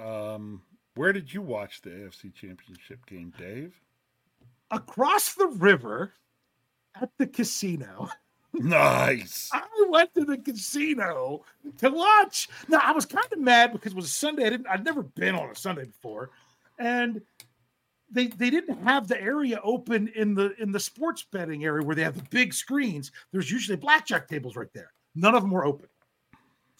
Um, 0.00 0.62
where 0.94 1.12
did 1.12 1.32
you 1.32 1.42
watch 1.42 1.82
the 1.82 1.90
AFC 1.90 2.34
Championship 2.34 3.04
game, 3.06 3.32
Dave? 3.38 3.74
Across 4.70 5.34
the 5.34 5.46
river 5.46 6.12
at 7.00 7.10
the 7.18 7.26
casino. 7.26 8.08
Nice. 8.52 9.50
I 9.52 9.62
went 9.88 10.14
to 10.14 10.24
the 10.24 10.38
casino 10.38 11.44
to 11.78 11.90
watch. 11.90 12.48
Now 12.68 12.80
I 12.82 12.92
was 12.92 13.06
kind 13.06 13.26
of 13.32 13.38
mad 13.38 13.72
because 13.72 13.92
it 13.92 13.96
was 13.96 14.06
a 14.06 14.08
Sunday. 14.08 14.46
I 14.46 14.50
didn't. 14.50 14.66
I'd 14.68 14.84
never 14.84 15.02
been 15.02 15.34
on 15.34 15.50
a 15.50 15.54
Sunday 15.54 15.84
before, 15.84 16.30
and 16.78 17.20
they 18.10 18.26
they 18.26 18.50
didn't 18.50 18.82
have 18.82 19.06
the 19.06 19.20
area 19.20 19.60
open 19.62 20.08
in 20.08 20.34
the 20.34 20.54
in 20.60 20.72
the 20.72 20.80
sports 20.80 21.24
betting 21.30 21.64
area 21.64 21.84
where 21.84 21.96
they 21.96 22.02
have 22.02 22.16
the 22.16 22.26
big 22.30 22.52
screens. 22.52 23.12
There's 23.32 23.50
usually 23.50 23.76
blackjack 23.76 24.28
tables 24.28 24.56
right 24.56 24.72
there. 24.74 24.92
None 25.14 25.34
of 25.34 25.42
them 25.42 25.50
were 25.50 25.64
open. 25.64 25.88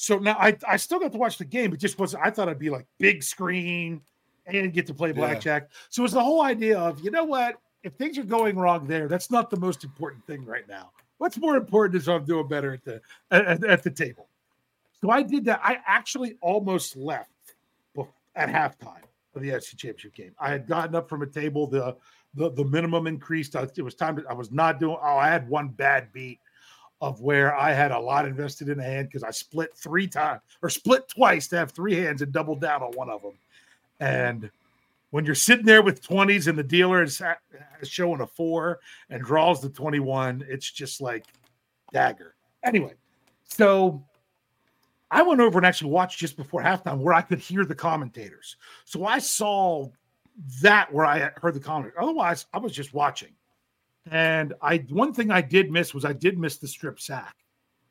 So 0.01 0.17
now 0.17 0.35
I 0.41 0.57
I 0.67 0.79
still 0.79 0.99
got 0.99 1.13
to 1.13 1.19
watch 1.19 1.37
the 1.37 1.45
game. 1.45 1.75
It 1.75 1.77
just 1.77 1.99
wasn't. 1.99 2.25
I 2.25 2.31
thought 2.31 2.49
I'd 2.49 2.59
be 2.59 2.71
like 2.71 2.87
big 2.99 3.23
screen 3.23 4.01
and 4.47 4.73
get 4.73 4.87
to 4.87 4.95
play 4.95 5.13
blackjack. 5.13 5.65
Yeah. 5.65 5.77
So 5.91 6.05
it's 6.05 6.15
the 6.15 6.25
whole 6.25 6.41
idea 6.41 6.79
of 6.79 7.05
you 7.05 7.11
know 7.11 7.25
what 7.25 7.57
if 7.83 7.93
things 7.93 8.17
are 8.17 8.23
going 8.23 8.57
wrong 8.57 8.87
there, 8.87 9.09
that's 9.09 9.31
not 9.31 9.51
the 9.51 9.59
most 9.59 9.85
important 9.85 10.27
thing 10.27 10.43
right 10.47 10.67
now. 10.67 10.91
What's 11.19 11.37
more 11.37 11.55
important 11.55 12.01
is 12.01 12.09
I'm 12.09 12.25
doing 12.25 12.49
better 12.49 12.73
at 12.73 12.83
the 12.83 13.03
at, 13.31 13.63
at 13.63 13.83
the 13.83 13.91
table. 13.91 14.29
So 15.03 15.11
I 15.11 15.23
did 15.23 15.45
that. 15.45 15.61
I 15.63 15.77
actually 15.87 16.39
almost 16.41 16.97
left 16.97 17.29
at 18.37 18.49
halftime 18.49 19.03
of 19.35 19.43
the 19.43 19.51
AFC 19.51 19.77
Championship 19.77 20.15
game. 20.15 20.33
I 20.39 20.49
had 20.51 20.67
gotten 20.67 20.95
up 20.95 21.11
from 21.11 21.21
a 21.21 21.27
table. 21.27 21.67
The 21.67 21.95
the, 22.33 22.51
the 22.53 22.65
minimum 22.65 23.07
increased. 23.07 23.55
It 23.55 23.83
was 23.83 23.95
time 23.95 24.17
to. 24.17 24.25
I 24.31 24.33
was 24.33 24.51
not 24.51 24.81
doing. 24.81 24.97
Oh, 24.99 25.19
I 25.19 25.29
had 25.29 25.47
one 25.47 25.69
bad 25.69 26.11
beat 26.11 26.41
of 27.01 27.21
where 27.21 27.57
I 27.57 27.73
had 27.73 27.93
a 27.93 27.99
lot 27.99 28.27
invested 28.27 28.69
in 28.69 28.79
a 28.79 28.85
hand 28.85 29.09
because 29.09 29.23
I 29.23 29.31
split 29.31 29.75
three 29.75 30.07
times 30.07 30.43
or 30.63 30.69
split 30.69 31.09
twice 31.09 31.49
to 31.49 31.57
have 31.57 31.71
three 31.71 31.95
hands 31.95 32.21
and 32.23 32.33
doubled 32.33 32.61
down 32.61 32.83
on 32.83 32.93
one 32.93 33.09
of 33.09 33.23
them. 33.23 33.35
And 34.01 34.51
when 35.11 35.25
you're 35.25 35.35
sitting 35.35 35.65
there 35.65 35.83
with 35.83 36.07
20s 36.07 36.47
and 36.47 36.59
the 36.59 36.63
dealer 36.63 37.03
is 37.03 37.23
showing 37.85 38.21
a 38.21 38.27
four 38.27 38.81
and 39.09 39.23
draws 39.23 39.61
the 39.61 39.71
21, 39.71 40.45
it's 40.49 40.71
just 40.71 41.01
like 41.01 41.25
dagger. 41.93 42.35
Anyway, 42.63 42.95
so 43.45 44.05
I 45.11 45.23
went 45.23 45.41
over 45.41 45.59
and 45.59 45.67
actually 45.67 45.91
watched 45.91 46.21
just 46.21 46.37
before 46.37 46.63
halftime 46.63 46.99
where 46.99 47.15
I 47.15 47.23
could 47.23 47.41
hear 47.41 47.65
the 47.65 47.75
commentators. 47.75 48.57
So 48.85 49.07
I 49.07 49.19
saw 49.19 49.89
that 50.63 50.93
where 50.93 51.05
I 51.05 51.31
heard 51.37 51.55
the 51.55 51.61
comment. 51.61 51.95
Otherwise, 51.99 52.47
I 52.53 52.59
was 52.59 52.73
just 52.73 52.95
watching. 52.95 53.31
And 54.11 54.55
I 54.61 54.79
one 54.89 55.15
thing 55.15 55.31
I 55.31 55.41
did 55.41 55.71
miss 55.71 55.95
was 55.95 56.05
I 56.05 56.13
did 56.13 56.37
miss 56.37 56.59
the 56.59 56.67
strip 56.67 57.01
sack 57.01 57.37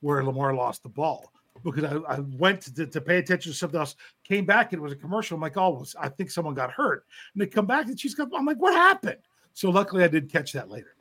where 0.02 0.24
Lamar 0.24 0.54
lost 0.54 0.84
the 0.84 0.90
ball 0.90 1.32
because 1.64 1.84
I, 1.84 1.96
I 2.14 2.20
went 2.20 2.62
to, 2.62 2.86
to, 2.86 3.02
pay 3.02 3.18
attention 3.18 3.52
to 3.52 3.58
something 3.58 3.80
else, 3.80 3.96
came 4.24 4.46
back 4.46 4.72
and 4.72 4.80
it 4.80 4.84
was 4.84 4.94
a 4.94 4.98
commercial. 4.98 5.36
I'm 5.36 5.42
like, 5.42 5.58
oh, 5.58 5.86
I 6.00 6.10
think 6.10 6.32
someone 6.32 6.54
got 6.54 6.72
hurt. 6.72 7.06
And 7.34 7.42
they 7.42 7.48
come 7.48 7.66
back 7.66 7.88
and 7.88 8.00
she's 8.00 8.16
got, 8.16 8.30
I'm 8.36 8.46
like, 8.46 8.58
what 8.58 8.74
happened? 8.74 9.18
So 9.54 9.70
luckily 9.70 10.04
I 10.04 10.08
did 10.08 10.32
catch 10.32 10.54
that 10.54 10.70
later. 10.70 10.96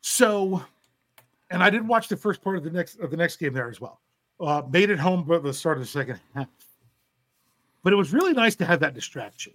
So, 0.00 0.62
and 1.50 1.62
I 1.62 1.70
didn't 1.70 1.88
watch 1.88 2.08
the 2.08 2.16
first 2.16 2.42
part 2.42 2.56
of 2.56 2.64
the 2.64 2.70
next 2.70 2.98
of 3.00 3.10
the 3.10 3.16
next 3.16 3.36
game 3.36 3.52
there 3.52 3.70
as 3.70 3.80
well. 3.80 4.00
Uh, 4.40 4.62
made 4.70 4.90
it 4.90 4.98
home 4.98 5.24
by 5.24 5.38
the 5.38 5.52
start 5.52 5.76
of 5.76 5.82
the 5.82 5.88
second 5.88 6.20
half. 6.34 6.48
But 7.82 7.92
it 7.92 7.96
was 7.96 8.12
really 8.12 8.32
nice 8.32 8.56
to 8.56 8.64
have 8.64 8.80
that 8.80 8.94
distraction. 8.94 9.52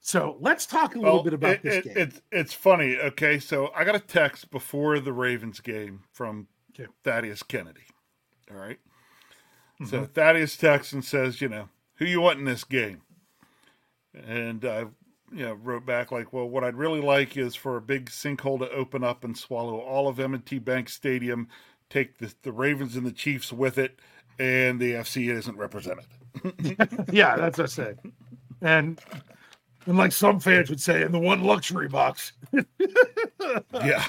So 0.00 0.36
let's 0.40 0.64
talk 0.66 0.94
a 0.94 0.98
little 0.98 1.14
well, 1.14 1.22
bit 1.22 1.34
about 1.34 1.50
it, 1.50 1.62
this 1.62 1.74
it, 1.74 1.84
game. 1.84 1.94
It's 1.96 2.20
it's 2.30 2.54
funny. 2.54 2.96
Okay, 2.96 3.38
so 3.38 3.70
I 3.74 3.84
got 3.84 3.94
a 3.94 4.00
text 4.00 4.50
before 4.50 5.00
the 5.00 5.12
Ravens 5.12 5.60
game 5.60 6.04
from 6.12 6.48
okay. 6.72 6.88
Thaddeus 7.04 7.42
Kennedy. 7.42 7.82
All 8.50 8.56
right? 8.56 8.78
mm-hmm. 9.80 9.86
So 9.86 10.06
Thaddeus 10.06 10.56
texts 10.56 10.92
and 10.92 11.04
says, 11.04 11.40
you 11.40 11.48
know, 11.48 11.68
who 11.94 12.04
you 12.04 12.20
want 12.20 12.38
in 12.38 12.44
this 12.44 12.64
game? 12.64 13.02
And 14.14 14.64
I, 14.64 14.86
you 15.32 15.44
know, 15.44 15.54
wrote 15.54 15.84
back 15.84 16.10
like, 16.10 16.32
well, 16.32 16.48
what 16.48 16.64
I'd 16.64 16.76
really 16.76 17.00
like 17.00 17.36
is 17.36 17.54
for 17.54 17.76
a 17.76 17.82
big 17.82 18.06
sinkhole 18.06 18.58
to 18.60 18.70
open 18.70 19.04
up 19.04 19.24
and 19.24 19.36
swallow 19.36 19.78
all 19.78 20.08
of 20.08 20.18
M&T 20.18 20.58
Bank 20.60 20.88
Stadium, 20.88 21.48
take 21.90 22.18
the, 22.18 22.32
the 22.42 22.52
Ravens 22.52 22.96
and 22.96 23.06
the 23.06 23.12
Chiefs 23.12 23.52
with 23.52 23.78
it, 23.78 23.98
and 24.38 24.80
the 24.80 24.92
AFC 24.92 25.30
isn't 25.30 25.56
represented. 25.56 26.06
yeah, 27.12 27.36
that's 27.36 27.58
what 27.58 27.64
I 27.64 27.66
say. 27.66 27.94
And 28.62 29.00
and 29.88 29.96
like 29.96 30.12
some 30.12 30.38
fans 30.38 30.68
would 30.68 30.80
say, 30.80 31.02
in 31.02 31.12
the 31.12 31.18
one 31.18 31.42
luxury 31.42 31.88
box. 31.88 32.32
yeah. 33.72 34.04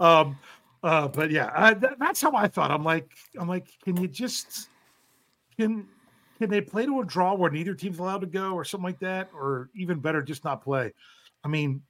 Um, 0.00 0.38
uh, 0.82 1.06
but 1.08 1.30
yeah, 1.30 1.50
uh, 1.54 1.74
th- 1.74 1.92
that's 1.98 2.22
how 2.22 2.34
I 2.34 2.48
thought. 2.48 2.70
I'm 2.70 2.82
like, 2.82 3.10
I'm 3.38 3.46
like, 3.46 3.68
can 3.84 4.00
you 4.00 4.08
just 4.08 4.70
can 5.58 5.86
can 6.38 6.48
they 6.48 6.62
play 6.62 6.86
to 6.86 7.00
a 7.00 7.04
draw 7.04 7.34
where 7.34 7.50
neither 7.50 7.74
team's 7.74 7.98
allowed 7.98 8.22
to 8.22 8.26
go, 8.26 8.52
or 8.52 8.64
something 8.64 8.84
like 8.84 8.98
that, 9.00 9.28
or 9.34 9.68
even 9.76 10.00
better, 10.00 10.22
just 10.22 10.44
not 10.44 10.62
play? 10.62 10.94
I 11.44 11.48
mean, 11.48 11.82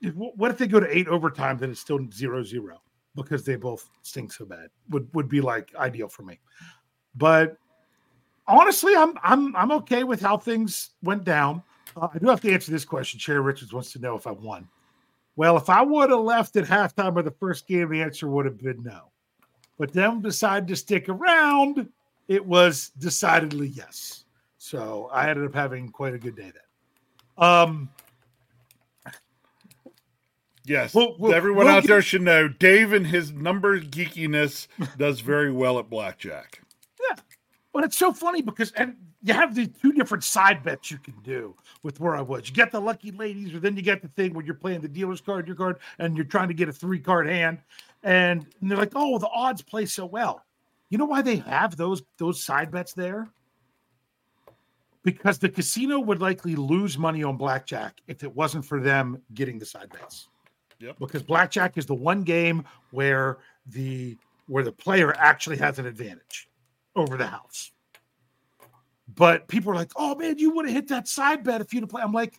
if, 0.00 0.14
what 0.14 0.52
if 0.52 0.58
they 0.58 0.68
go 0.68 0.78
to 0.78 0.96
eight 0.96 1.08
overtime, 1.08 1.58
then 1.58 1.70
it's 1.70 1.80
still 1.80 1.98
zero 2.12 2.44
zero 2.44 2.80
because 3.16 3.44
they 3.44 3.56
both 3.56 3.90
stink 4.02 4.32
so 4.32 4.44
bad? 4.44 4.68
Would 4.90 5.12
would 5.12 5.28
be 5.28 5.40
like 5.40 5.74
ideal 5.74 6.08
for 6.08 6.22
me. 6.22 6.38
But 7.16 7.56
honestly, 8.46 8.94
I'm 8.94 9.14
I'm 9.24 9.56
I'm 9.56 9.72
okay 9.72 10.04
with 10.04 10.20
how 10.20 10.36
things 10.36 10.90
went 11.02 11.24
down. 11.24 11.64
Uh, 12.00 12.08
I 12.14 12.18
do 12.18 12.26
have 12.28 12.40
to 12.42 12.52
answer 12.52 12.70
this 12.70 12.84
question. 12.84 13.18
Sherry 13.18 13.40
Richards 13.40 13.72
wants 13.72 13.92
to 13.92 13.98
know 13.98 14.14
if 14.16 14.26
I 14.26 14.30
won. 14.32 14.68
Well, 15.36 15.56
if 15.56 15.68
I 15.70 15.82
would 15.82 16.10
have 16.10 16.20
left 16.20 16.56
at 16.56 16.64
halftime 16.64 17.16
of 17.18 17.24
the 17.24 17.30
first 17.30 17.66
game, 17.66 17.88
the 17.90 18.02
answer 18.02 18.28
would 18.28 18.44
have 18.46 18.58
been 18.62 18.82
no. 18.82 19.10
but 19.78 19.92
them 19.92 20.20
decide 20.20 20.66
to 20.66 20.74
stick 20.74 21.08
around, 21.08 21.88
it 22.26 22.44
was 22.44 22.90
decidedly 22.98 23.68
yes. 23.68 24.24
So 24.58 25.08
I 25.12 25.30
ended 25.30 25.46
up 25.46 25.54
having 25.54 25.88
quite 25.90 26.14
a 26.14 26.18
good 26.18 26.34
day 26.36 26.50
then. 26.52 27.44
Um, 27.44 27.88
Yes, 30.64 30.94
We'll- 30.94 31.16
we'll- 31.18 31.32
everyone 31.32 31.64
we'll 31.64 31.76
out 31.76 31.82
get- 31.84 31.88
there 31.88 32.02
should 32.02 32.20
know 32.20 32.46
Dave 32.46 32.92
and 32.92 33.06
his 33.06 33.32
number 33.32 33.80
geekiness 33.80 34.66
does 34.98 35.20
very 35.20 35.50
well 35.50 35.78
at 35.78 35.88
blackjack. 35.88 36.60
Yeah. 37.08 37.16
But 37.72 37.84
it's 37.84 37.96
so 37.96 38.12
funny 38.12 38.42
because 38.42 38.72
and 38.72 38.94
you 39.22 39.34
have 39.34 39.54
the 39.54 39.66
two 39.66 39.92
different 39.92 40.22
side 40.22 40.62
bets 40.62 40.90
you 40.90 40.98
can 40.98 41.14
do 41.22 41.54
with 41.82 41.98
where 42.00 42.14
I 42.14 42.22
was. 42.22 42.48
You 42.48 42.54
get 42.54 42.70
the 42.70 42.80
lucky 42.80 43.10
ladies, 43.10 43.52
or 43.52 43.58
then 43.58 43.76
you 43.76 43.82
get 43.82 44.00
the 44.00 44.08
thing 44.08 44.32
where 44.32 44.44
you're 44.44 44.54
playing 44.54 44.80
the 44.80 44.88
dealer's 44.88 45.20
card, 45.20 45.46
your 45.46 45.56
card, 45.56 45.78
and 45.98 46.16
you're 46.16 46.24
trying 46.24 46.48
to 46.48 46.54
get 46.54 46.68
a 46.68 46.72
three 46.72 47.00
card 47.00 47.28
hand. 47.28 47.58
And, 48.04 48.46
and 48.60 48.70
they're 48.70 48.78
like, 48.78 48.92
oh, 48.94 49.18
the 49.18 49.28
odds 49.28 49.60
play 49.60 49.86
so 49.86 50.06
well. 50.06 50.44
You 50.90 50.98
know 50.98 51.04
why 51.04 51.22
they 51.22 51.36
have 51.36 51.76
those 51.76 52.02
those 52.16 52.42
side 52.42 52.70
bets 52.70 52.94
there? 52.94 53.28
Because 55.02 55.38
the 55.38 55.48
casino 55.48 55.98
would 56.00 56.20
likely 56.20 56.56
lose 56.56 56.96
money 56.96 57.22
on 57.22 57.36
blackjack 57.36 58.00
if 58.06 58.22
it 58.22 58.34
wasn't 58.34 58.64
for 58.64 58.80
them 58.80 59.20
getting 59.34 59.58
the 59.58 59.66
side 59.66 59.90
bets. 59.90 60.28
Yep. 60.80 60.96
Because 60.98 61.22
blackjack 61.22 61.76
is 61.76 61.86
the 61.86 61.94
one 61.94 62.22
game 62.22 62.64
where 62.90 63.38
the 63.66 64.16
where 64.46 64.64
the 64.64 64.72
player 64.72 65.14
actually 65.18 65.58
has 65.58 65.78
an 65.78 65.86
advantage 65.86 66.48
over 66.96 67.16
the 67.16 67.26
house. 67.26 67.72
But 69.18 69.48
people 69.48 69.72
are 69.72 69.74
like, 69.74 69.90
"Oh 69.96 70.14
man, 70.14 70.38
you 70.38 70.50
would 70.52 70.66
have 70.66 70.74
hit 70.74 70.88
that 70.88 71.08
side 71.08 71.42
bet 71.42 71.60
if 71.60 71.74
you'd 71.74 71.82
have 71.82 71.90
played." 71.90 72.04
I'm 72.04 72.12
like, 72.12 72.38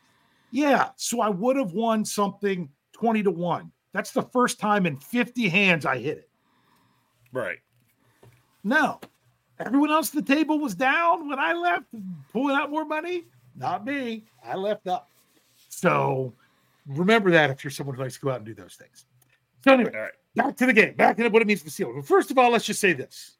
"Yeah, 0.49 0.89
so 0.95 1.19
I 1.19 1.27
would 1.29 1.57
have 1.57 1.73
won 1.73 2.05
something 2.05 2.69
twenty 2.93 3.21
to 3.23 3.31
one. 3.31 3.71
That's 3.91 4.11
the 4.11 4.21
first 4.21 4.59
time 4.59 4.85
in 4.85 4.97
50 4.97 5.49
hands 5.49 5.85
I 5.85 5.97
hit 5.97 6.19
it. 6.19 6.29
Right. 7.33 7.57
No, 8.63 8.99
everyone 9.59 9.89
else 9.89 10.15
at 10.15 10.25
the 10.25 10.35
table 10.35 10.59
was 10.59 10.75
down 10.75 11.27
when 11.27 11.39
I 11.39 11.53
left, 11.53 11.85
pulling 12.31 12.55
out 12.55 12.69
more 12.69 12.85
money. 12.85 13.25
Not 13.55 13.85
me. 13.85 14.25
I 14.45 14.55
left 14.55 14.87
up. 14.87 15.09
So 15.69 16.33
remember 16.85 17.31
that 17.31 17.49
if 17.49 17.63
you're 17.63 17.71
someone 17.71 17.95
who 17.95 18.03
likes 18.03 18.15
to 18.15 18.19
go 18.21 18.29
out 18.29 18.37
and 18.37 18.45
do 18.45 18.53
those 18.53 18.75
things. 18.75 19.05
So 19.63 19.73
anyway, 19.73 19.91
All 19.93 20.01
right. 20.01 20.11
back 20.35 20.55
to 20.57 20.65
the 20.67 20.73
game, 20.73 20.93
back 20.95 21.17
to 21.17 21.27
what 21.29 21.41
it 21.41 21.47
means 21.47 21.61
for 21.61 21.69
Steelers. 21.69 21.95
But 21.95 22.05
first 22.05 22.31
of 22.31 22.37
all, 22.37 22.51
let's 22.51 22.65
just 22.65 22.79
say 22.79 22.93
this. 22.93 23.38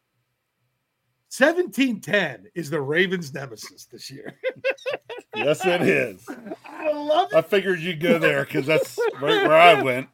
1710 1.31 2.47
is 2.55 2.71
the 2.71 2.81
Ravens' 2.81 3.33
nemesis 3.33 3.85
this 3.85 4.09
year. 4.09 4.35
Yes, 5.35 5.63
it 5.63 5.83
is. 5.83 6.27
I 6.65 6.91
love 6.91 7.29
it. 7.31 7.37
I 7.37 7.41
figured 7.41 7.79
you'd 7.79 8.01
go 8.01 8.17
there 8.17 8.43
because 8.43 8.65
that's 8.65 8.97
right 9.21 9.47
where 9.47 9.53
I 9.53 9.81
went. 9.81 10.09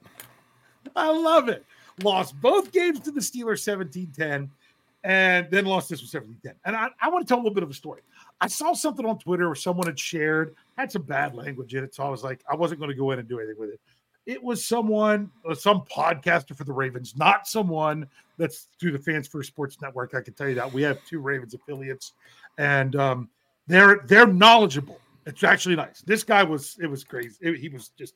I 0.96 1.10
love 1.10 1.50
it. 1.50 1.66
Lost 2.04 2.40
both 2.42 2.72
games 2.72 3.00
to 3.00 3.12
the 3.12 3.22
Steelers 3.22 3.60
17 3.60 4.12
10 4.16 4.52
and 5.04 5.48
then 5.50 5.66
lost 5.66 5.90
this 5.90 6.02
one 6.02 6.10
17 6.10 6.38
10. 6.44 6.56
And 6.66 6.76
I, 6.76 6.90
I 7.02 7.10
want 7.10 7.26
to 7.26 7.32
tell 7.32 7.38
a 7.38 7.42
little 7.42 7.56
bit 7.56 7.64
of 7.64 7.70
a 7.70 7.74
story. 7.74 8.02
I 8.42 8.48
saw 8.48 8.74
something 8.74 9.06
on 9.06 9.18
Twitter 9.18 9.48
where 9.48 9.56
someone 9.56 9.88
had 9.88 9.98
shared, 9.98 10.54
had 10.78 10.92
some 10.92 11.04
bad 11.04 11.34
language 11.34 11.74
in 11.74 11.84
it. 11.84 11.96
So 11.96 12.04
I 12.04 12.10
was 12.10 12.24
like, 12.24 12.42
I 12.52 12.56
wasn't 12.56 12.82
going 12.82 12.92
to 12.92 12.98
go 12.98 13.12
in 13.12 13.20
and 13.20 13.28
do 13.28 13.40
anything 13.40 13.58
with 13.58 13.70
it. 13.70 13.80
It 14.26 14.42
was 14.42 14.66
someone, 14.66 15.30
uh, 15.48 15.54
some 15.54 15.82
podcaster 15.82 16.56
for 16.56 16.64
the 16.64 16.74
Ravens, 16.74 17.16
not 17.16 17.48
someone 17.48 18.08
that's 18.38 18.68
through 18.80 18.92
the 18.92 19.00
Fans 19.00 19.28
First 19.28 19.50
Sports 19.50 19.80
Network. 19.82 20.16
I 20.16 20.22
can 20.22 20.34
tell 20.34 20.50
you 20.50 20.56
that 20.56 20.72
we 20.72 20.82
have 20.82 21.04
two 21.06 21.20
Ravens 21.20 21.54
affiliates, 21.54 22.14
and 22.58 22.96
um, 22.96 23.30
they're 23.68 24.02
they're 24.06 24.26
knowledgeable. 24.28 25.00
It's 25.28 25.44
actually 25.44 25.76
nice. 25.76 26.02
This 26.02 26.24
guy 26.24 26.44
was 26.44 26.76
it 26.82 26.88
was 26.88 27.04
crazy. 27.04 27.38
It- 27.42 27.60
he 27.60 27.70
was 27.70 27.90
just 27.90 28.16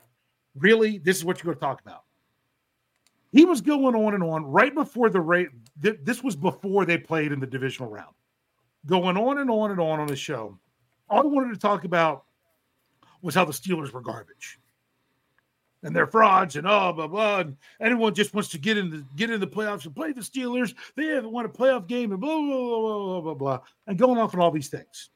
really. 0.55 0.97
This 0.97 1.17
is 1.17 1.25
what 1.25 1.37
you're 1.37 1.53
going 1.53 1.57
to 1.57 1.61
talk 1.61 1.81
about. 1.81 2.03
He 3.31 3.45
was 3.45 3.61
going 3.61 3.95
on 3.95 4.15
and 4.15 4.23
on 4.23 4.43
right 4.45 4.73
before 4.73 5.11
the 5.11 5.21
rate. 5.21 5.49
Th- 5.83 5.99
this 6.03 6.23
was 6.23 6.35
before 6.35 6.85
they 6.85 6.97
played 6.97 7.31
in 7.31 7.39
the 7.39 7.45
divisional 7.45 7.89
round, 7.91 8.15
going 8.87 9.15
on 9.15 9.37
and 9.37 9.51
on 9.51 9.69
and 9.69 9.79
on 9.79 9.99
on 9.99 10.07
the 10.07 10.15
show. 10.15 10.57
All 11.07 11.21
I 11.21 11.25
wanted 11.27 11.53
to 11.53 11.59
talk 11.59 11.83
about 11.83 12.25
was 13.21 13.35
how 13.35 13.45
the 13.45 13.53
Steelers 13.53 13.91
were 13.91 14.01
garbage 14.01 14.59
and 15.83 15.95
they're 15.95 16.07
frauds 16.07 16.55
and 16.55 16.67
oh 16.67 16.93
blah 16.93 17.07
blah. 17.07 17.39
And 17.39 17.57
anyone 17.79 18.13
just 18.13 18.33
wants 18.33 18.49
to 18.49 18.57
get 18.57 18.77
in 18.77 18.89
the 18.89 19.05
get 19.15 19.29
in 19.29 19.39
the 19.39 19.47
playoffs 19.47 19.85
and 19.85 19.95
play 19.95 20.11
the 20.11 20.21
Steelers. 20.21 20.73
They 20.95 21.05
haven't 21.05 21.31
won 21.31 21.45
a 21.45 21.49
playoff 21.49 21.87
game 21.87 22.11
and 22.11 22.19
blah 22.19 22.37
blah 22.37 22.47
blah 22.47 22.79
blah 22.79 22.99
blah 22.99 23.21
blah, 23.21 23.33
blah 23.33 23.59
and 23.87 23.97
going 23.97 24.19
off 24.19 24.33
on 24.33 24.41
all 24.41 24.51
these 24.51 24.69
things. 24.69 25.09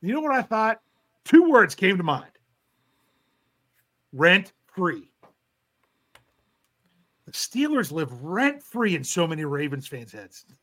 You 0.00 0.14
know 0.14 0.20
what 0.20 0.34
I 0.34 0.42
thought? 0.42 0.80
Two 1.24 1.50
words 1.50 1.74
came 1.74 1.96
to 1.96 2.02
mind: 2.02 2.30
rent 4.12 4.52
free. 4.74 5.10
The 7.26 7.32
Steelers 7.32 7.92
live 7.92 8.22
rent 8.22 8.62
free 8.62 8.94
in 8.94 9.04
so 9.04 9.26
many 9.26 9.44
Ravens 9.44 9.86
fans' 9.86 10.12
heads. 10.12 10.46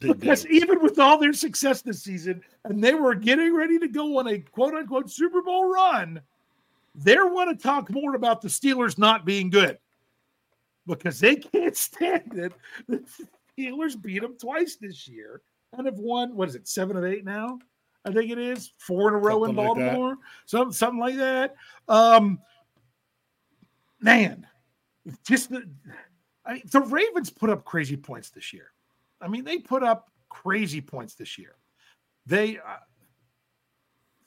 Because 0.00 0.44
even 0.48 0.82
with 0.82 0.98
all 0.98 1.18
their 1.18 1.32
success 1.32 1.80
this 1.80 2.02
season, 2.02 2.42
and 2.64 2.84
they 2.84 2.92
were 2.92 3.14
getting 3.14 3.54
ready 3.56 3.78
to 3.78 3.88
go 3.88 4.18
on 4.18 4.26
a 4.26 4.38
quote 4.38 4.74
unquote 4.74 5.10
Super 5.10 5.40
Bowl 5.40 5.72
run, 5.72 6.20
they 6.94 7.16
want 7.16 7.56
to 7.56 7.62
talk 7.62 7.90
more 7.90 8.14
about 8.14 8.40
the 8.40 8.48
Steelers 8.48 8.98
not 8.98 9.24
being 9.24 9.50
good 9.50 9.78
because 10.86 11.18
they 11.18 11.36
can't 11.36 11.76
stand 11.76 12.34
it. 12.34 12.52
The 12.88 13.02
Steelers 13.58 14.00
beat 14.00 14.22
them 14.22 14.36
twice 14.38 14.76
this 14.76 15.08
year 15.08 15.42
and 15.76 15.86
have 15.86 15.98
won, 15.98 16.36
what 16.36 16.48
is 16.48 16.54
it, 16.54 16.68
seven 16.68 16.96
of 16.96 17.04
eight 17.04 17.24
now? 17.24 17.58
I 18.04 18.12
think 18.12 18.30
it 18.30 18.38
is 18.38 18.72
four 18.78 19.08
in 19.08 19.14
a 19.14 19.18
row 19.18 19.44
in 19.44 19.48
Something 19.48 19.64
like 19.64 19.76
that. 19.76 19.84
Baltimore, 19.84 20.16
something, 20.46 20.72
something 20.72 21.00
like 21.00 21.16
that. 21.16 21.56
Um, 21.88 22.38
man, 24.00 24.46
just 25.26 25.50
the, 25.50 25.68
I 26.44 26.54
mean, 26.54 26.62
the 26.70 26.80
Ravens 26.80 27.30
put 27.30 27.50
up 27.50 27.64
crazy 27.64 27.96
points 27.96 28.30
this 28.30 28.52
year. 28.52 28.72
I 29.20 29.28
mean, 29.28 29.44
they 29.44 29.58
put 29.58 29.82
up 29.82 30.10
crazy 30.28 30.82
points 30.82 31.14
this 31.14 31.38
year. 31.38 31.56
They 32.26 32.58
uh, 32.58 32.76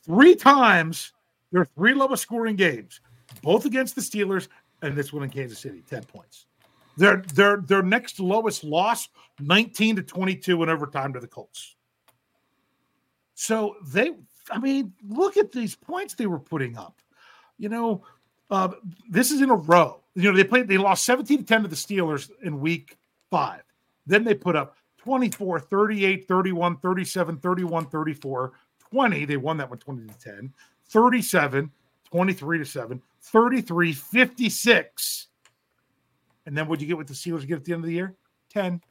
three 0.05 0.35
times 0.35 1.13
their 1.51 1.65
three 1.65 1.93
lowest 1.93 2.23
scoring 2.23 2.55
games, 2.55 3.01
both 3.41 3.65
against 3.65 3.95
the 3.95 4.01
Steelers 4.01 4.47
and 4.81 4.95
this 4.95 5.11
one 5.11 5.23
in 5.23 5.29
Kansas 5.29 5.59
City, 5.59 5.83
10 5.89 6.03
points. 6.03 6.45
Their 6.97 7.17
their 7.33 7.57
their 7.57 7.83
next 7.83 8.19
lowest 8.19 8.63
loss, 8.63 9.07
19 9.39 9.97
to 9.97 10.01
22 10.01 10.63
in 10.63 10.69
overtime 10.69 11.13
to 11.13 11.19
the 11.19 11.27
Colts. 11.27 11.75
So 13.35 13.75
they, 13.85 14.15
I 14.49 14.57
mean, 14.57 14.93
look 15.07 15.37
at 15.37 15.51
these 15.51 15.75
points 15.75 16.15
they 16.15 16.25
were 16.25 16.39
putting 16.39 16.75
up. 16.75 16.99
You 17.59 17.69
know, 17.69 18.03
uh, 18.49 18.69
this 19.07 19.29
is 19.29 19.41
in 19.41 19.51
a 19.51 19.55
row. 19.55 20.01
You 20.15 20.31
know, 20.31 20.35
they 20.35 20.43
played, 20.43 20.67
they 20.67 20.79
lost 20.79 21.05
17 21.05 21.39
to 21.39 21.43
10 21.43 21.61
to 21.63 21.67
the 21.67 21.75
Steelers 21.75 22.31
in 22.41 22.59
week 22.59 22.97
five. 23.29 23.61
Then 24.07 24.23
they 24.23 24.33
put 24.33 24.55
up 24.55 24.75
24, 24.97 25.59
38, 25.59 26.27
31, 26.27 26.77
37, 26.77 27.37
31, 27.37 27.85
34, 27.85 28.53
20. 28.89 29.25
They 29.25 29.37
won 29.37 29.57
that 29.57 29.69
one 29.69 29.77
20 29.77 30.07
to 30.07 30.19
10, 30.19 30.53
37, 30.89 31.71
23 32.09 32.57
to 32.59 32.65
7, 32.65 33.01
33, 33.21 33.93
56. 33.93 35.27
And 36.45 36.57
then 36.57 36.67
what'd 36.67 36.81
you 36.81 36.87
get 36.87 36.97
with 36.97 37.07
the 37.07 37.13
Steelers 37.13 37.45
get 37.45 37.57
at 37.57 37.65
the 37.65 37.73
end 37.73 37.83
of 37.83 37.87
the 37.87 37.93
year? 37.93 38.15
10. 38.49 38.81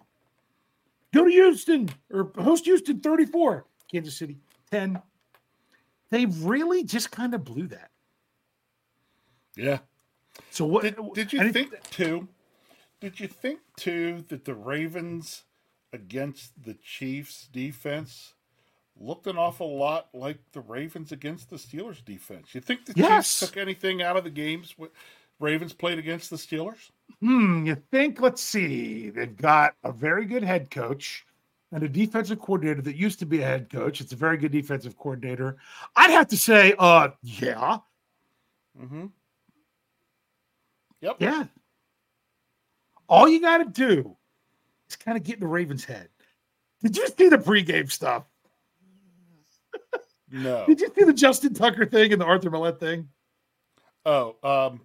Go 1.14 1.24
to 1.24 1.30
Houston 1.30 1.88
or 2.12 2.30
host 2.38 2.64
Houston 2.66 3.01
34. 3.01 3.64
Kansas 3.90 4.16
City 4.16 4.36
10. 4.70 5.01
They 6.11 6.26
really 6.26 6.84
just 6.84 7.11
kind 7.11 7.34
of 7.34 7.44
blew 7.44 7.66
that. 7.68 7.90
Yeah. 9.57 9.78
So 10.51 10.66
what 10.66 10.82
Did, 10.82 10.97
did 11.14 11.32
you 11.32 11.51
think 11.51 11.72
too? 11.90 12.28
Did 13.01 13.18
you 13.18 13.28
think 13.28 13.61
too 13.76 14.24
that 14.28 14.44
the 14.44 14.55
Ravens 14.55 15.44
against 15.92 16.53
the 16.62 16.74
Chiefs 16.74 17.49
defense 17.51 18.34
looked 18.99 19.26
an 19.26 19.36
awful 19.36 19.76
lot 19.76 20.09
like 20.14 20.38
the 20.53 20.61
Ravens 20.61 21.12
against 21.12 21.51
the 21.51 21.57
Steelers 21.57 22.05
defense? 22.05 22.55
You 22.55 22.61
think 22.61 22.86
the 22.86 22.94
Yes. 22.97 23.38
Chiefs 23.38 23.51
took 23.51 23.57
anything 23.57 24.03
out 24.03 24.16
of 24.16 24.24
the 24.24 24.30
games 24.30 24.74
Ravens 25.38 25.72
played 25.72 25.99
against 25.99 26.30
the 26.30 26.36
Steelers? 26.36 26.90
Hmm, 27.20 27.66
you 27.66 27.76
think, 27.90 28.20
let's 28.20 28.42
see, 28.42 29.11
they've 29.11 29.36
got 29.36 29.74
a 29.84 29.92
very 29.92 30.24
good 30.24 30.42
head 30.42 30.70
coach 30.70 31.26
and 31.72 31.82
a 31.82 31.88
defensive 31.88 32.40
coordinator 32.40 32.80
that 32.82 32.97
used 32.97 33.18
to 33.18 33.26
be 33.26 33.42
a 33.42 33.44
head 33.47 33.68
coach. 33.70 34.01
It's 34.01 34.12
a 34.12 34.16
very 34.16 34.38
good 34.38 34.53
defensive 34.53 34.97
coordinator. 34.97 35.57
I'd 35.94 36.11
have 36.11 36.28
to 36.28 36.36
say, 36.38 36.74
uh, 36.78 37.09
yeah, 37.22 37.78
Mm-hmm. 38.80 39.07
Yep. 41.01 41.16
yeah. 41.18 41.44
All 43.09 43.28
you 43.28 43.40
got 43.40 43.59
to 43.59 43.64
do 43.66 44.16
is 44.90 44.97
kind 44.97 45.16
of 45.16 45.22
get 45.24 45.34
in 45.34 45.40
the 45.40 45.47
Ravens' 45.47 45.84
head. 45.84 46.09
Did 46.82 46.97
you 46.97 47.07
see 47.09 47.28
the 47.28 47.38
pregame 47.38 47.90
stuff? 47.90 48.24
No. 50.37 50.64
Did 50.66 50.80
you 50.80 50.91
see 50.97 51.05
the 51.05 51.12
Justin 51.12 51.55
Tucker 51.55 51.87
thing 51.87 52.12
and 52.12 52.20
the 52.20 52.26
Arthur 52.26 52.51
Maulet 52.51 52.78
thing? 52.78 53.09
Oh, 54.05 54.37
um, 54.43 54.80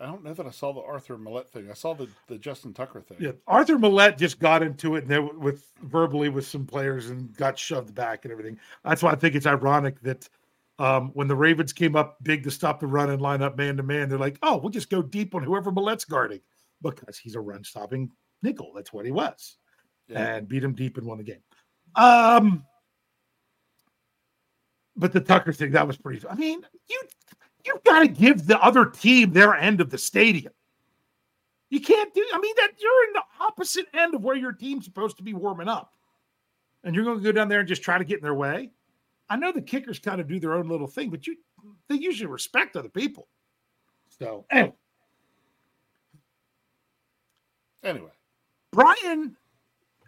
I 0.00 0.06
don't 0.06 0.24
know 0.24 0.32
that 0.32 0.46
I 0.46 0.50
saw 0.50 0.72
the 0.72 0.80
Arthur 0.80 1.18
Maulet 1.18 1.48
thing. 1.50 1.70
I 1.70 1.74
saw 1.74 1.94
the, 1.94 2.08
the 2.28 2.38
Justin 2.38 2.72
Tucker 2.72 3.00
thing. 3.00 3.18
Yeah, 3.20 3.32
Arthur 3.46 3.78
Maulet 3.78 4.18
just 4.18 4.38
got 4.38 4.62
into 4.62 4.96
it 4.96 5.02
and 5.02 5.08
there 5.08 5.22
with 5.22 5.64
verbally 5.82 6.28
with 6.28 6.46
some 6.46 6.66
players 6.66 7.10
and 7.10 7.36
got 7.36 7.58
shoved 7.58 7.94
back 7.94 8.24
and 8.24 8.32
everything. 8.32 8.58
That's 8.84 9.02
why 9.02 9.12
I 9.12 9.16
think 9.16 9.34
it's 9.34 9.46
ironic 9.46 10.00
that 10.02 10.28
um, 10.78 11.10
when 11.14 11.28
the 11.28 11.36
Ravens 11.36 11.72
came 11.72 11.96
up 11.96 12.16
big 12.22 12.44
to 12.44 12.50
stop 12.50 12.80
the 12.80 12.86
run 12.86 13.10
and 13.10 13.20
line 13.20 13.42
up 13.42 13.56
man 13.56 13.76
to 13.76 13.82
man, 13.82 14.08
they're 14.08 14.18
like, 14.18 14.38
"Oh, 14.42 14.58
we'll 14.58 14.70
just 14.70 14.90
go 14.90 15.02
deep 15.02 15.34
on 15.34 15.42
whoever 15.42 15.70
Maulet's 15.70 16.04
guarding." 16.04 16.40
because 16.82 17.18
he's 17.18 17.34
a 17.34 17.40
run 17.40 17.64
stopping 17.64 18.10
nickel. 18.42 18.72
That's 18.74 18.92
what 18.92 19.04
he 19.04 19.12
was. 19.12 19.56
Yeah. 20.08 20.36
And 20.36 20.48
beat 20.48 20.64
him 20.64 20.74
deep 20.74 20.98
and 20.98 21.06
won 21.06 21.18
the 21.18 21.24
game. 21.24 21.42
Um, 21.94 22.64
but 24.96 25.12
the 25.12 25.20
Tucker 25.20 25.52
thing, 25.52 25.72
that 25.72 25.86
was 25.86 25.96
pretty. 25.96 26.26
I 26.28 26.34
mean, 26.34 26.64
you 26.88 27.02
you've 27.64 27.84
got 27.84 28.00
to 28.00 28.08
give 28.08 28.46
the 28.46 28.60
other 28.62 28.86
team 28.86 29.32
their 29.32 29.54
end 29.54 29.80
of 29.80 29.90
the 29.90 29.98
stadium. 29.98 30.52
You 31.70 31.80
can't 31.80 32.14
do. 32.14 32.24
I 32.32 32.38
mean, 32.38 32.54
that 32.56 32.72
you're 32.78 33.04
in 33.08 33.12
the 33.14 33.22
opposite 33.40 33.86
end 33.92 34.14
of 34.14 34.22
where 34.22 34.36
your 34.36 34.52
team's 34.52 34.84
supposed 34.84 35.16
to 35.16 35.22
be 35.22 35.34
warming 35.34 35.68
up, 35.68 35.94
and 36.84 36.94
you're 36.94 37.04
going 37.04 37.18
to 37.18 37.24
go 37.24 37.32
down 37.32 37.48
there 37.48 37.60
and 37.60 37.68
just 37.68 37.82
try 37.82 37.98
to 37.98 38.04
get 38.04 38.18
in 38.18 38.22
their 38.24 38.34
way. 38.34 38.70
I 39.28 39.36
know 39.36 39.50
the 39.50 39.62
kickers 39.62 39.98
kind 39.98 40.20
of 40.20 40.28
do 40.28 40.38
their 40.38 40.54
own 40.54 40.68
little 40.68 40.86
thing, 40.86 41.10
but 41.10 41.26
you 41.26 41.36
they 41.88 41.96
usually 41.96 42.28
respect 42.28 42.76
other 42.76 42.88
people. 42.88 43.26
So 44.18 44.46
anyway, 44.50 44.72
Anyway, 47.86 48.10
Brian 48.72 49.36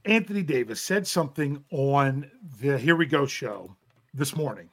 Anthony 0.05 0.43
Davis 0.43 0.80
said 0.80 1.07
something 1.07 1.62
on 1.70 2.28
the 2.61 2.76
Here 2.76 2.97
We 2.97 3.07
Go 3.07 3.24
show 3.24 3.72
this 4.12 4.34
morning. 4.34 4.68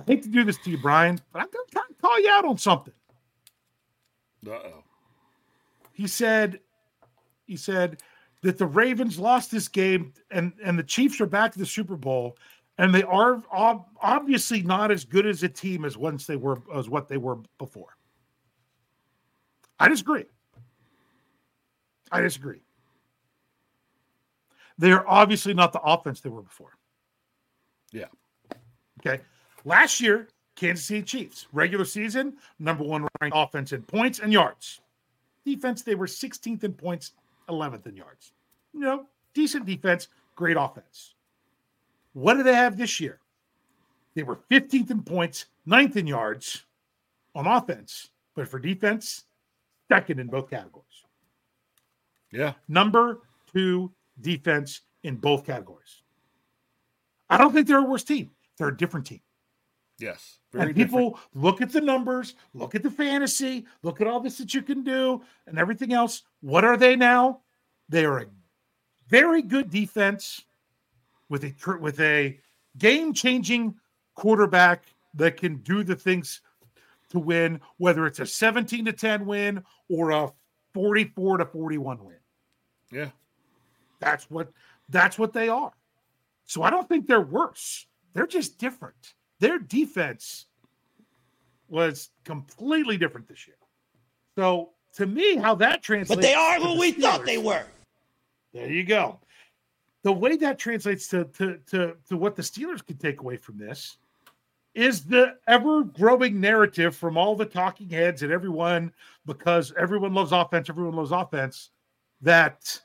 I 0.00 0.12
hate 0.12 0.22
to 0.22 0.28
do 0.28 0.44
this 0.44 0.58
to 0.58 0.70
you, 0.70 0.78
Brian, 0.78 1.20
but 1.32 1.42
I'm 1.42 1.48
going 1.50 1.66
to 1.70 1.94
call 2.00 2.20
you 2.20 2.30
out 2.30 2.44
on 2.44 2.58
something. 2.58 2.94
uh 4.46 4.50
oh. 4.50 4.84
He 5.92 6.06
said, 6.06 6.60
he 7.46 7.56
said 7.56 8.00
that 8.42 8.56
the 8.56 8.66
Ravens 8.66 9.18
lost 9.18 9.50
this 9.50 9.68
game 9.68 10.14
and 10.30 10.52
and 10.64 10.78
the 10.78 10.82
Chiefs 10.82 11.20
are 11.20 11.26
back 11.26 11.52
to 11.52 11.58
the 11.58 11.66
Super 11.66 11.96
Bowl, 11.96 12.38
and 12.78 12.94
they 12.94 13.02
are 13.02 13.42
ob- 13.52 13.86
obviously 14.00 14.62
not 14.62 14.90
as 14.90 15.04
good 15.04 15.26
as 15.26 15.42
a 15.42 15.48
team 15.48 15.84
as 15.84 15.98
once 15.98 16.26
they 16.26 16.36
were 16.36 16.62
as 16.74 16.88
what 16.88 17.08
they 17.08 17.18
were 17.18 17.38
before. 17.58 17.96
I 19.78 19.88
disagree. 19.88 20.24
I 22.10 22.20
disagree. 22.22 22.62
They 24.78 24.92
are 24.92 25.06
obviously 25.06 25.52
not 25.52 25.74
the 25.74 25.80
offense 25.80 26.20
they 26.20 26.30
were 26.30 26.42
before. 26.42 26.72
Yeah. 27.92 28.06
Okay. 29.00 29.22
Last 29.64 30.00
year, 30.00 30.28
Kansas 30.56 30.84
City 30.84 31.02
Chiefs, 31.02 31.46
regular 31.52 31.84
season, 31.84 32.34
number 32.58 32.84
one 32.84 33.06
ranked 33.20 33.36
offense 33.36 33.72
in 33.72 33.82
points 33.82 34.18
and 34.18 34.32
yards. 34.32 34.80
Defense, 35.44 35.82
they 35.82 35.94
were 35.94 36.06
16th 36.06 36.64
in 36.64 36.72
points, 36.74 37.12
11th 37.48 37.86
in 37.86 37.96
yards. 37.96 38.32
You 38.72 38.80
know, 38.80 39.06
decent 39.34 39.66
defense, 39.66 40.08
great 40.34 40.56
offense. 40.58 41.14
What 42.12 42.34
do 42.34 42.42
they 42.42 42.54
have 42.54 42.76
this 42.76 43.00
year? 43.00 43.20
They 44.14 44.22
were 44.22 44.38
15th 44.50 44.90
in 44.90 45.02
points, 45.02 45.46
9th 45.66 45.96
in 45.96 46.06
yards 46.06 46.64
on 47.34 47.46
offense, 47.46 48.10
but 48.34 48.48
for 48.48 48.58
defense, 48.58 49.24
second 49.88 50.20
in 50.20 50.26
both 50.26 50.50
categories. 50.50 50.86
Yeah. 52.32 52.54
Number 52.68 53.20
two 53.52 53.92
defense 54.20 54.82
in 55.02 55.16
both 55.16 55.46
categories. 55.46 56.02
I 57.28 57.38
don't 57.38 57.52
think 57.52 57.66
they're 57.66 57.78
a 57.78 57.82
worse 57.82 58.04
team. 58.04 58.30
They're 58.58 58.68
a 58.68 58.76
different 58.76 59.06
team. 59.06 59.20
Yes. 60.00 60.38
and 60.54 60.74
people 60.74 61.18
look 61.34 61.60
at 61.60 61.70
the 61.72 61.80
numbers, 61.80 62.34
look 62.54 62.74
at 62.74 62.82
the 62.82 62.90
fantasy, 62.90 63.66
look 63.82 64.00
at 64.00 64.06
all 64.06 64.18
this 64.18 64.38
that 64.38 64.54
you 64.54 64.62
can 64.62 64.82
do 64.82 65.22
and 65.46 65.58
everything 65.58 65.92
else. 65.92 66.22
What 66.40 66.64
are 66.64 66.76
they 66.76 66.96
now? 66.96 67.40
They 67.88 68.04
are 68.04 68.20
a 68.20 68.26
very 69.08 69.42
good 69.42 69.70
defense 69.70 70.44
with 71.28 71.44
a 71.44 71.54
with 71.78 72.00
a 72.00 72.38
game-changing 72.78 73.74
quarterback 74.14 74.84
that 75.14 75.36
can 75.36 75.56
do 75.58 75.82
the 75.82 75.96
things 75.96 76.40
to 77.10 77.18
win, 77.18 77.60
whether 77.78 78.06
it's 78.06 78.20
a 78.20 78.26
17 78.26 78.84
to 78.84 78.92
10 78.92 79.26
win 79.26 79.62
or 79.88 80.10
a 80.12 80.32
44 80.72 81.38
to 81.38 81.44
41 81.44 82.04
win. 82.04 82.16
Yeah. 82.92 83.10
That's 83.98 84.30
what 84.30 84.52
that's 84.88 85.18
what 85.18 85.32
they 85.32 85.48
are. 85.48 85.72
So 86.46 86.62
I 86.62 86.70
don't 86.70 86.88
think 86.88 87.06
they're 87.06 87.20
worse. 87.20 87.86
They're 88.12 88.26
just 88.26 88.58
different. 88.58 89.14
Their 89.40 89.58
defense 89.58 90.46
was 91.68 92.10
completely 92.24 92.96
different 92.96 93.26
this 93.26 93.46
year. 93.46 93.56
So 94.36 94.70
to 94.94 95.06
me, 95.06 95.36
how 95.36 95.54
that 95.56 95.82
translates, 95.82 96.16
But 96.16 96.22
they 96.22 96.34
are 96.34 96.60
who 96.60 96.78
we 96.78 96.92
thought 96.92 97.24
they 97.24 97.38
were. 97.38 97.64
There 98.52 98.70
you 98.70 98.84
go. 98.84 99.18
The 100.02 100.12
way 100.12 100.36
that 100.36 100.58
translates 100.58 101.08
to 101.08 101.24
to 101.24 101.58
to 101.70 101.96
to 102.08 102.16
what 102.16 102.36
the 102.36 102.42
Steelers 102.42 102.84
could 102.84 103.00
take 103.00 103.20
away 103.20 103.36
from 103.36 103.58
this 103.58 103.98
is 104.74 105.04
the 105.04 105.36
ever 105.46 105.84
growing 105.84 106.40
narrative 106.40 106.96
from 106.96 107.16
all 107.16 107.34
the 107.34 107.44
talking 107.44 107.88
heads 107.88 108.22
and 108.22 108.32
everyone 108.32 108.92
because 109.26 109.72
everyone 109.76 110.14
loves 110.14 110.32
offense, 110.32 110.70
everyone 110.70 110.94
loves 110.94 111.10
offense 111.10 111.70
that 112.22 112.80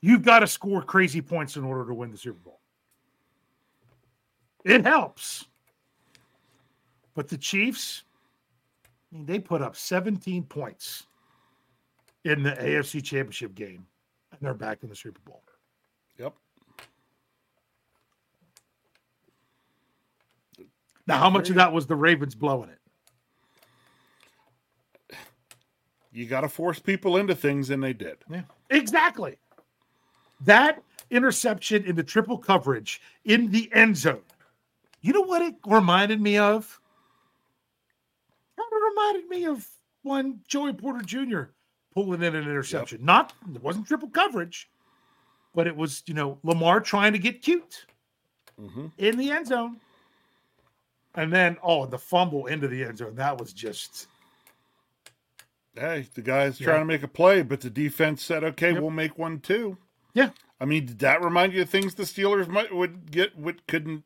you've 0.00 0.22
got 0.22 0.40
to 0.40 0.46
score 0.46 0.82
crazy 0.82 1.20
points 1.20 1.56
in 1.56 1.64
order 1.64 1.86
to 1.86 1.94
win 1.94 2.10
the 2.10 2.18
Super 2.18 2.38
Bowl. 2.38 2.60
It 4.64 4.84
helps. 4.84 5.46
But 7.20 7.28
the 7.28 7.36
Chiefs, 7.36 8.04
I 9.12 9.14
mean, 9.14 9.26
they 9.26 9.38
put 9.38 9.60
up 9.60 9.76
17 9.76 10.42
points 10.44 11.04
in 12.24 12.42
the 12.42 12.52
AFC 12.52 13.04
Championship 13.04 13.54
game, 13.54 13.84
and 14.30 14.40
they're 14.40 14.54
back 14.54 14.78
in 14.82 14.88
the 14.88 14.96
Super 14.96 15.20
Bowl. 15.26 15.42
Yep. 16.18 16.32
Now, 21.06 21.18
how 21.18 21.28
much 21.28 21.50
of 21.50 21.56
that 21.56 21.70
was 21.70 21.86
the 21.86 21.94
Ravens 21.94 22.34
blowing 22.34 22.70
it? 22.70 22.78
You 26.10 26.24
got 26.24 26.40
to 26.40 26.48
force 26.48 26.78
people 26.78 27.18
into 27.18 27.34
things, 27.34 27.68
and 27.68 27.84
they 27.84 27.92
did. 27.92 28.16
Yeah, 28.30 28.44
exactly. 28.70 29.36
That 30.40 30.82
interception 31.10 31.84
in 31.84 31.96
the 31.96 32.02
triple 32.02 32.38
coverage 32.38 33.02
in 33.26 33.50
the 33.50 33.70
end 33.74 33.98
zone. 33.98 34.22
You 35.02 35.12
know 35.12 35.20
what 35.20 35.42
it 35.42 35.56
reminded 35.66 36.22
me 36.22 36.38
of? 36.38 36.79
Reminded 38.90 39.28
me 39.28 39.46
of 39.46 39.66
when 40.02 40.40
Joey 40.48 40.72
Porter 40.72 41.02
Jr. 41.02 41.42
pulling 41.94 42.22
in 42.22 42.34
an 42.34 42.42
interception. 42.42 43.04
Not 43.04 43.32
it 43.54 43.62
wasn't 43.62 43.86
triple 43.86 44.08
coverage, 44.10 44.68
but 45.54 45.66
it 45.66 45.76
was 45.76 46.02
you 46.06 46.14
know 46.14 46.38
Lamar 46.42 46.80
trying 46.80 47.12
to 47.12 47.18
get 47.18 47.42
cute 47.42 47.86
hmm 48.58 48.86
in 48.98 49.16
the 49.16 49.30
end 49.30 49.46
zone, 49.46 49.76
and 51.14 51.32
then 51.32 51.56
oh 51.62 51.86
the 51.86 51.98
fumble 51.98 52.46
into 52.46 52.68
the 52.68 52.84
end 52.84 52.98
zone. 52.98 53.14
That 53.14 53.38
was 53.38 53.52
just 53.52 54.06
Hey, 55.76 56.08
the 56.14 56.22
guy's 56.22 56.60
Yeah. 56.60 56.66
trying 56.66 56.80
to 56.80 56.84
make 56.84 57.04
a 57.04 57.08
play, 57.08 57.42
but 57.42 57.60
the 57.60 57.70
defense 57.70 58.24
said, 58.24 58.42
"Okay, 58.42 58.72
Yep. 58.72 58.80
we'll 58.82 58.90
make 58.90 59.16
one 59.16 59.38
too." 59.40 59.78
Yeah. 60.14 60.30
I 60.60 60.64
mean, 60.64 60.84
did 60.84 60.98
that 60.98 61.22
remind 61.22 61.52
you 61.54 61.62
of 61.62 61.70
things 61.70 61.94
the 61.94 62.02
Steelers 62.02 62.48
might 62.48 62.74
would 62.74 63.10
get 63.10 63.36
would 63.38 63.66
couldn't 63.68 64.04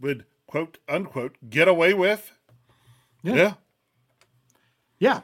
would 0.00 0.26
quote 0.46 0.78
unquote 0.88 1.36
get 1.48 1.68
away 1.68 1.94
with? 1.94 2.32
Yeah. 3.22 3.34
yeah. 3.34 3.54
Yeah. 5.02 5.22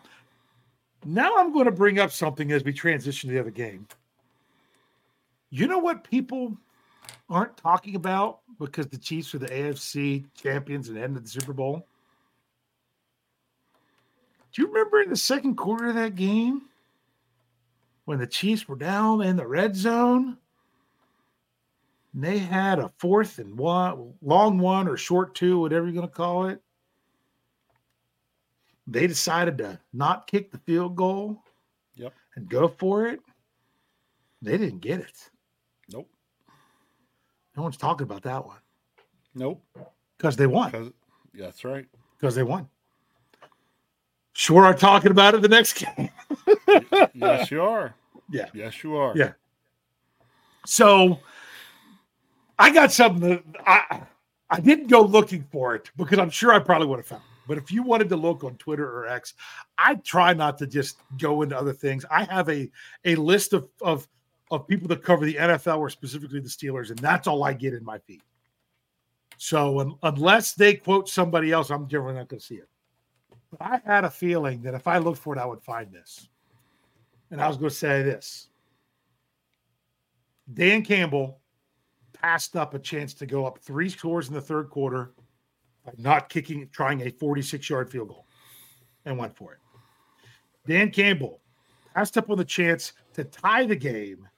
Now 1.05 1.37
I'm 1.39 1.53
going 1.53 1.67
to 1.67 1.71
bring 1.71 2.01
up 2.01 2.11
something 2.11 2.51
as 2.51 2.65
we 2.65 2.73
transition 2.73 3.29
to 3.29 3.35
the 3.35 3.41
other 3.41 3.53
game. 3.53 3.87
You 5.51 5.69
know 5.69 5.79
what 5.79 6.03
people 6.03 6.59
aren't 7.31 7.57
talking 7.57 7.95
about 7.95 8.41
because 8.59 8.89
the 8.89 8.99
Chiefs 8.99 9.33
are 9.37 9.39
the 9.39 9.47
AFC 9.47 10.25
champions 10.35 10.89
and 10.89 10.99
ended 10.99 11.25
the 11.25 11.29
Super 11.29 11.53
Bowl? 11.53 11.87
Do 14.53 14.63
you 14.63 14.67
remember 14.67 15.01
in 15.01 15.11
the 15.11 15.17
second 15.17 15.55
quarter 15.55 15.91
of 15.91 15.95
that 15.95 16.17
game 16.17 16.63
when 18.07 18.19
the 18.19 18.27
Chiefs 18.27 18.67
were 18.67 18.75
down 18.75 19.23
in 19.23 19.37
the 19.37 19.47
red 19.47 19.77
zone? 19.77 20.39
And 22.15 22.25
they 22.25 22.39
had 22.39 22.81
a 22.81 22.91
fourth 22.99 23.39
and 23.39 23.57
one, 23.57 24.15
long 24.23 24.59
one 24.59 24.89
or 24.89 24.97
short 24.97 25.37
two, 25.37 25.61
whatever 25.61 25.87
you're 25.87 25.95
going 25.95 26.09
to 26.09 26.13
call 26.13 26.47
it 26.47 26.61
they 28.91 29.07
decided 29.07 29.59
to 29.59 29.79
not 29.93 30.27
kick 30.27 30.51
the 30.51 30.59
field 30.59 30.97
goal 30.97 31.43
Yep. 31.97 32.15
and 32.37 32.49
go 32.49 32.69
for 32.69 33.07
it. 33.07 33.21
They 34.41 34.57
didn't 34.57 34.81
get 34.81 35.01
it. 35.01 35.31
Nope. 35.93 36.09
No 37.57 37.63
one's 37.65 37.77
talking 37.77 38.05
about 38.05 38.23
that 38.23 38.45
one 38.47 38.59
Nope. 39.35 39.63
because 40.17 40.37
they 40.37 40.47
won. 40.47 40.93
yeah, 41.35 41.47
that's 41.47 41.65
right. 41.65 41.87
Because 42.19 42.35
they 42.35 42.43
won. 42.45 42.69
Sure 44.33 44.65
are 44.65 44.75
talking 44.75 45.11
about 45.11 45.35
it 45.35 45.43
the 45.43 45.49
next 45.49 45.73
game. 45.97 46.11
Yes, 47.15 47.51
you 47.51 47.61
are. 47.63 47.95
Yeah. 48.31 48.47
Yes, 48.55 48.83
you 48.85 48.95
are. 48.97 49.13
Yeah. 49.17 49.33
So 50.65 51.19
I 52.59 52.73
got 52.73 52.93
something 52.93 53.29
that 53.29 53.43
I 53.67 54.03
I 54.51 54.61
didn't 54.61 54.87
go 54.87 55.03
looking 55.03 55.45
for 55.51 55.75
it 55.75 55.91
because 55.97 56.19
I'm 56.19 56.31
sure 56.31 56.53
I 56.53 56.59
probably 56.61 56.87
would 56.87 56.99
have 57.01 57.07
found. 57.07 57.23
But 57.49 57.59
if 57.59 57.73
you 57.73 57.83
wanted 57.83 58.11
to 58.11 58.17
look 58.17 58.45
on 58.45 58.57
Twitter 58.57 58.87
or 58.87 59.09
X, 59.09 59.35
I 59.79 59.97
try 59.97 60.35
not 60.35 60.59
to 60.59 60.67
just 60.67 60.99
go 61.17 61.43
into 61.43 61.59
other 61.59 61.73
things. 61.73 62.05
I 62.11 62.25
have 62.25 62.49
a 62.49 62.71
a 63.05 63.17
list 63.17 63.55
of 63.55 63.69
of 63.81 64.07
of 64.51 64.69
people 64.69 64.87
that 64.89 65.03
cover 65.03 65.25
the 65.25 65.35
NFL 65.35 65.79
or 65.79 65.91
specifically 65.91 66.41
the 66.41 66.49
Steelers, 66.49 66.91
and 66.91 66.99
that's 66.99 67.27
all 67.27 67.43
I 67.43 67.55
get 67.55 67.75
in 67.75 67.85
my 67.85 67.99
feed. 67.99 68.23
So 69.39 69.81
un- 69.81 69.95
unless 70.03 70.53
they 70.53 70.75
quote 70.75 71.09
somebody 71.09 71.51
else, 71.51 71.71
I'm 71.71 71.89
generally 71.89 72.15
not 72.15 72.29
going 72.29 72.41
to 72.41 72.47
see 72.47 72.57
it. 72.57 72.69
But 73.51 73.63
I 73.63 73.81
had 73.85 74.05
a 74.05 74.11
feeling 74.11 74.63
that 74.63 74.75
if 74.75 74.87
I 74.87 74.99
looked 74.99 75.19
for 75.19 75.35
it, 75.35 75.41
I 75.41 75.47
would 75.47 75.63
find 75.63 75.91
this. 75.91 76.29
And 77.31 77.41
I 77.41 77.49
was 77.49 77.57
going 77.57 77.71
to 77.71 77.75
say 77.75 78.03
this 78.03 78.49
Dan 80.53 80.83
Campbell 80.83 81.41
passed 82.13 82.57
up 82.57 82.75
a 82.75 82.79
chance 82.79 83.15
to 83.15 83.27
go 83.27 83.47
up 83.47 83.59
three 83.59 83.89
scores 83.89 84.29
in 84.29 84.35
the 84.35 84.41
third 84.41 84.71
quarter 84.71 85.13
by 85.89 86.03
not 86.03 86.29
kicking, 86.29 86.69
trying 86.73 87.01
a 87.03 87.11
46 87.11 87.69
yard 87.69 87.91
field 87.91 88.09
goal 88.09 88.27
and 89.05 89.17
went 89.17 89.37
for 89.37 89.55
it. 89.55 89.59
Dan 90.67 90.91
Campbell 90.91 91.41
passed 91.95 92.19
up 92.19 92.31
on 92.31 92.37
the 92.37 92.45
chance 92.45 92.93
to 93.15 93.25
tie 93.25 93.65
the 93.65 93.77
game 93.77 94.29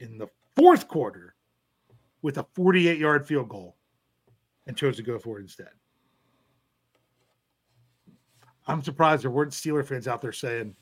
in 0.00 0.18
the 0.18 0.28
fourth 0.56 0.88
quarter 0.88 1.34
with 2.22 2.38
a 2.38 2.46
48 2.54 2.98
yard 2.98 3.26
field 3.26 3.48
goal 3.48 3.76
and 4.66 4.76
chose 4.76 4.96
to 4.96 5.02
go 5.02 5.18
for 5.18 5.38
it 5.38 5.42
instead. 5.42 5.68
I'm 8.66 8.82
surprised 8.82 9.24
there 9.24 9.30
weren't 9.30 9.52
Steeler 9.52 9.86
fans 9.86 10.06
out 10.06 10.20
there 10.20 10.32
saying, 10.32 10.76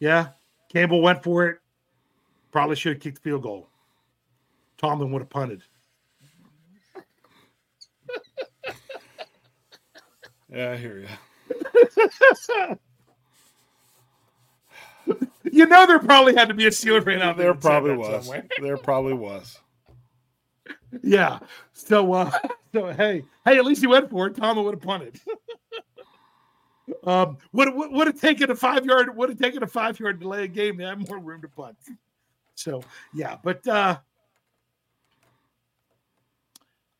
yeah, 0.00 0.28
Campbell 0.72 1.02
went 1.02 1.22
for 1.22 1.46
it. 1.46 1.58
Probably 2.50 2.74
should 2.74 2.94
have 2.94 3.02
kicked 3.02 3.22
the 3.22 3.30
field 3.30 3.42
goal. 3.42 3.68
Tomlin 4.78 5.12
would 5.12 5.22
have 5.22 5.30
punted. 5.30 5.62
Yeah, 10.50 10.72
I 10.72 10.76
hear 10.76 10.98
you. 10.98 11.08
you 15.50 15.66
know, 15.66 15.86
there 15.86 15.98
probably 15.98 16.34
had 16.34 16.48
to 16.48 16.54
be 16.54 16.66
a 16.66 16.70
Steeler 16.70 17.04
fan 17.04 17.22
out 17.22 17.36
there. 17.36 17.52
There 17.52 17.60
probably 17.60 17.96
was. 17.96 18.30
There 18.60 18.76
probably 18.76 19.14
was. 19.14 19.58
Yeah. 21.02 21.38
So, 21.72 22.12
uh, 22.12 22.30
so 22.72 22.92
hey, 22.92 23.22
hey, 23.44 23.58
at 23.58 23.64
least 23.64 23.80
he 23.80 23.86
went 23.86 24.10
for 24.10 24.26
it. 24.26 24.36
Tomlin 24.36 24.64
would 24.64 24.74
have 24.74 24.82
punted. 24.82 25.20
Um, 27.04 27.38
would 27.52 27.68
would 27.74 28.06
have 28.06 28.20
taken 28.20 28.50
a 28.50 28.54
five 28.54 28.84
yard 28.84 29.14
would 29.16 29.28
have 29.28 29.38
taken 29.40 29.62
a 29.62 29.66
five 29.66 29.98
yard 29.98 30.20
delay 30.20 30.44
a 30.44 30.48
game 30.48 30.78
to 30.78 30.84
have 30.86 31.08
more 31.08 31.18
room 31.18 31.42
to 31.42 31.48
punt. 31.48 31.76
So 32.54 32.82
yeah, 33.12 33.36
but 33.42 33.66
uh, 33.66 33.98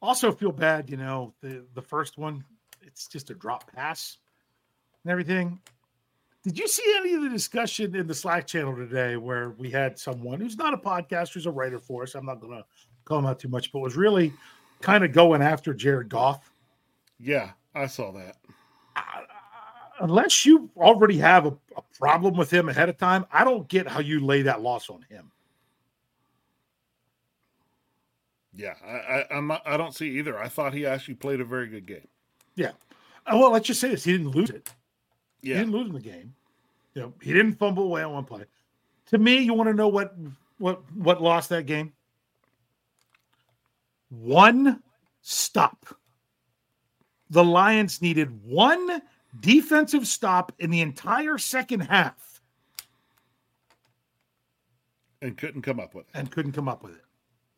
also 0.02 0.32
feel 0.32 0.52
bad. 0.52 0.90
You 0.90 0.96
know, 0.96 1.34
the 1.40 1.64
the 1.74 1.82
first 1.82 2.18
one, 2.18 2.44
it's 2.86 3.06
just 3.06 3.30
a 3.30 3.34
drop 3.34 3.70
pass 3.72 4.18
and 5.04 5.10
everything. 5.10 5.60
Did 6.42 6.58
you 6.58 6.68
see 6.68 6.94
any 6.98 7.14
of 7.14 7.22
the 7.22 7.28
discussion 7.28 7.96
in 7.96 8.06
the 8.06 8.14
Slack 8.14 8.46
channel 8.46 8.76
today 8.76 9.16
where 9.16 9.50
we 9.50 9.70
had 9.70 9.98
someone 9.98 10.40
who's 10.40 10.56
not 10.56 10.74
a 10.74 10.76
podcaster, 10.76 11.34
who's 11.34 11.46
a 11.46 11.50
writer 11.50 11.78
for 11.78 12.04
us? 12.04 12.14
I'm 12.14 12.26
not 12.26 12.40
going 12.40 12.56
to 12.56 12.64
call 13.04 13.18
him 13.18 13.26
out 13.26 13.40
too 13.40 13.48
much, 13.48 13.72
but 13.72 13.80
was 13.80 13.96
really 13.96 14.32
kind 14.80 15.04
of 15.04 15.12
going 15.12 15.42
after 15.42 15.74
Jared 15.74 16.08
Goff. 16.08 16.52
Yeah, 17.18 17.50
I 17.74 17.86
saw 17.86 18.12
that 18.12 18.36
uh, 18.96 19.02
unless 20.00 20.44
you 20.44 20.70
already 20.76 21.18
have 21.18 21.46
a, 21.46 21.56
a, 21.76 21.82
problem 21.98 22.36
with 22.36 22.52
him 22.52 22.68
ahead 22.68 22.88
of 22.88 22.98
time, 22.98 23.24
I 23.32 23.44
don't 23.44 23.66
get 23.68 23.86
how 23.86 24.00
you 24.00 24.20
lay 24.20 24.42
that 24.42 24.62
loss 24.62 24.90
on 24.90 25.02
him. 25.08 25.30
Yeah, 28.54 28.74
I, 28.84 28.90
I, 28.90 29.36
I'm 29.36 29.46
not, 29.46 29.62
I 29.66 29.76
don't 29.76 29.94
see 29.94 30.18
either. 30.18 30.38
I 30.38 30.48
thought 30.48 30.72
he 30.72 30.86
actually 30.86 31.14
played 31.14 31.40
a 31.40 31.44
very 31.44 31.68
good 31.68 31.86
game. 31.86 32.08
Yeah. 32.56 32.72
Uh, 33.26 33.36
well, 33.38 33.52
let's 33.52 33.66
just 33.66 33.80
say 33.80 33.90
this: 33.90 34.04
he 34.04 34.12
didn't 34.12 34.30
lose 34.30 34.50
it. 34.50 34.68
Yeah. 35.42 35.54
He 35.54 35.60
didn't 35.60 35.72
lose 35.72 35.88
in 35.88 35.94
the 35.94 36.00
game. 36.00 36.34
You 36.94 37.02
know, 37.02 37.14
he 37.22 37.32
didn't 37.32 37.54
fumble 37.54 37.84
away 37.84 38.02
on 38.02 38.12
one 38.12 38.24
play. 38.24 38.44
To 39.10 39.18
me, 39.18 39.38
you 39.38 39.54
want 39.54 39.68
to 39.68 39.74
know 39.74 39.88
what 39.88 40.16
what 40.58 40.82
what 40.94 41.22
lost 41.22 41.50
that 41.50 41.66
game? 41.66 41.92
One 44.08 44.82
stop. 45.22 45.86
The 47.30 47.44
Lions 47.44 48.00
needed 48.00 48.44
one 48.44 49.02
defensive 49.40 50.06
stop 50.06 50.52
in 50.58 50.70
the 50.70 50.80
entire 50.80 51.38
second 51.38 51.80
half. 51.80 52.40
And 55.20 55.36
couldn't 55.36 55.62
come 55.62 55.80
up 55.80 55.94
with 55.94 56.06
it. 56.06 56.18
And 56.18 56.30
couldn't 56.30 56.52
come 56.52 56.68
up 56.68 56.82
with 56.82 56.94
it. 56.94 57.04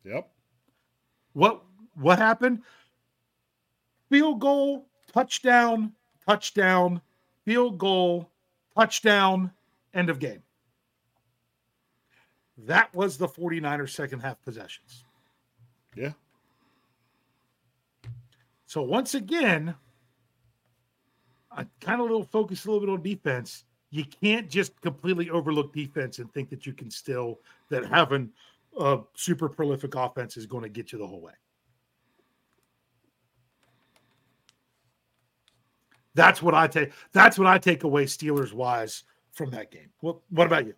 Yep. 0.03 0.29
What 1.33 1.63
what 1.95 2.17
happened? 2.19 2.63
Field 4.09 4.39
goal, 4.39 4.88
touchdown, 5.11 5.93
touchdown, 6.25 7.01
field 7.45 7.77
goal, 7.77 8.29
touchdown, 8.75 9.51
end 9.93 10.09
of 10.09 10.19
game. 10.19 10.41
That 12.65 12.93
was 12.93 13.17
the 13.17 13.27
49ers 13.27 13.89
second 13.91 14.19
half 14.19 14.41
possessions. 14.43 15.05
Yeah. 15.95 16.11
So 18.65 18.81
once 18.81 19.15
again, 19.15 19.73
I 21.51 21.65
kind 21.81 22.01
of 22.01 22.07
little 22.07 22.23
focus 22.23 22.65
a 22.65 22.71
little 22.71 22.85
bit 22.85 22.93
on 22.93 23.01
defense. 23.01 23.65
You 23.89 24.05
can't 24.05 24.49
just 24.49 24.79
completely 24.81 25.29
overlook 25.29 25.73
defense 25.73 26.19
and 26.19 26.31
think 26.33 26.49
that 26.49 26.65
you 26.65 26.73
can 26.73 26.91
still 26.91 27.39
that 27.69 27.85
having 27.85 28.29
a 28.79 28.99
super 29.15 29.49
prolific 29.49 29.95
offense 29.95 30.37
is 30.37 30.45
going 30.45 30.63
to 30.63 30.69
get 30.69 30.91
you 30.91 30.99
the 30.99 31.07
whole 31.07 31.21
way. 31.21 31.33
That's 36.19 36.41
what 36.41 36.53
I 36.53 36.67
take. 36.67 36.91
That's 37.13 37.39
what 37.39 37.47
I 37.47 37.57
take 37.57 37.85
away 37.85 38.03
Steelers 38.03 38.51
wise 38.51 39.05
from 39.31 39.51
that 39.51 39.71
game. 39.71 39.89
Well, 40.01 40.21
what 40.29 40.47
about 40.47 40.67
you? 40.67 40.73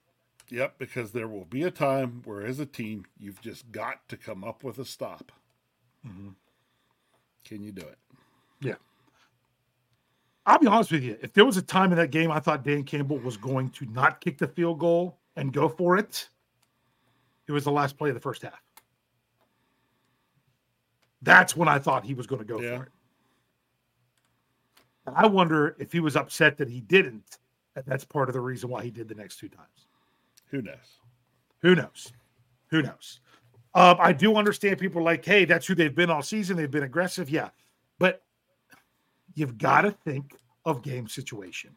Yep, 0.50 0.76
because 0.78 1.12
there 1.12 1.28
will 1.28 1.46
be 1.46 1.64
a 1.64 1.72
time 1.72 2.22
where, 2.26 2.46
as 2.46 2.60
a 2.60 2.66
team, 2.66 3.08
you've 3.18 3.42
just 3.42 3.72
got 3.72 4.08
to 4.10 4.18
come 4.18 4.44
up 4.44 4.64
with 4.64 4.78
a 4.78 4.86
stop. 4.86 5.32
Mm-hmm. 6.08 6.30
Can 7.44 7.64
you 7.64 7.72
do 7.72 7.82
it? 7.82 7.98
Yeah. 8.60 8.76
I'll 10.46 10.60
be 10.60 10.68
honest 10.68 10.92
with 10.92 11.02
you. 11.02 11.18
If 11.24 11.34
there 11.34 11.46
was 11.46 11.58
a 11.58 11.62
time 11.64 11.92
in 11.92 11.98
that 11.98 12.12
game 12.12 12.30
I 12.30 12.40
thought 12.40 12.64
Dan 12.64 12.84
Campbell 12.84 13.18
was 13.18 13.36
going 13.36 13.70
to 13.72 13.86
not 13.86 14.22
kick 14.22 14.38
the 14.38 14.48
field 14.48 14.78
goal 14.78 15.18
and 15.36 15.52
go 15.52 15.68
for 15.68 15.98
it, 15.98 16.30
it 17.48 17.52
was 17.52 17.64
the 17.64 17.72
last 17.72 17.98
play 17.98 18.10
of 18.10 18.16
the 18.16 18.22
first 18.22 18.44
half. 18.44 18.62
That's 21.24 21.56
when 21.56 21.68
I 21.68 21.80
thought 21.80 22.06
he 22.06 22.14
was 22.14 22.28
going 22.28 22.42
to 22.42 22.48
go 22.48 22.62
yeah. 22.62 22.78
for 22.78 22.84
it. 22.84 22.92
And 25.12 25.26
I 25.26 25.28
wonder 25.28 25.76
if 25.78 25.92
he 25.92 26.00
was 26.00 26.16
upset 26.16 26.58
that 26.58 26.70
he 26.70 26.80
didn't, 26.80 27.40
and 27.76 27.84
that's 27.86 28.06
part 28.06 28.30
of 28.30 28.34
the 28.34 28.40
reason 28.40 28.70
why 28.70 28.82
he 28.82 28.92
did 28.92 29.10
the 29.10 29.16
next 29.16 29.38
two 29.40 29.50
times. 29.50 29.88
Who 30.48 30.62
knows? 30.62 31.00
Who 31.62 31.76
knows? 31.76 32.14
Who 32.70 32.82
knows? 32.82 33.20
Um, 33.76 33.98
I 34.00 34.14
do 34.14 34.38
understand 34.38 34.80
people 34.80 35.04
like, 35.04 35.26
hey, 35.26 35.44
that's 35.44 35.68
who 35.68 35.76
they've 35.76 35.94
been 35.94 36.10
all 36.10 36.22
season. 36.22 36.56
They've 36.56 36.72
been 36.72 36.84
aggressive. 36.84 37.30
Yeah. 37.30 37.50
But 38.00 38.24
you've 39.36 39.58
got 39.58 39.82
to 39.82 39.92
think 39.92 40.36
of 40.64 40.82
game 40.82 41.10
situation. 41.10 41.76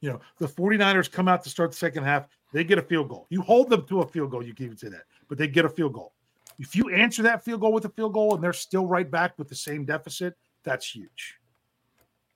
You 0.00 0.10
know, 0.10 0.20
the 0.38 0.46
49ers 0.46 1.10
come 1.10 1.26
out 1.26 1.42
to 1.44 1.50
start 1.50 1.72
the 1.72 1.76
second 1.76 2.04
half, 2.04 2.28
they 2.52 2.62
get 2.62 2.78
a 2.78 2.82
field 2.82 3.08
goal. 3.08 3.26
You 3.28 3.42
hold 3.42 3.70
them 3.70 3.86
to 3.86 4.02
a 4.02 4.06
field 4.06 4.30
goal, 4.30 4.44
you 4.44 4.54
can 4.54 4.66
even 4.66 4.76
say 4.76 4.88
that, 4.88 5.04
but 5.28 5.36
they 5.36 5.48
get 5.48 5.64
a 5.64 5.68
field 5.68 5.94
goal. 5.94 6.12
If 6.60 6.76
you 6.76 6.90
answer 6.90 7.22
that 7.22 7.44
field 7.44 7.60
goal 7.60 7.72
with 7.72 7.86
a 7.86 7.88
field 7.88 8.12
goal 8.12 8.34
and 8.36 8.44
they're 8.44 8.52
still 8.52 8.86
right 8.86 9.10
back 9.10 9.36
with 9.36 9.48
the 9.48 9.56
same 9.56 9.84
deficit, 9.84 10.36
that's 10.62 10.88
huge. 10.88 11.40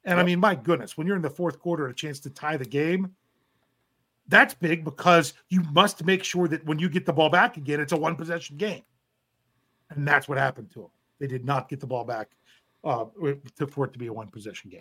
And 0.08 0.16
yep. 0.16 0.24
I 0.24 0.26
mean, 0.26 0.40
my 0.40 0.54
goodness, 0.54 0.96
when 0.96 1.06
you're 1.06 1.16
in 1.16 1.22
the 1.22 1.28
fourth 1.28 1.60
quarter 1.60 1.86
a 1.86 1.94
chance 1.94 2.18
to 2.20 2.30
tie 2.30 2.56
the 2.56 2.64
game, 2.64 3.14
that's 4.26 4.54
big 4.54 4.82
because 4.82 5.34
you 5.50 5.62
must 5.70 6.02
make 6.02 6.24
sure 6.24 6.48
that 6.48 6.64
when 6.64 6.78
you 6.78 6.88
get 6.88 7.04
the 7.04 7.12
ball 7.12 7.28
back 7.28 7.58
again, 7.58 7.78
it's 7.78 7.92
a 7.92 7.96
one 7.96 8.16
possession 8.16 8.56
game. 8.56 8.80
And 9.90 10.08
that's 10.08 10.26
what 10.26 10.38
happened 10.38 10.70
to 10.72 10.80
them. 10.80 10.90
They 11.18 11.26
did 11.26 11.44
not 11.44 11.68
get 11.68 11.80
the 11.80 11.86
ball 11.86 12.04
back 12.04 12.30
uh, 12.84 13.04
for 13.70 13.84
it 13.84 13.92
to 13.92 13.98
be 13.98 14.06
a 14.06 14.12
one 14.12 14.28
possession 14.28 14.70
game. 14.70 14.80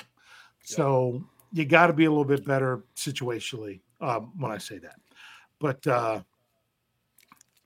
So 0.64 1.22
you 1.52 1.66
got 1.66 1.88
to 1.88 1.94
be 1.94 2.06
a 2.06 2.10
little 2.10 2.24
bit 2.24 2.46
better 2.46 2.86
situationally 2.96 3.82
um, 4.00 4.32
when 4.38 4.54
I 4.54 4.58
say 4.58 4.78
that. 4.78 4.96
But 5.60 5.86
uh, 5.88 6.22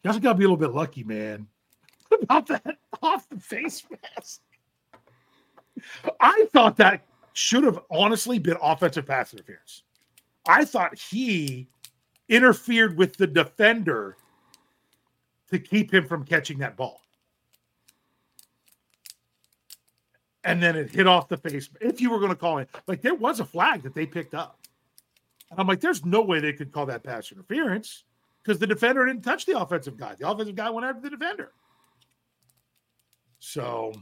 you 0.03 0.07
also 0.07 0.19
got 0.19 0.33
to 0.33 0.37
be 0.39 0.45
a 0.45 0.47
little 0.47 0.57
bit 0.57 0.71
lucky, 0.71 1.03
man, 1.03 1.45
about 2.23 2.47
that 2.47 2.77
off 3.03 3.29
the 3.29 3.39
face 3.39 3.83
mask. 3.91 4.41
I 6.19 6.47
thought 6.51 6.77
that 6.77 7.05
should 7.41 7.63
have 7.63 7.79
honestly 7.89 8.39
been 8.39 8.57
offensive 8.61 9.05
pass 9.05 9.33
interference. 9.33 9.83
I 10.47 10.65
thought 10.65 10.97
he 10.97 11.67
interfered 12.29 12.97
with 12.97 13.17
the 13.17 13.27
defender 13.27 14.17
to 15.49 15.59
keep 15.59 15.93
him 15.93 16.07
from 16.07 16.23
catching 16.25 16.59
that 16.59 16.77
ball. 16.77 17.01
and 20.43 20.61
then 20.61 20.75
it 20.75 20.89
hit 20.89 21.07
off 21.07 21.27
the 21.27 21.37
face. 21.37 21.69
If 21.79 22.01
you 22.01 22.09
were 22.09 22.19
going 22.19 22.31
to 22.31 22.35
call 22.35 22.57
it, 22.57 22.69
like 22.87 23.01
there 23.01 23.15
was 23.15 23.39
a 23.39 23.45
flag 23.45 23.83
that 23.83 23.93
they 23.93 24.05
picked 24.05 24.33
up. 24.33 24.59
And 25.49 25.59
I'm 25.59 25.67
like, 25.67 25.81
there's 25.81 26.05
no 26.05 26.21
way 26.21 26.39
they 26.39 26.53
could 26.53 26.71
call 26.71 26.85
that 26.87 27.03
pass 27.03 27.31
interference 27.31 28.05
because 28.41 28.57
the 28.57 28.67
defender 28.67 29.05
didn't 29.05 29.23
touch 29.23 29.45
the 29.45 29.59
offensive 29.59 29.97
guy. 29.97 30.15
The 30.15 30.29
offensive 30.29 30.55
guy 30.55 30.69
went 30.69 30.85
after 30.85 31.01
the 31.01 31.09
defender. 31.09 31.51
So. 33.39 33.93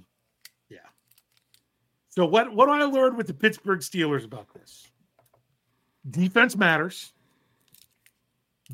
So 2.10 2.26
what 2.26 2.54
what 2.54 2.66
do 2.66 2.72
I 2.72 2.84
learned 2.84 3.18
with 3.18 3.28
the 3.28 3.34
Pittsburgh 3.34 3.80
Steelers 3.80 4.26
about 4.26 4.48
this? 4.54 4.88
Defense 6.10 6.56
matters. 6.58 7.14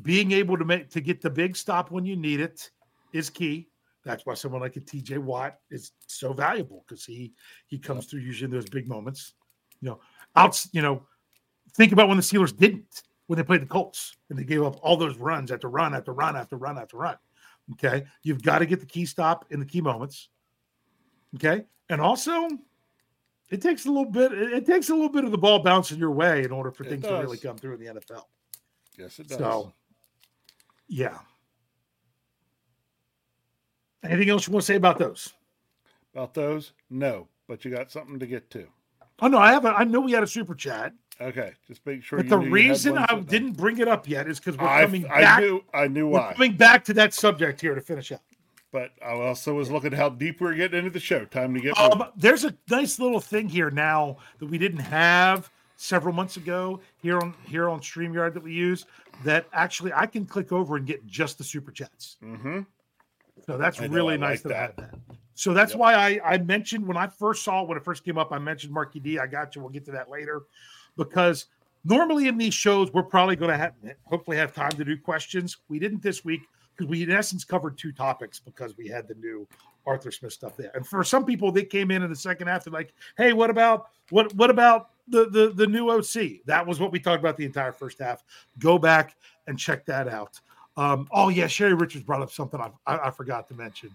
Being 0.02 0.32
able 0.32 0.58
to 0.58 0.64
make 0.64 0.90
to 0.90 1.00
get 1.00 1.20
the 1.22 1.30
big 1.30 1.56
stop 1.56 1.90
when 1.90 2.04
you 2.04 2.16
need 2.16 2.40
it 2.40 2.70
is 3.12 3.30
key. 3.30 3.68
That's 4.04 4.24
why 4.24 4.34
someone 4.34 4.60
like 4.60 4.76
a 4.76 4.80
TJ 4.80 5.18
Watt 5.18 5.58
is 5.70 5.92
so 6.06 6.32
valuable 6.32 6.84
because 6.86 7.04
he 7.04 7.34
he 7.66 7.78
comes 7.78 8.06
through 8.06 8.20
usually 8.20 8.46
in 8.46 8.50
those 8.50 8.68
big 8.68 8.88
moments. 8.88 9.34
You 9.80 9.90
know, 9.90 10.00
outs. 10.34 10.68
You 10.72 10.82
know, 10.82 11.02
think 11.74 11.92
about 11.92 12.08
when 12.08 12.16
the 12.16 12.22
Steelers 12.22 12.56
didn't. 12.56 13.02
when 13.26 13.36
they 13.36 13.42
played 13.42 13.62
the 13.62 13.66
Colts 13.66 14.16
and 14.30 14.38
they 14.38 14.44
gave 14.44 14.62
up 14.62 14.78
all 14.82 14.96
those 14.96 15.16
runs 15.16 15.50
after 15.50 15.68
run 15.68 15.94
after 15.94 16.12
run 16.12 16.36
after 16.36 16.56
run 16.56 16.78
after 16.78 16.96
run. 16.96 17.16
Okay. 17.72 18.04
You've 18.22 18.42
got 18.42 18.60
to 18.60 18.66
get 18.66 18.80
the 18.80 18.86
key 18.86 19.06
stop 19.06 19.46
in 19.50 19.60
the 19.60 19.66
key 19.66 19.80
moments. 19.80 20.28
Okay. 21.34 21.64
And 21.88 22.00
also, 22.00 22.48
it 23.50 23.62
takes 23.62 23.86
a 23.86 23.88
little 23.88 24.10
bit, 24.10 24.32
it, 24.32 24.66
takes 24.66 24.88
a 24.90 24.94
little 24.94 25.08
bit 25.08 25.24
of 25.24 25.30
the 25.30 25.38
ball 25.38 25.60
bouncing 25.60 25.98
your 25.98 26.10
way 26.10 26.44
in 26.44 26.50
order 26.50 26.70
for 26.70 26.84
It 26.84 26.90
things 26.90 27.04
to 27.04 27.12
really 27.12 27.38
come 27.38 27.56
through 27.56 27.74
in 27.74 27.80
the 27.80 27.86
NFL. 27.86 28.22
Yes, 28.98 29.18
it 29.18 29.28
does. 29.28 29.38
So, 29.38 29.72
yeah. 30.88 31.18
Anything 34.04 34.30
else 34.30 34.46
you 34.46 34.52
want 34.52 34.62
to 34.62 34.66
say 34.66 34.76
about 34.76 34.98
those? 34.98 35.32
About 36.14 36.34
those, 36.34 36.72
no, 36.90 37.28
but 37.46 37.64
you 37.64 37.70
got 37.70 37.90
something 37.90 38.18
to 38.18 38.26
get 38.26 38.50
to. 38.50 38.66
Oh 39.20 39.28
no, 39.28 39.38
I 39.38 39.52
have. 39.52 39.64
A, 39.64 39.68
I 39.68 39.84
know 39.84 40.00
we 40.00 40.12
had 40.12 40.22
a 40.22 40.26
super 40.26 40.54
chat, 40.54 40.92
Okay, 41.20 41.52
just 41.66 41.84
make 41.86 42.02
sure. 42.02 42.18
but 42.18 42.24
you 42.26 42.30
the 42.30 42.38
reason 42.38 42.98
I 42.98 43.20
didn't 43.20 43.52
bring 43.52 43.78
it 43.78 43.88
up 43.88 44.06
yet 44.06 44.28
is 44.28 44.38
because 44.38 44.58
we're 44.58 44.66
I, 44.66 44.82
coming 44.84 45.06
I 45.06 45.20
back. 45.22 45.40
knew, 45.40 45.64
I 45.72 45.88
knew 45.88 46.08
We're 46.08 46.20
why, 46.20 46.32
coming 46.34 46.56
back 46.56 46.84
to 46.86 46.94
that 46.94 47.14
subject 47.14 47.60
here 47.60 47.74
to 47.74 47.80
finish 47.80 48.12
up. 48.12 48.22
But 48.72 48.90
I 49.04 49.12
also 49.12 49.54
was 49.54 49.70
looking 49.70 49.92
how 49.92 50.08
deep 50.08 50.40
we're 50.40 50.54
getting 50.54 50.78
into 50.78 50.90
the 50.90 51.00
show. 51.00 51.24
Time 51.24 51.54
to 51.54 51.60
get 51.60 51.78
Um, 51.78 52.04
there's 52.16 52.44
a 52.44 52.54
nice 52.70 52.98
little 52.98 53.20
thing 53.20 53.48
here 53.48 53.70
now 53.70 54.18
that 54.38 54.46
we 54.46 54.58
didn't 54.58 54.80
have 54.80 55.50
several 55.76 56.14
months 56.14 56.36
ago 56.36 56.80
here 57.02 57.18
on 57.18 57.34
here 57.46 57.68
on 57.68 57.80
Streamyard 57.80 58.34
that 58.34 58.42
we 58.42 58.52
use 58.52 58.86
that 59.24 59.46
actually 59.52 59.92
I 59.92 60.06
can 60.06 60.26
click 60.26 60.52
over 60.52 60.76
and 60.76 60.86
get 60.86 61.06
just 61.06 61.38
the 61.38 61.44
super 61.44 61.70
chats. 61.70 62.16
Mm-hmm. 62.22 62.60
So 63.44 63.58
that's 63.58 63.80
I 63.80 63.86
really 63.86 64.16
nice 64.16 64.44
like 64.44 64.54
that, 64.54 64.74
have 64.80 64.90
that. 64.90 64.98
So 65.34 65.52
that's 65.52 65.72
Yep. 65.72 65.78
why 65.80 65.94
I, 65.94 66.20
I 66.24 66.38
mentioned 66.38 66.86
when 66.86 66.96
I 66.96 67.06
first 67.06 67.44
saw 67.44 67.62
it, 67.62 67.68
when 67.68 67.76
it 67.76 67.84
first 67.84 68.04
came 68.04 68.16
up, 68.16 68.32
I 68.32 68.38
mentioned 68.38 68.72
Marky 68.72 69.00
D. 69.00 69.18
I 69.18 69.26
got 69.26 69.54
you. 69.54 69.60
We'll 69.62 69.70
get 69.70 69.84
to 69.84 69.90
that 69.92 70.10
later. 70.10 70.42
Because 70.96 71.46
normally 71.84 72.26
in 72.26 72.38
these 72.38 72.54
shows, 72.54 72.90
we're 72.92 73.02
probably 73.02 73.36
going 73.36 73.50
to 73.50 73.56
have 73.58 73.74
hopefully 74.04 74.38
have 74.38 74.54
time 74.54 74.72
to 74.72 74.84
do 74.84 74.96
questions. 74.96 75.58
We 75.68 75.78
didn't 75.78 76.02
this 76.02 76.24
week 76.24 76.40
because 76.76 76.90
we 76.90 77.02
in 77.02 77.10
essence 77.10 77.44
covered 77.44 77.78
two 77.78 77.92
topics 77.92 78.38
because 78.38 78.76
we 78.76 78.88
had 78.88 79.08
the 79.08 79.14
new 79.14 79.46
Arthur 79.86 80.10
Smith 80.10 80.32
stuff 80.32 80.56
there. 80.56 80.70
And 80.74 80.86
for 80.86 81.02
some 81.04 81.24
people, 81.24 81.50
they 81.52 81.64
came 81.64 81.90
in 81.90 82.02
in 82.02 82.10
the 82.10 82.16
second 82.16 82.48
half. 82.48 82.64
They're 82.64 82.72
like, 82.72 82.92
"Hey, 83.16 83.32
what 83.32 83.50
about 83.50 83.90
what 84.10 84.34
what 84.34 84.50
about 84.50 84.90
the 85.08 85.28
the 85.30 85.52
the 85.54 85.66
new 85.66 85.90
OC?" 85.90 86.44
That 86.46 86.66
was 86.66 86.80
what 86.80 86.92
we 86.92 86.98
talked 87.00 87.20
about 87.20 87.36
the 87.36 87.44
entire 87.44 87.72
first 87.72 87.98
half. 88.00 88.24
Go 88.58 88.78
back 88.78 89.16
and 89.46 89.58
check 89.58 89.86
that 89.86 90.08
out. 90.08 90.40
Um, 90.76 91.08
oh 91.12 91.28
yeah, 91.30 91.46
Sherry 91.46 91.72
Richards 91.74 92.04
brought 92.04 92.20
up 92.20 92.30
something 92.30 92.60
I, 92.60 92.70
I, 92.86 93.06
I 93.06 93.10
forgot 93.10 93.48
to 93.48 93.54
mention. 93.54 93.94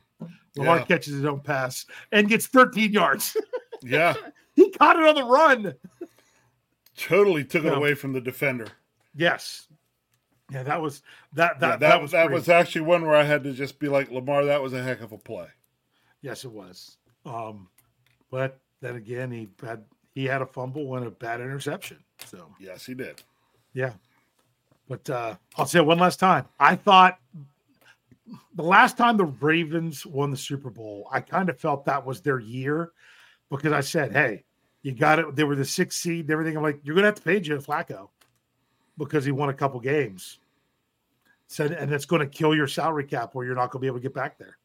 Lamar 0.55 0.77
Yeah. 0.77 0.85
catches 0.85 1.13
his 1.13 1.25
own 1.25 1.39
pass 1.41 1.85
and 2.11 2.27
gets 2.27 2.47
13 2.47 2.91
yards. 2.91 3.37
Yeah, 3.83 4.13
he 4.55 4.69
caught 4.69 4.95
it 4.99 5.07
on 5.07 5.15
the 5.15 5.23
run. 5.23 5.73
totally 6.95 7.43
took 7.43 7.65
it 7.65 7.73
away 7.73 7.95
from 7.95 8.13
the 8.13 8.21
defender. 8.21 8.67
Yes. 9.15 9.67
Yeah, 10.51 10.63
that 10.63 10.81
was 10.81 11.01
that 11.33 11.59
that 11.61 11.69
Yeah, 11.69 11.77
that, 11.77 12.01
was 12.01 12.11
that 12.11 12.29
was 12.29 12.49
actually 12.49 12.81
one 12.81 13.03
where 13.05 13.15
I 13.15 13.23
had 13.23 13.43
to 13.45 13.53
just 13.53 13.79
be 13.79 13.87
like 13.87 14.11
Lamar. 14.11 14.43
That 14.45 14.61
was 14.61 14.73
a 14.73 14.83
heck 14.83 15.01
of 15.01 15.11
a 15.13 15.17
play. 15.17 15.47
yes, 16.21 16.43
it 16.45 16.51
was. 16.51 16.97
Um, 17.25 17.69
but 18.29 18.59
then 18.81 18.95
again, 18.95 19.31
he 19.31 19.49
had 19.65 19.83
he 20.13 20.25
had 20.25 20.41
a 20.41 20.45
fumble 20.45 20.95
and 20.97 21.07
a 21.07 21.11
bad 21.11 21.39
interception. 21.41 22.03
So 22.25 22.47
Yes, 22.59 22.85
he 22.85 22.93
did. 22.93 23.21
yeah. 23.73 23.93
But 24.89 25.09
uh, 25.09 25.35
I'll 25.55 25.65
say 25.65 25.79
it 25.79 25.85
one 25.85 25.99
last 25.99 26.19
time. 26.19 26.45
I 26.59 26.75
thought 26.75 27.17
the 28.55 28.63
last 28.63 28.97
time 28.97 29.15
the 29.15 29.23
Ravens 29.25 30.05
won 30.05 30.31
the 30.31 30.37
Super 30.37 30.69
Bowl, 30.69 31.07
I 31.11 31.21
kind 31.21 31.49
of 31.49 31.57
felt 31.59 31.85
that 31.85 32.05
was 32.05 32.19
their 32.21 32.39
year 32.39 32.91
because 33.49 33.71
I 33.71 33.79
said, 33.79 34.11
"Hey, 34.11 34.43
you 34.81 34.91
got 34.91 35.19
it." 35.19 35.33
They 35.35 35.45
were 35.45 35.55
the 35.55 35.63
sixth 35.63 35.99
seed 36.01 36.25
and 36.25 36.31
everything. 36.31 36.57
I'm 36.57 36.63
like, 36.63 36.81
"You're 36.83 36.95
gonna 36.95 37.07
have 37.07 37.15
to 37.15 37.21
pay 37.21 37.39
Joe 37.39 37.59
Flacco 37.59 38.09
because 38.97 39.23
he 39.23 39.31
won 39.31 39.47
a 39.47 39.53
couple 39.53 39.79
games." 39.79 40.39
Said, 41.51 41.73
and 41.73 41.91
it's 41.91 42.05
going 42.05 42.21
to 42.21 42.25
kill 42.25 42.55
your 42.55 42.65
salary 42.65 43.03
cap, 43.03 43.35
where 43.35 43.45
you're 43.45 43.55
not 43.55 43.71
going 43.71 43.79
to 43.79 43.83
be 43.83 43.87
able 43.87 43.97
to 43.97 44.01
get 44.03 44.13
back 44.13 44.37
there 44.37 44.57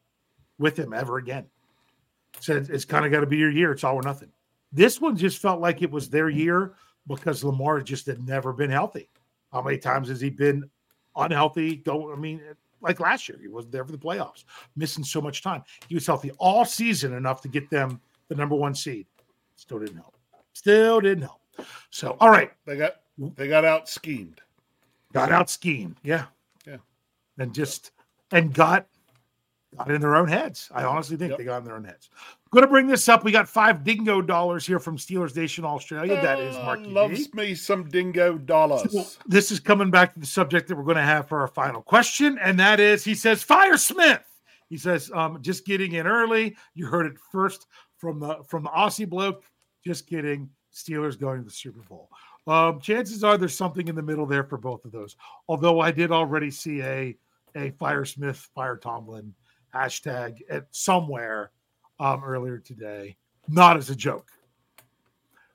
with 0.57 0.79
him 0.79 0.93
ever 0.93 1.17
again. 1.17 1.45
Said 2.39 2.69
it's 2.69 2.85
kind 2.85 3.05
of 3.05 3.11
got 3.11 3.19
to 3.19 3.25
be 3.25 3.35
your 3.35 3.51
year. 3.51 3.73
It's 3.73 3.83
all 3.83 3.95
or 3.97 4.01
nothing. 4.03 4.31
This 4.71 5.01
one 5.01 5.17
just 5.17 5.39
felt 5.39 5.59
like 5.59 5.81
it 5.81 5.91
was 5.91 6.09
their 6.09 6.29
year 6.29 6.75
because 7.05 7.43
Lamar 7.43 7.81
just 7.81 8.05
had 8.05 8.25
never 8.25 8.53
been 8.53 8.69
healthy. 8.69 9.09
How 9.51 9.61
many 9.61 9.77
times 9.77 10.07
has 10.07 10.21
he 10.21 10.29
been 10.29 10.69
unhealthy? 11.17 11.75
Go, 11.75 12.13
I 12.13 12.15
mean, 12.15 12.41
like 12.79 13.01
last 13.01 13.27
year, 13.27 13.37
he 13.41 13.49
wasn't 13.49 13.73
there 13.73 13.83
for 13.83 13.91
the 13.91 13.97
playoffs, 13.97 14.45
missing 14.77 15.03
so 15.03 15.19
much 15.19 15.43
time. 15.43 15.63
He 15.89 15.95
was 15.95 16.07
healthy 16.07 16.31
all 16.37 16.63
season 16.63 17.11
enough 17.15 17.41
to 17.41 17.49
get 17.49 17.69
them 17.69 17.99
the 18.29 18.35
number 18.35 18.55
one 18.55 18.73
seed. 18.73 19.07
Still 19.57 19.79
didn't 19.79 19.97
help. 19.97 20.15
Still 20.53 21.01
didn't 21.01 21.23
help. 21.23 21.41
So, 21.89 22.15
all 22.21 22.29
right, 22.29 22.53
They 22.65 22.77
got 22.77 22.93
they 23.35 23.49
got 23.49 23.65
out 23.65 23.89
schemed. 23.89 24.39
got 25.11 25.33
out 25.33 25.49
schemed. 25.49 25.97
Yeah. 26.01 26.27
And 27.37 27.53
just 27.53 27.91
and 28.31 28.53
got 28.53 28.87
got 29.77 29.91
in 29.91 30.01
their 30.01 30.15
own 30.15 30.27
heads. 30.27 30.69
I 30.73 30.83
honestly 30.83 31.17
think 31.17 31.31
Yep. 31.31 31.37
they 31.39 31.43
got 31.45 31.57
in 31.59 31.65
their 31.65 31.75
own 31.75 31.83
heads. 31.83 32.09
Going 32.51 32.63
to 32.63 32.69
bring 32.69 32.87
this 32.87 33.09
up. 33.09 33.23
We 33.25 33.31
got 33.33 33.47
five 33.49 33.83
dingo 33.83 34.21
dollars 34.21 34.65
here 34.65 34.79
from 34.79 34.97
Steelers 34.97 35.35
Nation 35.35 35.65
Australia. 35.65 36.15
That 36.21 36.39
is 36.39 36.55
Uh, 36.55 36.63
Marky 36.63 36.83
D. 36.85 36.89
loves 36.91 37.33
me 37.33 37.53
some 37.53 37.89
dingo 37.89 38.37
dollars. 38.37 38.91
So 38.91 39.05
this 39.27 39.51
is 39.51 39.59
coming 39.59 39.91
back 39.91 40.13
to 40.13 40.19
the 40.19 40.25
subject 40.25 40.67
that 40.69 40.77
we're 40.77 40.83
going 40.83 40.95
to 40.97 41.03
have 41.03 41.27
for 41.27 41.41
our 41.41 41.47
final 41.47 41.81
question, 41.81 42.37
and 42.39 42.57
that 42.59 42.79
is 42.79 43.03
he 43.03 43.13
says, 43.13 43.43
Fire 43.43 43.77
Smith. 43.77 44.23
He 44.69 44.77
says, 44.77 45.11
um, 45.13 45.41
just 45.41 45.65
getting 45.65 45.93
in 45.93 46.07
early. 46.07 46.55
You 46.73 46.87
heard 46.87 47.05
it 47.05 47.17
first 47.31 47.67
from 47.97 48.19
the 48.19 48.37
from 48.47 48.63
the 48.63 48.69
Aussie 48.69 49.07
bloke. 49.07 49.43
Just 49.85 50.07
kidding. 50.07 50.49
Steelers 50.73 51.19
going 51.19 51.39
to 51.39 51.45
the 51.45 51.51
Super 51.51 51.81
Bowl. 51.81 52.09
Um, 52.47 52.79
chances 52.79 53.23
are 53.23 53.37
there's 53.37 53.55
something 53.57 53.87
in 53.89 53.95
the 53.95 54.01
middle 54.01 54.25
there 54.25 54.43
for 54.43 54.57
both 54.57 54.85
of 54.85 54.91
those. 54.91 55.15
Although 55.49 55.81
I 55.81 55.91
did 55.91 56.11
already 56.11 56.49
see 56.51 56.81
a 56.81 57.17
a 57.57 57.71
Fire 57.71 58.05
Smith, 58.05 58.49
Fire 58.55 58.77
Tomlin 58.77 59.33
hashtag 59.73 60.39
at 60.49 60.65
somewhere 60.71 61.51
um, 61.99 62.23
earlier 62.23 62.57
today, 62.57 63.17
not 63.47 63.77
as 63.77 63.89
a 63.89 63.95
joke. 63.95 64.27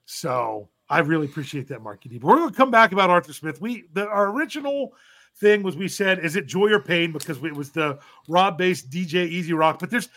So 0.05 0.69
I 0.89 1.01
really 1.01 1.27
appreciate 1.27 1.69
that, 1.69 1.83
Marky 1.83 2.09
D. 2.09 2.19
But 2.19 2.29
we're 2.29 2.37
going 2.37 2.51
to 2.51 2.57
come 2.57 2.71
back 2.71 2.93
about 2.93 3.11
Arthur 3.11 3.33
Smith. 3.33 3.61
We 3.61 3.85
the 3.93 4.07
our 4.07 4.31
original 4.31 4.95
thing 5.37 5.63
was 5.63 5.77
we 5.77 5.89
said, 5.89 6.19
is 6.25 6.37
it 6.37 6.47
joy 6.47 6.71
or 6.71 6.81
pain? 6.81 7.13
Because 7.13 7.43
it 7.43 7.55
was 7.55 7.71
the 7.71 7.99
Rob 8.29 8.59
based 8.59 8.91
DJ 8.91 9.27
E-Z 9.27 9.53
Rock. 9.53 9.79
But 9.79 9.91
there's 9.91 10.09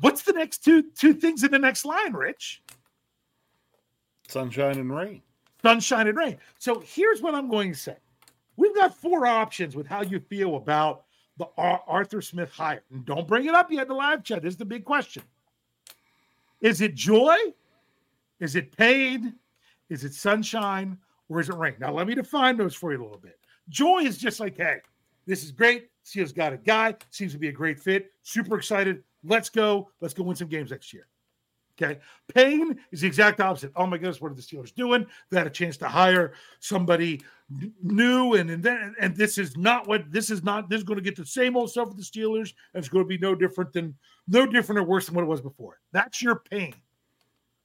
what's 0.00 0.22
the 0.22 0.32
next 0.32 0.64
two 0.64 0.82
two 0.82 1.14
things 1.14 1.44
in 1.44 1.50
the 1.50 1.58
next 1.58 1.84
line, 1.84 2.12
Rich? 2.12 2.62
Sunshine 4.28 4.78
and 4.78 4.94
rain. 4.94 5.22
Sunshine 5.62 6.06
and 6.06 6.16
rain. 6.16 6.38
So 6.58 6.82
here's 6.84 7.20
what 7.20 7.34
I'm 7.34 7.50
going 7.50 7.72
to 7.72 7.78
say. 7.78 7.96
We've 8.56 8.74
got 8.74 8.96
four 8.96 9.26
options 9.26 9.74
with 9.74 9.86
how 9.86 10.02
you 10.02 10.20
feel 10.20 10.56
about 10.56 11.04
the 11.38 11.48
Ar- 11.56 11.82
Arthur 11.86 12.20
Smith 12.20 12.50
hire. 12.50 12.82
And 12.90 13.04
don't 13.04 13.26
bring 13.26 13.46
it 13.46 13.54
up 13.54 13.70
yet 13.70 13.82
in 13.82 13.88
the 13.88 13.94
live 13.94 14.22
chat. 14.24 14.42
This 14.42 14.54
is 14.54 14.58
the 14.58 14.64
big 14.64 14.84
question. 14.84 15.22
Is 16.60 16.80
it 16.80 16.94
joy? 16.94 17.36
Is 18.40 18.56
it 18.56 18.76
pain? 18.76 19.34
Is 19.88 20.04
it 20.04 20.14
sunshine? 20.14 20.98
Or 21.28 21.40
is 21.40 21.48
it 21.48 21.54
rain? 21.54 21.74
Now, 21.78 21.92
let 21.92 22.06
me 22.06 22.14
define 22.14 22.56
those 22.56 22.74
for 22.74 22.92
you 22.92 23.00
a 23.00 23.02
little 23.02 23.18
bit. 23.18 23.38
Joy 23.68 24.00
is 24.00 24.18
just 24.18 24.40
like, 24.40 24.56
hey, 24.56 24.78
this 25.26 25.44
is 25.44 25.52
great. 25.52 25.88
Seals 26.02 26.32
got 26.32 26.52
a 26.52 26.56
guy, 26.56 26.94
seems 27.10 27.32
to 27.32 27.38
be 27.38 27.48
a 27.48 27.52
great 27.52 27.78
fit. 27.78 28.10
Super 28.22 28.56
excited. 28.56 29.02
Let's 29.22 29.48
go. 29.48 29.90
Let's 30.00 30.14
go 30.14 30.24
win 30.24 30.34
some 30.34 30.48
games 30.48 30.70
next 30.70 30.92
year. 30.92 31.06
Okay. 31.80 31.98
Pain 32.34 32.78
is 32.92 33.00
the 33.00 33.06
exact 33.06 33.40
opposite. 33.40 33.72
Oh 33.74 33.86
my 33.86 33.96
goodness, 33.96 34.20
what 34.20 34.30
are 34.30 34.34
the 34.34 34.42
Steelers 34.42 34.74
doing? 34.74 35.06
They 35.30 35.38
had 35.38 35.46
a 35.46 35.50
chance 35.50 35.76
to 35.78 35.88
hire 35.88 36.34
somebody 36.58 37.22
new, 37.82 38.34
and 38.34 38.50
and 38.50 38.62
then 38.62 38.94
and 39.00 39.16
this 39.16 39.38
is 39.38 39.56
not 39.56 39.88
what 39.88 40.10
this 40.12 40.30
is 40.30 40.42
not. 40.42 40.68
This 40.68 40.78
is 40.78 40.84
going 40.84 40.98
to 40.98 41.04
get 41.04 41.16
the 41.16 41.24
same 41.24 41.56
old 41.56 41.70
stuff 41.70 41.88
with 41.88 41.96
the 41.96 42.02
Steelers, 42.02 42.52
and 42.74 42.80
it's 42.80 42.88
going 42.88 43.04
to 43.04 43.08
be 43.08 43.18
no 43.18 43.34
different 43.34 43.72
than 43.72 43.94
no 44.28 44.46
different 44.46 44.78
or 44.78 44.84
worse 44.84 45.06
than 45.06 45.14
what 45.14 45.22
it 45.22 45.28
was 45.28 45.40
before. 45.40 45.80
That's 45.92 46.20
your 46.20 46.42
pain. 46.50 46.74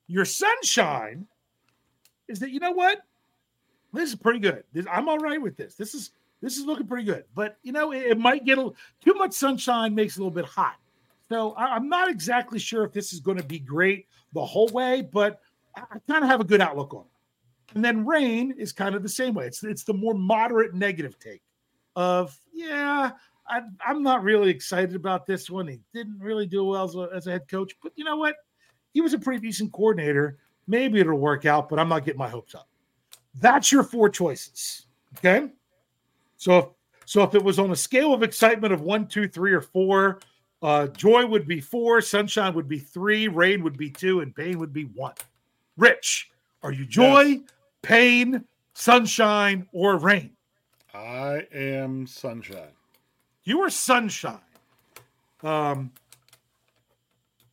Your 0.08 0.26
sunshine 0.26 1.28
is 2.28 2.40
that 2.40 2.52
you 2.52 2.60
know 2.60 2.72
what? 2.72 3.02
This 3.94 4.10
is 4.10 4.16
pretty 4.16 4.40
good. 4.40 4.64
This, 4.74 4.86
I'm 4.92 5.10
all 5.10 5.20
right 5.20 5.42
with 5.42 5.58
this. 5.58 5.76
This 5.76 5.94
is 5.94 6.12
this 6.42 6.58
is 6.58 6.66
looking 6.66 6.88
pretty 6.88 7.06
good. 7.06 7.26
But 7.34 7.58
you 7.64 7.72
know, 7.72 7.92
it, 7.92 8.04
it 8.04 8.20
might 8.20 8.46
get 8.46 8.58
a, 8.58 8.72
too 9.04 9.14
much 9.14 9.34
sunshine 9.34 9.94
makes 9.94 10.16
it 10.16 10.20
a 10.20 10.24
little 10.24 10.36
bit 10.36 10.46
hot. 10.46 10.76
So 11.30 11.52
I, 11.52 11.76
I'm 11.76 11.90
not 11.90 12.10
exactly 12.10 12.60
sure 12.60 12.84
if 12.84 12.94
this 12.94 13.14
is 13.14 13.20
going 13.20 13.38
to 13.38 13.44
be 13.44 13.60
great 13.60 14.08
the 14.34 14.46
whole 14.46 14.68
way, 14.70 15.02
but 15.02 15.42
I, 15.76 15.84
kind 16.08 16.24
of 16.24 16.30
have 16.30 16.42
a 16.42 16.46
good 16.46 16.62
outlook 16.62 16.94
on 16.94 17.02
it. 17.02 17.76
And 17.76 17.84
then 17.84 18.06
rain 18.06 18.54
is 18.58 18.72
kind 18.72 18.96
of 18.96 19.04
the 19.04 19.10
same 19.10 19.34
way. 19.34 19.48
It's 19.48 19.64
it's 19.64 19.84
the 19.84 19.94
more 19.94 20.14
moderate 20.14 20.74
negative 20.74 21.20
take 21.20 21.42
of 21.96 22.40
yeah, 22.54 23.12
I, 23.48 23.62
I'm 23.86 24.04
not 24.04 24.24
really 24.24 24.50
excited 24.50 24.96
about 24.96 25.26
this 25.26 25.50
one. 25.50 25.68
He 25.68 25.80
didn't 25.94 26.20
really 26.20 26.46
do 26.46 26.64
well 26.64 26.86
as 26.86 26.96
a, 26.96 27.10
as 27.14 27.28
a 27.28 27.32
head 27.32 27.48
coach, 27.50 27.74
but 27.82 27.92
you 27.96 28.04
know 28.04 28.18
what? 28.18 28.36
He 28.94 29.02
was 29.02 29.14
a 29.14 29.20
pretty 29.20 29.46
decent 29.46 29.74
coordinator. 29.74 30.38
Maybe 30.68 31.00
it'll 31.00 31.18
work 31.18 31.46
out, 31.46 31.70
but 31.70 31.80
I'm 31.80 31.90
not 31.90 32.06
getting 32.06 32.20
my 32.20 32.30
hopes 32.30 32.56
up. 32.56 32.70
That's 33.40 33.72
your 33.72 33.84
four 33.84 34.10
choices. 34.10 34.86
Okay. 35.18 35.50
So 36.38 36.58
if 36.58 36.66
so 37.06 37.24
if 37.24 37.36
it 37.36 37.44
was 37.44 37.60
on 37.60 37.72
a 37.72 37.76
scale 37.76 38.14
of 38.14 38.24
excitement 38.24 38.74
of 38.74 38.82
one, 38.82 39.08
two, 39.08 39.28
three, 39.28 39.54
or 39.54 39.62
four, 39.62 40.20
uh, 40.62 40.88
joy 40.88 41.26
would 41.26 41.48
be 41.48 41.62
four, 41.62 42.02
sunshine 42.02 42.54
would 42.54 42.68
be 42.68 42.80
three, 42.80 43.28
rain 43.28 43.64
would 43.64 43.78
be 43.78 43.90
two, 43.90 44.22
and 44.22 44.36
pain 44.36 44.58
would 44.60 44.74
be 44.74 44.84
one. 44.84 45.14
Rich, 45.78 46.30
are 46.64 46.72
you 46.72 46.86
joy, 46.86 47.40
pain, 47.82 48.44
sunshine, 48.74 49.68
or 49.72 49.98
rain? 49.98 50.32
I 50.94 51.46
am 51.54 52.08
sunshine. 52.08 52.72
You 53.44 53.62
are 53.62 53.70
sunshine. 53.70 54.40
Um, 55.44 55.92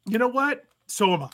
you 0.07 0.19
know 0.19 0.29
what? 0.29 0.65
So 0.87 1.13
am 1.13 1.25
I. 1.25 1.31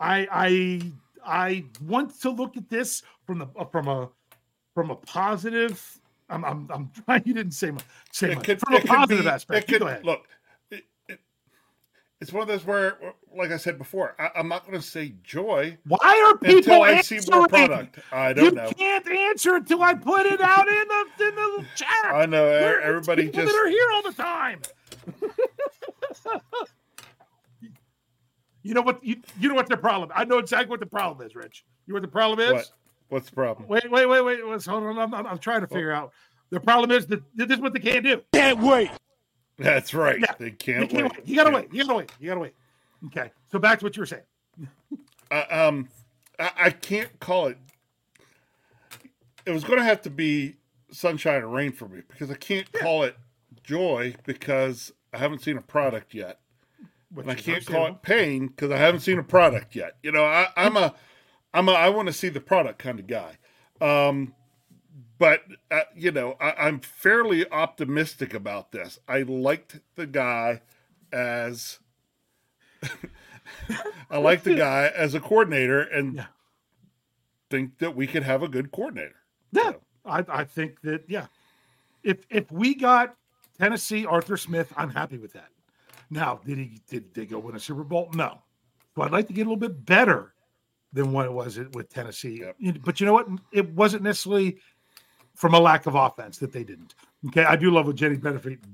I 0.00 0.28
I 0.30 0.92
I 1.26 1.64
want 1.84 2.20
to 2.20 2.30
look 2.30 2.56
at 2.56 2.68
this 2.68 3.02
from 3.26 3.38
the 3.38 3.46
from 3.70 3.88
a 3.88 4.08
from 4.74 4.90
a 4.90 4.96
positive. 4.96 5.97
I'm 6.28 6.44
I'm, 6.44 6.68
I'm 6.70 6.90
trying. 7.04 7.22
You 7.26 7.34
didn't 7.34 7.52
say 7.52 7.70
much. 7.70 7.84
Say 8.12 8.34
much. 8.34 8.46
from 8.46 8.74
a 8.74 8.80
positive 8.80 9.24
be, 9.24 9.30
aspect. 9.30 9.68
Could, 9.68 9.80
go 9.80 9.88
ahead. 9.88 10.04
Look, 10.04 10.26
it, 10.70 10.84
it, 11.08 11.20
it's 12.20 12.32
one 12.32 12.42
of 12.42 12.48
those 12.48 12.64
where, 12.64 12.98
like 13.34 13.50
I 13.50 13.56
said 13.56 13.78
before, 13.78 14.14
I, 14.18 14.30
am 14.34 14.48
not 14.48 14.66
going 14.66 14.78
to 14.78 14.86
say 14.86 15.14
joy. 15.22 15.76
Why 15.86 16.26
are 16.26 16.38
people 16.38 16.58
until 16.58 16.82
I 16.82 17.00
see 17.00 17.20
more 17.30 17.48
product? 17.48 17.98
I 18.12 18.32
don't 18.32 18.44
you 18.44 18.50
know. 18.52 18.68
You 18.68 18.74
can't 18.74 19.08
answer 19.08 19.56
until 19.56 19.82
I 19.82 19.94
put 19.94 20.26
it 20.26 20.40
out 20.40 20.68
in 20.68 20.88
the 20.88 21.26
in 21.26 21.34
the 21.34 21.64
chat. 21.74 21.88
I 22.04 22.26
know 22.26 22.46
There's 22.46 22.84
everybody 22.84 23.24
people 23.26 23.44
just 23.44 23.54
that 23.54 23.60
are 23.60 23.68
here 23.68 23.88
all 23.94 24.02
the 24.02 24.12
time. 24.12 24.60
you 28.62 28.74
know 28.74 28.82
what? 28.82 29.02
You, 29.02 29.16
you 29.38 29.48
know 29.48 29.54
what 29.54 29.68
the 29.68 29.76
problem? 29.76 30.10
I 30.14 30.24
know 30.24 30.38
exactly 30.38 30.68
what 30.68 30.80
the 30.80 30.86
problem 30.86 31.26
is, 31.26 31.34
Rich. 31.34 31.64
You 31.86 31.94
know 31.94 31.96
what 31.96 32.02
the 32.02 32.08
problem 32.08 32.40
is? 32.40 32.52
What? 32.52 32.70
What's 33.08 33.28
the 33.30 33.34
problem? 33.34 33.68
Wait, 33.68 33.90
wait, 33.90 34.06
wait, 34.06 34.20
wait. 34.22 34.44
Let's 34.44 34.66
hold 34.66 34.84
on. 34.84 34.98
I'm, 34.98 35.14
I'm, 35.14 35.26
I'm 35.26 35.38
trying 35.38 35.62
to 35.62 35.66
figure 35.66 35.92
out. 35.92 36.12
The 36.50 36.60
problem 36.60 36.90
is 36.90 37.06
that 37.06 37.22
this 37.34 37.50
is 37.50 37.58
what 37.58 37.72
they 37.72 37.80
can't 37.80 38.04
do. 38.04 38.22
Can't 38.32 38.60
wait. 38.60 38.90
That's 39.58 39.92
right. 39.92 40.20
Yeah. 40.20 40.34
They 40.38 40.50
can't, 40.50 40.80
they 40.80 40.96
can't 40.96 41.12
wait. 41.12 41.18
wait. 41.18 41.28
You 41.28 41.36
gotta 41.36 41.50
wait. 41.50 41.72
You 41.72 41.84
gotta 41.84 41.94
wait. 41.94 42.12
You 42.20 42.28
gotta 42.28 42.40
wait. 42.40 42.54
Okay. 43.06 43.30
So 43.50 43.58
back 43.58 43.78
to 43.80 43.84
what 43.84 43.96
you 43.96 44.02
were 44.02 44.06
saying. 44.06 44.22
Uh, 45.30 45.44
um, 45.50 45.88
I, 46.38 46.50
I 46.56 46.70
can't 46.70 47.20
call 47.20 47.48
it. 47.48 47.58
It 49.44 49.50
was 49.50 49.62
going 49.62 49.78
to 49.78 49.84
have 49.84 50.00
to 50.02 50.10
be 50.10 50.56
sunshine 50.90 51.42
or 51.42 51.48
rain 51.48 51.70
for 51.72 51.86
me 51.86 52.00
because 52.08 52.30
I 52.30 52.34
can't 52.34 52.66
yeah. 52.74 52.80
call 52.80 53.02
it 53.02 53.14
joy 53.62 54.14
because 54.24 54.90
I 55.12 55.18
haven't 55.18 55.42
seen 55.42 55.58
a 55.58 55.60
product 55.62 56.14
yet. 56.14 56.40
and 57.14 57.30
I 57.30 57.34
can't 57.34 57.64
call 57.66 57.88
it 57.88 58.00
pain 58.00 58.46
because 58.46 58.70
I 58.70 58.78
haven't 58.78 59.00
seen 59.00 59.18
a 59.18 59.22
product 59.22 59.76
yet. 59.76 59.96
You 60.02 60.12
know, 60.12 60.24
I, 60.24 60.48
I'm 60.56 60.78
a, 60.78 60.94
I'm 61.54 61.68
a, 61.68 61.72
I 61.72 61.88
want 61.88 62.08
to 62.08 62.12
see 62.12 62.28
the 62.28 62.40
product 62.40 62.78
kind 62.78 62.98
of 62.98 63.06
guy. 63.06 63.38
Um, 63.80 64.34
but 65.18 65.42
uh, 65.70 65.80
you 65.94 66.12
know, 66.12 66.36
I, 66.40 66.68
am 66.68 66.80
fairly 66.80 67.50
optimistic 67.50 68.34
about 68.34 68.72
this. 68.72 68.98
I 69.08 69.22
liked 69.22 69.80
the 69.96 70.06
guy 70.06 70.62
as, 71.12 71.78
I 74.10 74.18
like 74.18 74.42
the 74.42 74.54
guy 74.56 74.92
as 74.94 75.14
a 75.14 75.20
coordinator, 75.20 75.80
and 75.80 76.16
yeah. 76.16 76.26
think 77.50 77.78
that 77.78 77.96
we 77.96 78.06
could 78.06 78.22
have 78.22 78.42
a 78.42 78.48
good 78.48 78.70
coordinator. 78.70 79.16
Yeah, 79.52 79.72
so. 79.72 79.80
I, 80.04 80.24
I 80.28 80.44
think 80.44 80.80
that 80.82 81.04
yeah, 81.08 81.26
if 82.02 82.18
if 82.30 82.50
we 82.52 82.74
got 82.74 83.16
Tennessee 83.58 84.06
Arthur 84.06 84.36
Smith, 84.36 84.72
I'm 84.76 84.90
happy 84.90 85.18
with 85.18 85.32
that. 85.32 85.48
Now, 86.10 86.40
did 86.44 86.58
he 86.58 86.80
did 86.88 87.14
they 87.14 87.26
go 87.26 87.38
win 87.38 87.56
a 87.56 87.60
Super 87.60 87.84
Bowl? 87.84 88.10
No. 88.14 88.42
So 88.94 89.02
I'd 89.02 89.12
like 89.12 89.28
to 89.28 89.32
get 89.32 89.42
a 89.46 89.50
little 89.50 89.56
bit 89.56 89.84
better 89.84 90.32
than 90.92 91.12
what 91.12 91.26
it 91.26 91.32
was 91.32 91.58
with 91.72 91.88
Tennessee. 91.88 92.42
Yep. 92.60 92.78
But 92.84 93.00
you 93.00 93.06
know 93.06 93.12
what? 93.12 93.28
It 93.52 93.68
wasn't 93.74 94.02
necessarily 94.02 94.58
from 95.34 95.54
a 95.54 95.60
lack 95.60 95.86
of 95.86 95.94
offense 95.94 96.38
that 96.38 96.52
they 96.52 96.64
didn't. 96.64 96.94
Okay, 97.28 97.44
I 97.44 97.56
do 97.56 97.70
love 97.70 97.86
what 97.86 97.96
Jenny 97.96 98.16
Benedict, 98.16 98.64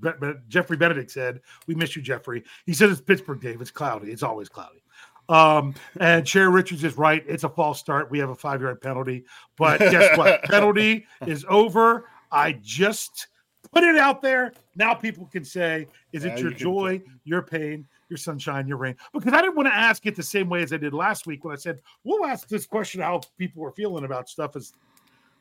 Jeffrey 0.48 0.76
Benedict 0.76 1.10
said. 1.10 1.40
We 1.66 1.74
miss 1.74 1.96
you, 1.96 2.02
Jeffrey. 2.02 2.44
He 2.66 2.74
says 2.74 2.92
it's 2.92 3.00
Pittsburgh, 3.00 3.40
Dave. 3.40 3.60
It's 3.60 3.70
cloudy. 3.70 4.10
It's 4.10 4.22
always 4.22 4.48
cloudy. 4.48 4.82
Um, 5.28 5.74
and 5.98 6.28
Sherry 6.28 6.50
Richards 6.50 6.84
is 6.84 6.98
right. 6.98 7.24
It's 7.26 7.44
a 7.44 7.48
false 7.48 7.80
start. 7.80 8.10
We 8.10 8.18
have 8.18 8.30
a 8.30 8.34
five 8.34 8.60
yard 8.60 8.80
penalty. 8.80 9.24
But 9.56 9.78
guess 9.78 10.16
what? 10.16 10.42
penalty 10.44 11.06
is 11.26 11.44
over. 11.48 12.08
I 12.30 12.52
just 12.62 13.28
put 13.72 13.84
it 13.84 13.96
out 13.96 14.20
there. 14.20 14.52
Now 14.76 14.94
people 14.94 15.26
can 15.26 15.44
say, 15.44 15.86
is 16.12 16.24
it 16.24 16.38
your 16.38 16.50
you 16.50 16.56
joy, 16.56 17.02
your 17.24 17.42
pain, 17.42 17.86
your 18.08 18.16
sunshine, 18.16 18.66
your 18.66 18.76
rain? 18.76 18.96
Because 19.12 19.32
I 19.32 19.40
didn't 19.40 19.56
want 19.56 19.68
to 19.68 19.74
ask 19.74 20.04
it 20.06 20.16
the 20.16 20.22
same 20.22 20.48
way 20.48 20.62
as 20.62 20.72
I 20.72 20.76
did 20.76 20.94
last 20.94 21.26
week 21.26 21.44
when 21.44 21.52
I 21.52 21.56
said, 21.56 21.80
we'll 22.04 22.24
ask 22.26 22.48
this 22.48 22.66
question 22.66 23.00
how 23.00 23.20
people 23.38 23.62
were 23.62 23.72
feeling 23.72 24.04
about 24.04 24.28
stuff 24.28 24.56
as 24.56 24.72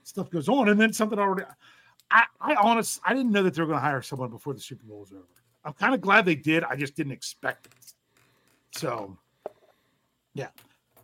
stuff 0.04 0.30
goes 0.30 0.50
on. 0.50 0.70
And 0.70 0.80
then 0.80 0.94
something 0.94 1.20
already, 1.20 1.44
I, 2.12 2.26
I 2.42 2.56
honest, 2.56 3.00
I 3.06 3.14
didn't 3.14 3.32
know 3.32 3.44
that 3.44 3.54
they 3.54 3.62
were 3.62 3.68
going 3.68 3.80
to 3.80 3.86
hire 3.86 4.02
someone 4.02 4.30
before 4.30 4.54
the 4.54 4.60
Super 4.60 4.86
Bowl 4.86 5.00
was 5.00 5.12
over. 5.12 5.24
I'm 5.66 5.74
kind 5.74 5.94
of 5.94 6.02
glad 6.02 6.26
they 6.26 6.36
did. 6.36 6.64
I 6.64 6.76
just 6.76 6.96
didn't 6.96 7.14
expect 7.14 7.68
it. 7.68 7.94
So, 8.78 9.18
yeah. 10.34 10.50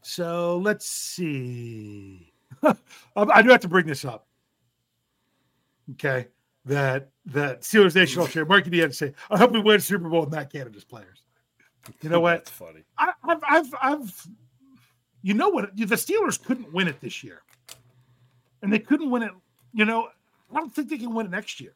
So 0.02 0.58
let's 0.58 0.88
see. 0.88 2.34
I 3.16 3.42
do 3.42 3.50
have 3.50 3.62
to 3.62 3.68
bring 3.68 3.86
this 3.86 4.06
up. 4.06 4.28
Okay 5.92 6.28
that 6.66 7.10
that 7.26 7.62
Steelers 7.62 7.96
Nation 7.96 8.26
share. 8.28 8.46
Marky 8.46 8.70
D 8.70 8.78
had 8.78 8.92
to 8.92 8.96
say, 8.96 9.14
"I 9.30 9.38
hope 9.38 9.52
we 9.52 9.60
win 9.60 9.80
Super 9.80 10.10
Bowl 10.10 10.22
with 10.22 10.32
Matt 10.32 10.52
Canada's 10.52 10.84
players." 10.84 11.24
You 12.02 12.10
know 12.10 12.20
what? 12.20 12.46
That's 12.46 12.52
funny. 12.52 12.84
I, 12.98 13.14
have 13.28 13.44
I've, 13.48 13.74
I've, 13.82 14.28
you 15.22 15.34
know 15.34 15.50
what? 15.50 15.76
The 15.76 15.86
Steelers 15.96 16.44
couldn't 16.44 16.72
win 16.74 16.88
it 16.88 17.00
this 17.02 17.24
year, 17.24 17.42
and 18.62 18.72
they 18.72 18.80
couldn't 18.80 19.10
win 19.10 19.24
it. 19.24 19.32
You 19.74 19.86
know, 19.86 20.10
I 20.52 20.56
don't 20.56 20.74
think 20.74 20.90
they 20.90 20.98
can 20.98 21.14
win 21.14 21.28
it 21.28 21.32
next 21.32 21.60
year 21.60 21.74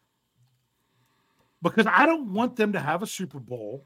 because 1.61 1.87
I 1.87 2.05
don't 2.05 2.33
want 2.33 2.55
them 2.55 2.73
to 2.73 2.79
have 2.79 3.01
a 3.03 3.07
Super 3.07 3.39
Bowl. 3.39 3.85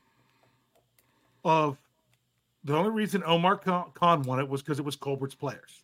Of 1.46 1.78
the 2.66 2.76
only 2.76 2.90
reason 2.92 3.24
Omar 3.26 3.58
Khan 3.58 4.22
won 4.24 4.40
it 4.40 4.50
was 4.50 4.62
because 4.62 4.80
it 4.80 4.86
was 4.86 4.98
Colbert's 4.98 5.36
players. 5.36 5.84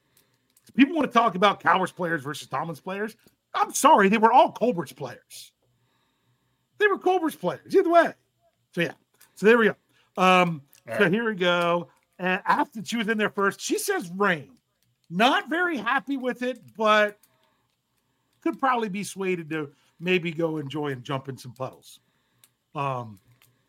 People 0.75 0.95
want 0.95 1.09
to 1.09 1.17
talk 1.17 1.35
about 1.35 1.59
Cowher's 1.61 1.91
players 1.91 2.21
versus 2.21 2.47
Tomlin's 2.47 2.79
players. 2.79 3.15
I'm 3.53 3.73
sorry, 3.73 4.09
they 4.09 4.17
were 4.17 4.33
all 4.33 4.51
Colbert's 4.51 4.91
players. 4.91 5.51
They 6.79 6.87
were 6.87 6.97
Colbert's 6.97 7.35
players, 7.35 7.75
either 7.75 7.89
way. 7.89 8.13
So 8.73 8.81
yeah. 8.81 8.93
So 9.35 9.45
there 9.45 9.57
we 9.57 9.67
go. 9.67 9.75
Um, 10.17 10.61
so 10.97 11.09
here 11.09 11.25
we 11.25 11.35
go. 11.35 11.87
And 12.19 12.41
after 12.45 12.83
she 12.83 12.97
was 12.97 13.07
in 13.07 13.17
there 13.17 13.29
first, 13.29 13.59
she 13.59 13.77
says 13.77 14.11
rain. 14.15 14.51
Not 15.09 15.49
very 15.49 15.77
happy 15.77 16.17
with 16.17 16.41
it, 16.41 16.59
but 16.77 17.17
could 18.41 18.59
probably 18.59 18.89
be 18.89 19.03
swayed 19.03 19.49
to 19.49 19.71
maybe 19.99 20.31
go 20.31 20.57
enjoy 20.57 20.91
and 20.91 21.03
jump 21.03 21.29
in 21.29 21.37
some 21.37 21.53
puddles. 21.53 21.99
Um, 22.75 23.19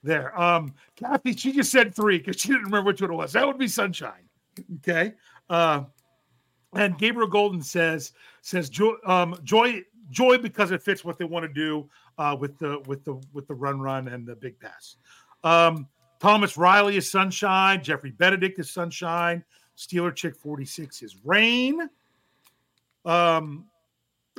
there. 0.03 0.39
Um, 0.39 0.75
Kathy, 0.97 1.35
she 1.35 1.53
just 1.53 1.73
said 1.73 1.95
three 1.95 2.19
because 2.19 2.41
she 2.41 2.49
didn't 2.49 2.65
remember 2.65 2.89
which 2.89 3.01
one 3.01 3.11
it 3.11 3.15
was. 3.15 3.33
That 3.33 3.47
would 3.47 3.59
be 3.59 3.69
sunshine. 3.69 4.29
Okay. 4.77 5.15
Uh, 5.49 5.85
and 6.75 6.99
Gabriel 6.99 7.29
Golden 7.29 7.63
says 7.63 8.13
says 8.43 8.69
joy, 8.69 8.95
um, 9.07 9.39
joy 9.45 9.83
joy 10.11 10.39
because 10.39 10.71
it 10.71 10.83
fits 10.83 11.05
what 11.05 11.19
they 11.19 11.25
want 11.25 11.45
to 11.45 11.53
do 11.53 11.89
uh, 12.19 12.37
with 12.39 12.59
the 12.59 12.81
with 12.87 13.05
the 13.05 13.21
with 13.33 13.47
the 13.47 13.55
run 13.55 13.81
run 13.81 14.09
and 14.09 14.27
the 14.27 14.37
big 14.37 14.59
pass. 14.61 14.97
Um, 15.43 15.89
Thomas 16.25 16.57
Riley 16.57 16.97
is 16.97 17.11
sunshine. 17.11 17.83
Jeffrey 17.83 18.11
Benedict 18.11 18.59
is 18.59 18.71
sunshine. 18.71 19.45
Steeler 19.77 20.15
Chick 20.15 20.35
46 20.35 21.03
is 21.03 21.17
rain. 21.23 21.91
Um, 23.05 23.67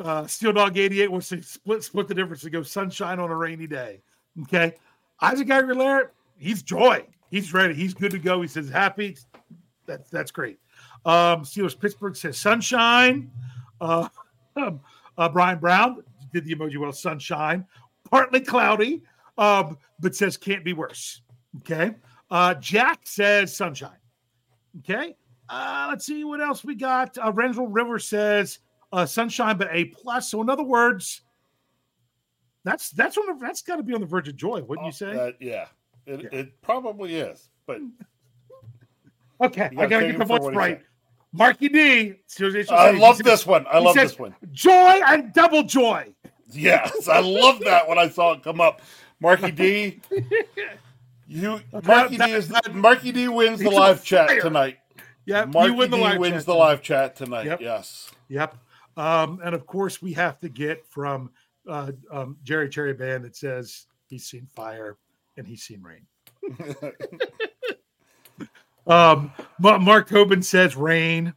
uh, 0.04 0.26
Steel 0.26 0.52
Dog 0.52 0.80
88 0.80 1.12
wants 1.12 1.30
to 1.30 1.44
split 1.44 1.84
split 1.84 2.08
the 2.08 2.16
difference 2.16 2.42
to 2.42 2.50
go 2.50 2.64
sunshine 2.64 3.20
on 3.20 3.30
a 3.30 3.36
rainy 3.36 3.68
day. 3.68 4.02
Okay. 4.42 4.74
Isaac 5.22 5.48
Aguilera, 5.50 6.10
he's 6.40 6.64
joy. 6.64 7.06
He's 7.30 7.54
ready. 7.54 7.76
He's 7.76 7.94
good 7.94 8.10
to 8.14 8.18
go. 8.18 8.42
He 8.42 8.48
says 8.48 8.68
happy. 8.68 9.16
That's 9.86 10.10
that's 10.10 10.32
great. 10.32 10.58
Um, 11.06 11.44
Steelers 11.44 11.80
Pittsburgh 11.80 12.16
says 12.16 12.40
sunshine. 12.40 13.30
Uh, 13.80 14.10
um, 14.56 14.80
uh, 15.20 15.30
Brian 15.30 15.60
Brown 15.60 16.04
did 16.34 16.46
the 16.46 16.56
emoji 16.56 16.78
well, 16.78 16.92
sunshine. 16.92 17.64
Partly 18.10 18.40
cloudy, 18.40 19.04
um, 19.38 19.78
but 20.00 20.16
says 20.16 20.36
can't 20.36 20.66
be 20.66 20.74
worse. 20.74 21.22
Okay. 21.58 21.96
Uh, 22.30 22.54
Jack 22.56 23.02
says 23.04 23.56
sunshine. 23.56 23.98
Okay. 24.80 25.16
Uh, 25.48 25.88
let's 25.90 26.06
see 26.06 26.24
what 26.24 26.42
else 26.42 26.64
we 26.64 26.76
got. 26.76 27.18
Uh, 27.18 27.32
Renzel 27.32 27.68
River 27.70 28.00
says 28.00 28.60
uh, 28.92 29.06
sunshine, 29.06 29.58
but 29.58 29.70
A 29.72 29.86
plus. 29.86 30.30
So 30.30 30.42
in 30.42 30.50
other 30.50 30.64
words, 30.64 31.22
that's 32.64 32.90
that's 32.92 33.18
on 33.18 33.28
the, 33.28 33.46
that's 33.46 33.62
got 33.62 33.76
to 33.78 33.84
be 33.84 33.94
on 33.94 34.02
the 34.02 34.08
verge 34.08 34.28
of 34.28 34.36
joy, 34.36 34.62
wouldn't 34.64 34.86
you 34.88 34.92
say? 34.92 35.14
That, 35.14 35.36
yeah. 35.40 35.68
It, 36.08 36.22
yeah. 36.22 36.40
it 36.40 36.62
probably 36.62 37.16
is, 37.16 37.50
but 37.66 37.80
okay, 39.42 39.70
I 39.76 39.88
gotta 39.88 40.08
get 40.08 40.20
the 40.20 40.26
voice 40.26 40.54
right. 40.54 40.82
Marky 41.32 41.68
D. 41.68 42.14
I 42.70 42.92
love 42.92 43.18
this 43.18 43.46
one. 43.46 43.66
I 43.70 43.80
love 43.80 43.96
this 43.96 44.18
one. 44.18 44.36
Joy 44.52 45.02
and 45.08 45.34
double 45.34 45.64
joy. 45.64 46.14
Yes, 46.52 47.10
I 47.10 47.20
love 47.20 47.60
that 47.62 47.88
when 47.88 47.98
I 47.98 48.08
saw 48.08 48.34
it 48.34 48.44
come 48.44 48.62
up. 48.62 48.82
Marky 49.20 49.52
D. 49.52 50.02
You 51.28 51.60
Marky 51.84 52.18
D 52.18 52.32
is 52.32 52.52
Marky 52.74 53.12
D 53.12 53.28
wins 53.28 53.60
the 53.60 53.70
live 53.70 54.04
chat 54.04 54.30
tonight. 54.42 54.78
Yep, 55.26 55.54
Marky 55.54 55.72
win 55.72 55.90
the 55.92 55.98
D 55.98 56.04
live 56.04 56.20
wins 56.20 56.46
the 56.46 56.54
tonight. 56.54 56.66
live 56.66 56.82
chat 56.82 57.16
tonight. 57.16 57.46
Yep. 57.46 57.62
Yes. 57.62 58.12
Yep. 58.30 58.56
Um, 58.98 59.40
and 59.44 59.56
of 59.56 59.66
course, 59.66 60.02
we 60.02 60.14
have 60.14 60.40
to 60.40 60.50
get 60.50 60.86
from 60.88 61.32
uh, 61.68 61.92
um, 62.12 62.38
Jerry 62.44 62.70
Cherry 62.70 62.94
Band 62.94 63.26
that 63.26 63.36
says 63.36 63.88
he's 64.08 64.26
seen 64.26 64.48
fire 64.56 64.98
and 65.38 65.48
he's 65.48 65.64
seen 65.64 65.82
rain. 65.82 66.06
Um, 68.88 69.32
Mark 69.60 70.08
Tobin 70.08 70.42
says 70.44 70.76
rain. 70.76 71.34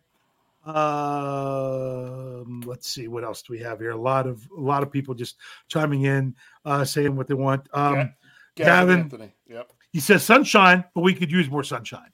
Um, 0.66 2.61
let's 2.66 2.89
see 2.91 3.09
what 3.09 3.24
else 3.24 3.43
do 3.43 3.55
we 3.55 3.59
have 3.61 3.78
here. 3.78 3.93
A 3.93 3.97
lot 3.97 4.26
of 4.26 4.47
a 4.57 4.61
lot 4.61 4.82
of 4.82 4.93
people 4.93 5.14
just 5.14 5.36
chiming 5.68 6.03
in, 6.03 6.34
uh, 6.66 6.84
saying 6.84 7.16
what 7.16 7.26
they 7.26 7.34
want. 7.34 7.66
Um, 7.72 7.95
Ga- 7.95 8.64
Gavin, 8.64 9.01
Anthony. 9.01 9.32
Yep. 9.49 9.72
He 9.93 10.01
says 10.01 10.22
sunshine, 10.22 10.84
but 10.95 11.01
we 11.03 11.14
could 11.14 11.30
use 11.30 11.49
more 11.51 11.64
sunshine. 11.64 12.11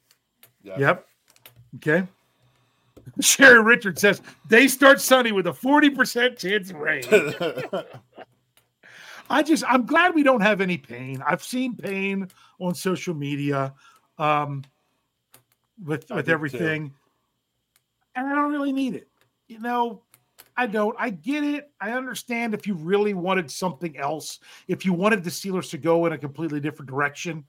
Yep. 0.63 0.79
Yep. 0.79 1.07
Okay. 1.77 2.07
Sherry 3.19 3.61
Richard 3.61 3.99
says 3.99 4.21
they 4.47 4.67
start 4.67 4.99
sunny 4.99 5.31
with 5.31 5.47
a 5.47 5.51
40% 5.51 6.37
chance 6.37 6.71
of 6.71 6.77
rain. 6.77 7.03
I 9.29 9.41
just 9.43 9.63
I'm 9.67 9.85
glad 9.85 10.13
we 10.15 10.23
don't 10.23 10.41
have 10.41 10.61
any 10.61 10.77
pain. 10.77 11.23
I've 11.25 11.43
seen 11.43 11.75
pain 11.75 12.29
on 12.59 12.75
social 12.75 13.13
media 13.13 13.73
um 14.17 14.63
with 15.83 16.11
I 16.11 16.15
with 16.15 16.25
do 16.25 16.29
too. 16.29 16.33
everything. 16.33 16.93
And 18.15 18.27
I 18.27 18.35
don't 18.35 18.51
really 18.51 18.71
need 18.71 18.95
it. 18.95 19.07
You 19.47 19.59
know, 19.59 20.01
I 20.57 20.67
don't. 20.67 20.95
I 20.97 21.09
get 21.09 21.43
it. 21.43 21.71
I 21.81 21.91
understand 21.91 22.53
if 22.53 22.65
you 22.65 22.75
really 22.75 23.13
wanted 23.13 23.51
something 23.51 23.97
else, 23.97 24.39
if 24.67 24.85
you 24.85 24.93
wanted 24.93 25.23
the 25.23 25.29
Steelers 25.29 25.69
to 25.71 25.77
go 25.77 26.05
in 26.05 26.13
a 26.13 26.17
completely 26.17 26.59
different 26.59 26.89
direction. 26.89 27.43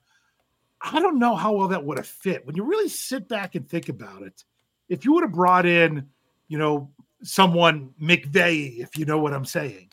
I 0.81 0.99
don't 0.99 1.19
know 1.19 1.35
how 1.35 1.53
well 1.53 1.67
that 1.69 1.83
would 1.83 1.97
have 1.97 2.07
fit. 2.07 2.45
When 2.45 2.55
you 2.55 2.63
really 2.63 2.89
sit 2.89 3.27
back 3.27 3.55
and 3.55 3.67
think 3.67 3.89
about 3.89 4.23
it, 4.23 4.43
if 4.89 5.05
you 5.05 5.13
would 5.13 5.23
have 5.23 5.31
brought 5.33 5.65
in, 5.65 6.07
you 6.47 6.57
know, 6.57 6.91
someone 7.23 7.93
McVay, 8.01 8.79
if 8.79 8.97
you 8.97 9.05
know 9.05 9.17
what 9.17 9.33
I'm 9.33 9.45
saying, 9.45 9.91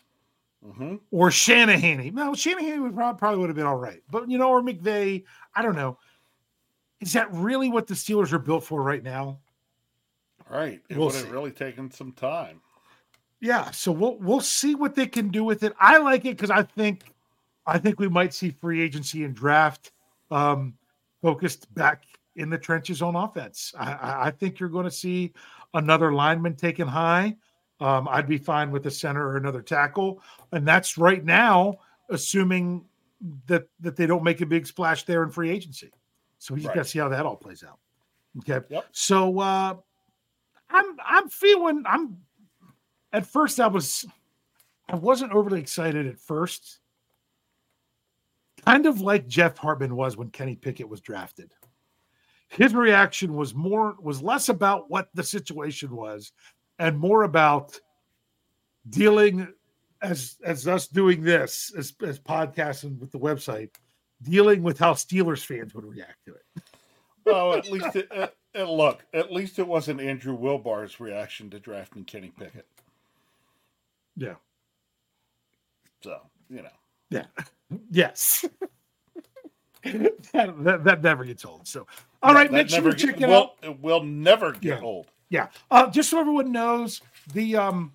hmm 0.63 0.95
or 1.11 1.31
Shanahan. 1.31 2.13
No, 2.13 2.33
Shanahan 2.33 2.83
would 2.83 2.95
probably, 2.95 3.17
probably 3.19 3.39
would 3.39 3.49
have 3.49 3.55
been 3.55 3.65
all 3.65 3.77
right, 3.77 4.01
but 4.09 4.29
you 4.29 4.37
know, 4.37 4.49
or 4.49 4.61
McVay. 4.61 5.23
I 5.53 5.61
don't 5.61 5.75
know. 5.75 5.97
Is 7.01 7.13
that 7.13 7.31
really 7.33 7.69
what 7.69 7.87
the 7.87 7.93
Steelers 7.93 8.31
are 8.31 8.39
built 8.39 8.63
for 8.63 8.81
right 8.81 9.03
now? 9.03 9.39
Right. 10.49 10.81
It 10.89 10.97
We'll 10.97 11.07
would 11.07 11.15
have 11.15 11.25
see. 11.25 11.29
really 11.31 11.51
taken 11.51 11.91
some 11.91 12.11
time. 12.13 12.61
Yeah, 13.41 13.71
so 13.71 13.91
we'll 13.91 14.17
we'll 14.19 14.39
see 14.41 14.75
what 14.75 14.95
they 14.95 15.07
can 15.07 15.29
do 15.29 15.43
with 15.43 15.63
it. 15.63 15.73
I 15.79 15.97
like 15.97 16.25
it 16.25 16.37
because 16.37 16.49
I 16.51 16.63
think 16.63 17.03
I 17.67 17.77
think 17.77 17.99
we 17.99 18.07
might 18.07 18.33
see 18.33 18.49
free 18.51 18.81
agency 18.81 19.23
and 19.23 19.35
draft 19.35 19.91
um, 20.31 20.73
focused 21.21 21.73
back 21.73 22.03
in 22.35 22.49
the 22.49 22.57
trenches 22.57 23.01
on 23.01 23.15
offense. 23.15 23.73
I, 23.77 24.27
I, 24.27 24.31
think 24.31 24.59
you're 24.59 24.69
going 24.69 24.85
to 24.85 24.91
see 24.91 25.33
another 25.73 26.13
lineman 26.13 26.55
taken 26.55 26.87
high. 26.87 27.37
Um, 27.79 28.07
I'd 28.09 28.27
be 28.27 28.37
fine 28.37 28.71
with 28.71 28.85
a 28.87 28.91
center 28.91 29.25
or 29.27 29.37
another 29.37 29.61
tackle, 29.61 30.21
and 30.51 30.67
that's 30.67 30.97
right 30.97 31.23
now 31.23 31.79
assuming 32.09 32.85
that 33.47 33.67
that 33.79 33.95
they 33.95 34.05
don't 34.05 34.23
make 34.23 34.41
a 34.41 34.45
big 34.45 34.67
splash 34.67 35.03
there 35.03 35.23
in 35.23 35.29
free 35.29 35.49
agency. 35.49 35.91
So 36.39 36.55
he's 36.55 36.65
got 36.65 36.75
to 36.75 36.85
see 36.85 36.99
how 36.99 37.09
that 37.09 37.25
all 37.25 37.35
plays 37.35 37.63
out. 37.63 37.79
Okay. 38.39 38.65
Yep. 38.69 38.85
So 38.91 39.39
uh, 39.39 39.75
I'm 40.69 40.97
I'm 41.05 41.29
feeling 41.29 41.83
I'm 41.85 42.17
at 43.11 43.25
first 43.25 43.59
I 43.59 43.67
was 43.67 44.05
I 44.89 44.95
wasn't 44.95 45.31
overly 45.31 45.59
excited 45.59 46.07
at 46.07 46.19
first. 46.19 46.79
Kind 48.65 48.85
of 48.85 49.01
like 49.01 49.27
Jeff 49.27 49.57
Hartman 49.57 49.95
was 49.95 50.17
when 50.17 50.29
Kenny 50.29 50.55
Pickett 50.55 50.89
was 50.89 51.01
drafted. 51.01 51.51
His 52.47 52.73
reaction 52.73 53.35
was 53.35 53.53
more 53.53 53.95
was 54.01 54.21
less 54.21 54.49
about 54.49 54.89
what 54.89 55.09
the 55.13 55.23
situation 55.23 55.95
was 55.95 56.31
and 56.79 56.97
more 56.97 57.23
about 57.23 57.77
dealing 58.89 59.47
as 60.01 60.37
as 60.43 60.67
us 60.67 60.87
doing 60.87 61.21
this 61.21 61.73
as 61.77 61.93
as 62.05 62.19
podcasting 62.19 62.99
with 62.99 63.11
the 63.11 63.19
website 63.19 63.71
dealing 64.21 64.61
with 64.63 64.77
how 64.79 64.93
Steelers 64.93 65.43
fans 65.43 65.73
would 65.73 65.85
react 65.85 66.23
to 66.25 66.33
it. 66.35 66.63
Well, 67.25 67.53
at 67.55 67.69
least 67.71 67.95
it, 67.95 68.07
it, 68.11 68.35
it- 68.53 68.63
look. 68.67 69.03
At 69.13 69.33
least 69.33 69.59
it 69.59 69.67
wasn't 69.67 69.99
Andrew 69.99 70.35
Wilbar's 70.35 70.99
reaction 70.99 71.49
to 71.49 71.59
drafting 71.59 72.05
Kenny 72.05 72.31
Pickett. 72.37 72.67
Yeah. 74.15 74.35
So 76.03 76.21
you 76.49 76.61
know. 76.61 76.69
Yeah. 77.09 77.25
Yes. 77.91 78.45
that, 79.83 80.53
that, 80.63 80.83
that 80.83 81.03
never 81.03 81.23
gets 81.23 81.45
old. 81.45 81.67
So, 81.67 81.85
all 82.23 82.33
right, 82.33 82.51
make 82.51 82.69
sure 82.69 82.79
never 82.79 82.89
you 82.89 82.95
check 82.95 83.21
it 83.21 83.27
will, 83.27 83.35
out. 83.35 83.51
It 83.61 83.79
will 83.79 84.03
never 84.03 84.51
get 84.51 84.79
Yeah. 84.79 84.81
old. 84.81 85.07
Yeah. 85.29 85.47
Uh, 85.71 85.89
just 85.89 86.09
so 86.09 86.19
everyone 86.19 86.51
knows, 86.51 87.01
the 87.33 87.55
um 87.55 87.91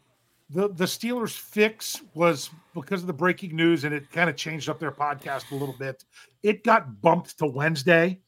the 0.51 0.69
the 0.69 0.85
Steelers 0.85 1.37
fix 1.37 2.01
was 2.15 2.51
because 2.75 3.03
of 3.03 3.07
the 3.07 3.13
breaking 3.13 3.55
news, 3.55 3.85
and 3.85 3.95
it 3.95 4.11
kind 4.11 4.29
of 4.29 4.37
changed 4.37 4.69
up 4.69 4.79
their 4.79 4.91
podcast 4.93 5.51
a 5.53 5.55
little 5.55 5.77
bit. 5.79 6.05
It 6.43 6.65
got 6.65 7.01
bumped 7.01 7.39
to 7.39 7.47
Wednesday. 7.47 8.21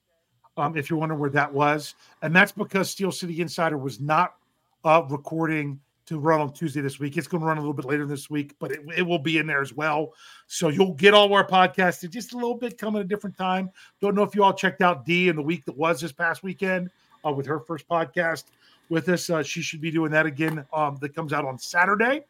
Um, 0.56 0.76
if 0.76 0.90
you're 0.90 0.98
wondering 0.98 1.20
where 1.20 1.30
that 1.30 1.52
was, 1.52 1.94
and 2.20 2.34
that's 2.36 2.52
because 2.52 2.90
Steel 2.90 3.10
City 3.10 3.40
Insider 3.40 3.78
was 3.78 4.00
not 4.00 4.34
uh 4.84 5.02
recording 5.08 5.80
to 6.12 6.20
run 6.20 6.40
on 6.40 6.52
Tuesday 6.52 6.80
this 6.80 6.98
week. 6.98 7.16
It's 7.16 7.26
going 7.26 7.40
to 7.40 7.46
run 7.46 7.58
a 7.58 7.60
little 7.60 7.74
bit 7.74 7.84
later 7.84 8.06
this 8.06 8.30
week, 8.30 8.54
but 8.58 8.72
it, 8.72 8.80
it 8.96 9.02
will 9.02 9.18
be 9.18 9.38
in 9.38 9.46
there 9.46 9.60
as 9.60 9.72
well. 9.72 10.12
So 10.46 10.68
you'll 10.68 10.94
get 10.94 11.14
all 11.14 11.32
our 11.34 11.46
podcasts. 11.46 12.08
Just 12.08 12.32
a 12.32 12.36
little 12.36 12.54
bit 12.54 12.78
coming 12.78 13.00
at 13.00 13.06
a 13.06 13.08
different 13.08 13.36
time. 13.36 13.70
Don't 14.00 14.14
know 14.14 14.22
if 14.22 14.34
you 14.34 14.44
all 14.44 14.52
checked 14.52 14.82
out 14.82 15.04
D 15.04 15.28
in 15.28 15.36
the 15.36 15.42
week 15.42 15.64
that 15.64 15.76
was 15.76 16.00
this 16.00 16.12
past 16.12 16.42
weekend 16.42 16.90
uh, 17.26 17.32
with 17.32 17.46
her 17.46 17.60
first 17.60 17.88
podcast 17.88 18.44
with 18.88 19.08
us. 19.08 19.30
Uh, 19.30 19.42
she 19.42 19.62
should 19.62 19.80
be 19.80 19.90
doing 19.90 20.10
that 20.12 20.26
again. 20.26 20.64
Um, 20.72 20.98
that 21.00 21.14
comes 21.14 21.32
out 21.32 21.44
on 21.44 21.58
Saturday. 21.58 22.24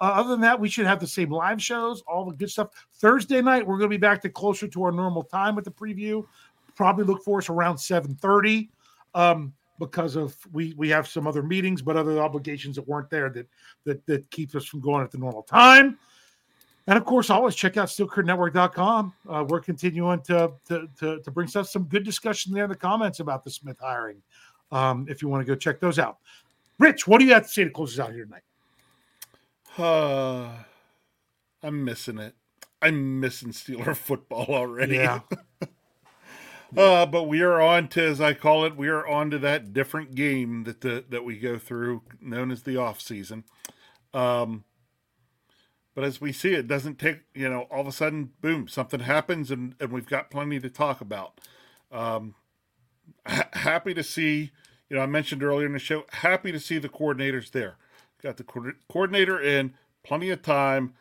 Uh, 0.00 0.12
other 0.14 0.28
than 0.28 0.42
that, 0.42 0.60
we 0.60 0.68
should 0.68 0.86
have 0.86 1.00
the 1.00 1.06
same 1.06 1.30
live 1.30 1.62
shows, 1.62 2.02
all 2.02 2.26
the 2.26 2.36
good 2.36 2.50
stuff. 2.50 2.68
Thursday 2.94 3.40
night, 3.40 3.66
we're 3.66 3.78
going 3.78 3.88
to 3.88 3.94
be 3.94 3.96
back 3.96 4.20
to 4.22 4.28
closer 4.28 4.68
to 4.68 4.82
our 4.82 4.92
normal 4.92 5.22
time 5.22 5.54
with 5.54 5.64
the 5.64 5.70
preview. 5.70 6.22
Probably 6.74 7.04
look 7.04 7.24
for 7.24 7.38
us 7.38 7.48
around 7.48 7.78
seven 7.78 8.14
thirty, 8.14 8.68
um, 9.14 9.54
because 9.78 10.16
of 10.16 10.36
we 10.52 10.74
we 10.76 10.88
have 10.88 11.06
some 11.08 11.26
other 11.26 11.42
meetings, 11.42 11.82
but 11.82 11.96
other 11.96 12.20
obligations 12.20 12.76
that 12.76 12.86
weren't 12.86 13.10
there 13.10 13.30
that 13.30 13.48
that 13.84 14.06
that 14.06 14.30
keeps 14.30 14.54
us 14.54 14.64
from 14.64 14.80
going 14.80 15.02
at 15.02 15.10
the 15.10 15.18
normal 15.18 15.42
time. 15.42 15.98
And 16.88 16.96
of 16.96 17.04
course, 17.04 17.30
always 17.30 17.56
check 17.56 17.76
out 17.76 17.88
steelcurtainnetwork.com. 17.88 19.12
Uh, 19.28 19.44
we're 19.48 19.60
continuing 19.60 20.20
to, 20.22 20.52
to 20.68 20.88
to 20.98 21.20
to 21.20 21.30
bring 21.30 21.48
stuff, 21.48 21.68
some 21.68 21.84
good 21.84 22.04
discussion 22.04 22.52
there 22.52 22.64
in 22.64 22.70
the 22.70 22.76
comments 22.76 23.20
about 23.20 23.44
the 23.44 23.50
Smith 23.50 23.78
hiring. 23.80 24.22
Um, 24.70 25.06
if 25.08 25.22
you 25.22 25.28
want 25.28 25.40
to 25.40 25.46
go 25.46 25.56
check 25.56 25.80
those 25.80 25.98
out. 25.98 26.18
Rich, 26.78 27.06
what 27.06 27.18
do 27.18 27.24
you 27.24 27.32
have 27.32 27.44
to 27.44 27.48
say 27.48 27.64
to 27.64 27.70
close 27.70 27.98
us 27.98 28.06
out 28.06 28.12
here 28.12 28.24
tonight? 28.24 28.42
Uh, 29.78 30.50
I'm 31.62 31.84
missing 31.84 32.18
it. 32.18 32.34
I'm 32.82 33.20
missing 33.20 33.50
Steeler 33.50 33.96
football 33.96 34.46
already. 34.48 34.96
Yeah. 34.96 35.20
Uh, 36.76 37.06
but 37.06 37.24
we 37.24 37.40
are 37.42 37.60
on 37.60 37.88
to, 37.88 38.02
as 38.02 38.20
I 38.20 38.34
call 38.34 38.64
it, 38.64 38.76
we 38.76 38.88
are 38.88 39.06
on 39.06 39.30
to 39.30 39.38
that 39.38 39.72
different 39.72 40.14
game 40.14 40.64
that 40.64 40.82
the 40.82 41.04
that 41.08 41.24
we 41.24 41.38
go 41.38 41.58
through, 41.58 42.02
known 42.20 42.50
as 42.50 42.64
the 42.64 42.76
off 42.76 43.00
season. 43.00 43.44
Um, 44.12 44.64
but 45.94 46.04
as 46.04 46.20
we 46.20 46.32
see, 46.32 46.52
it 46.54 46.68
doesn't 46.68 46.98
take 46.98 47.20
you 47.34 47.48
know 47.48 47.62
all 47.70 47.80
of 47.80 47.86
a 47.86 47.92
sudden, 47.92 48.32
boom, 48.42 48.68
something 48.68 49.00
happens, 49.00 49.50
and 49.50 49.74
and 49.80 49.90
we've 49.92 50.06
got 50.06 50.30
plenty 50.30 50.60
to 50.60 50.68
talk 50.68 51.00
about. 51.00 51.40
Um, 51.90 52.34
ha- 53.26 53.48
happy 53.54 53.94
to 53.94 54.02
see, 54.02 54.52
you 54.90 54.96
know, 54.96 55.02
I 55.02 55.06
mentioned 55.06 55.42
earlier 55.42 55.66
in 55.66 55.72
the 55.72 55.78
show, 55.78 56.04
happy 56.10 56.52
to 56.52 56.60
see 56.60 56.78
the 56.78 56.90
coordinators 56.90 57.52
there. 57.52 57.76
Got 58.22 58.36
the 58.36 58.44
co- 58.44 58.72
coordinator 58.90 59.40
in, 59.40 59.74
plenty 60.04 60.30
of 60.30 60.42
time. 60.42 60.94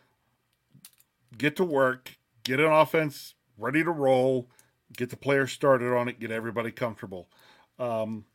Get 1.38 1.58
to 1.58 1.66
work, 1.66 2.18
get 2.46 2.62
an 2.62 2.72
offense 2.72 3.34
ready 3.58 3.84
to 3.84 3.92
roll 3.92 4.50
get 4.96 5.10
the 5.10 5.18
players 5.18 5.52
started 5.52 5.96
on 5.96 6.08
it, 6.08 6.20
get 6.20 6.32
everybody 6.32 6.72
comfortable. 6.72 7.30
Um, 7.80 8.26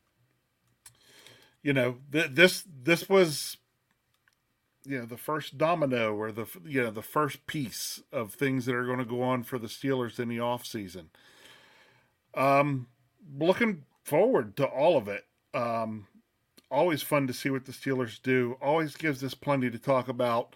you 1.63 1.73
know, 1.73 1.97
th- 2.13 2.31
this 2.33 2.65
this 2.83 3.09
was 3.09 3.57
you 4.85 4.99
know 4.99 5.05
the 5.05 5.17
first 5.17 5.59
domino 5.59 6.15
or 6.15 6.33
the 6.33 6.47
you 6.65 6.83
know 6.83 6.91
the 6.91 7.03
first 7.03 7.47
piece 7.47 8.03
of 8.13 8.33
things 8.35 8.67
that 8.67 8.75
are 8.75 8.87
going 8.87 8.99
to 8.99 9.05
go 9.05 9.23
on 9.23 9.43
for 9.43 9.59
the 9.59 9.67
Steelers 9.67 10.19
in 10.19 10.29
the 10.29 10.41
off 10.41 10.65
season. 10.67 11.11
Um, 12.35 12.87
looking 13.39 13.85
forward 14.05 14.57
to 14.57 14.65
all 14.67 14.97
of 14.97 15.09
it. 15.09 15.27
Um, 15.53 16.07
always 16.71 17.03
fun 17.03 17.27
to 17.27 17.33
see 17.33 17.51
what 17.51 17.67
the 17.67 17.73
Steelers 17.73 18.21
do. 18.23 18.57
Always 18.63 18.97
gives 18.97 19.23
us 19.23 19.35
plenty 19.35 19.71
to 19.71 19.79
talk 19.79 20.09
about. 20.09 20.55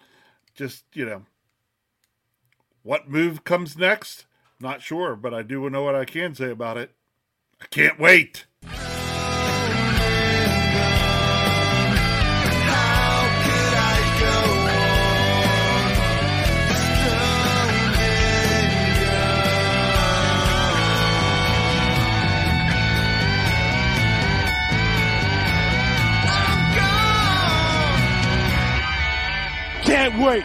Just 0.55 0.85
you 0.93 1.05
know, 1.05 1.25
what 2.81 3.09
move 3.09 3.43
comes 3.43 3.77
next? 3.77 4.25
Not 4.59 4.81
sure, 4.81 5.15
but 5.15 5.33
I 5.33 5.41
do 5.41 5.69
know 5.69 5.83
what 5.83 5.95
I 5.95 6.05
can 6.05 6.33
say 6.33 6.49
about 6.49 6.77
it. 6.77 6.91
I 7.61 7.65
can't 7.67 7.99
wait. 7.99 8.45
Can't 29.85 30.19
wait. 30.19 30.43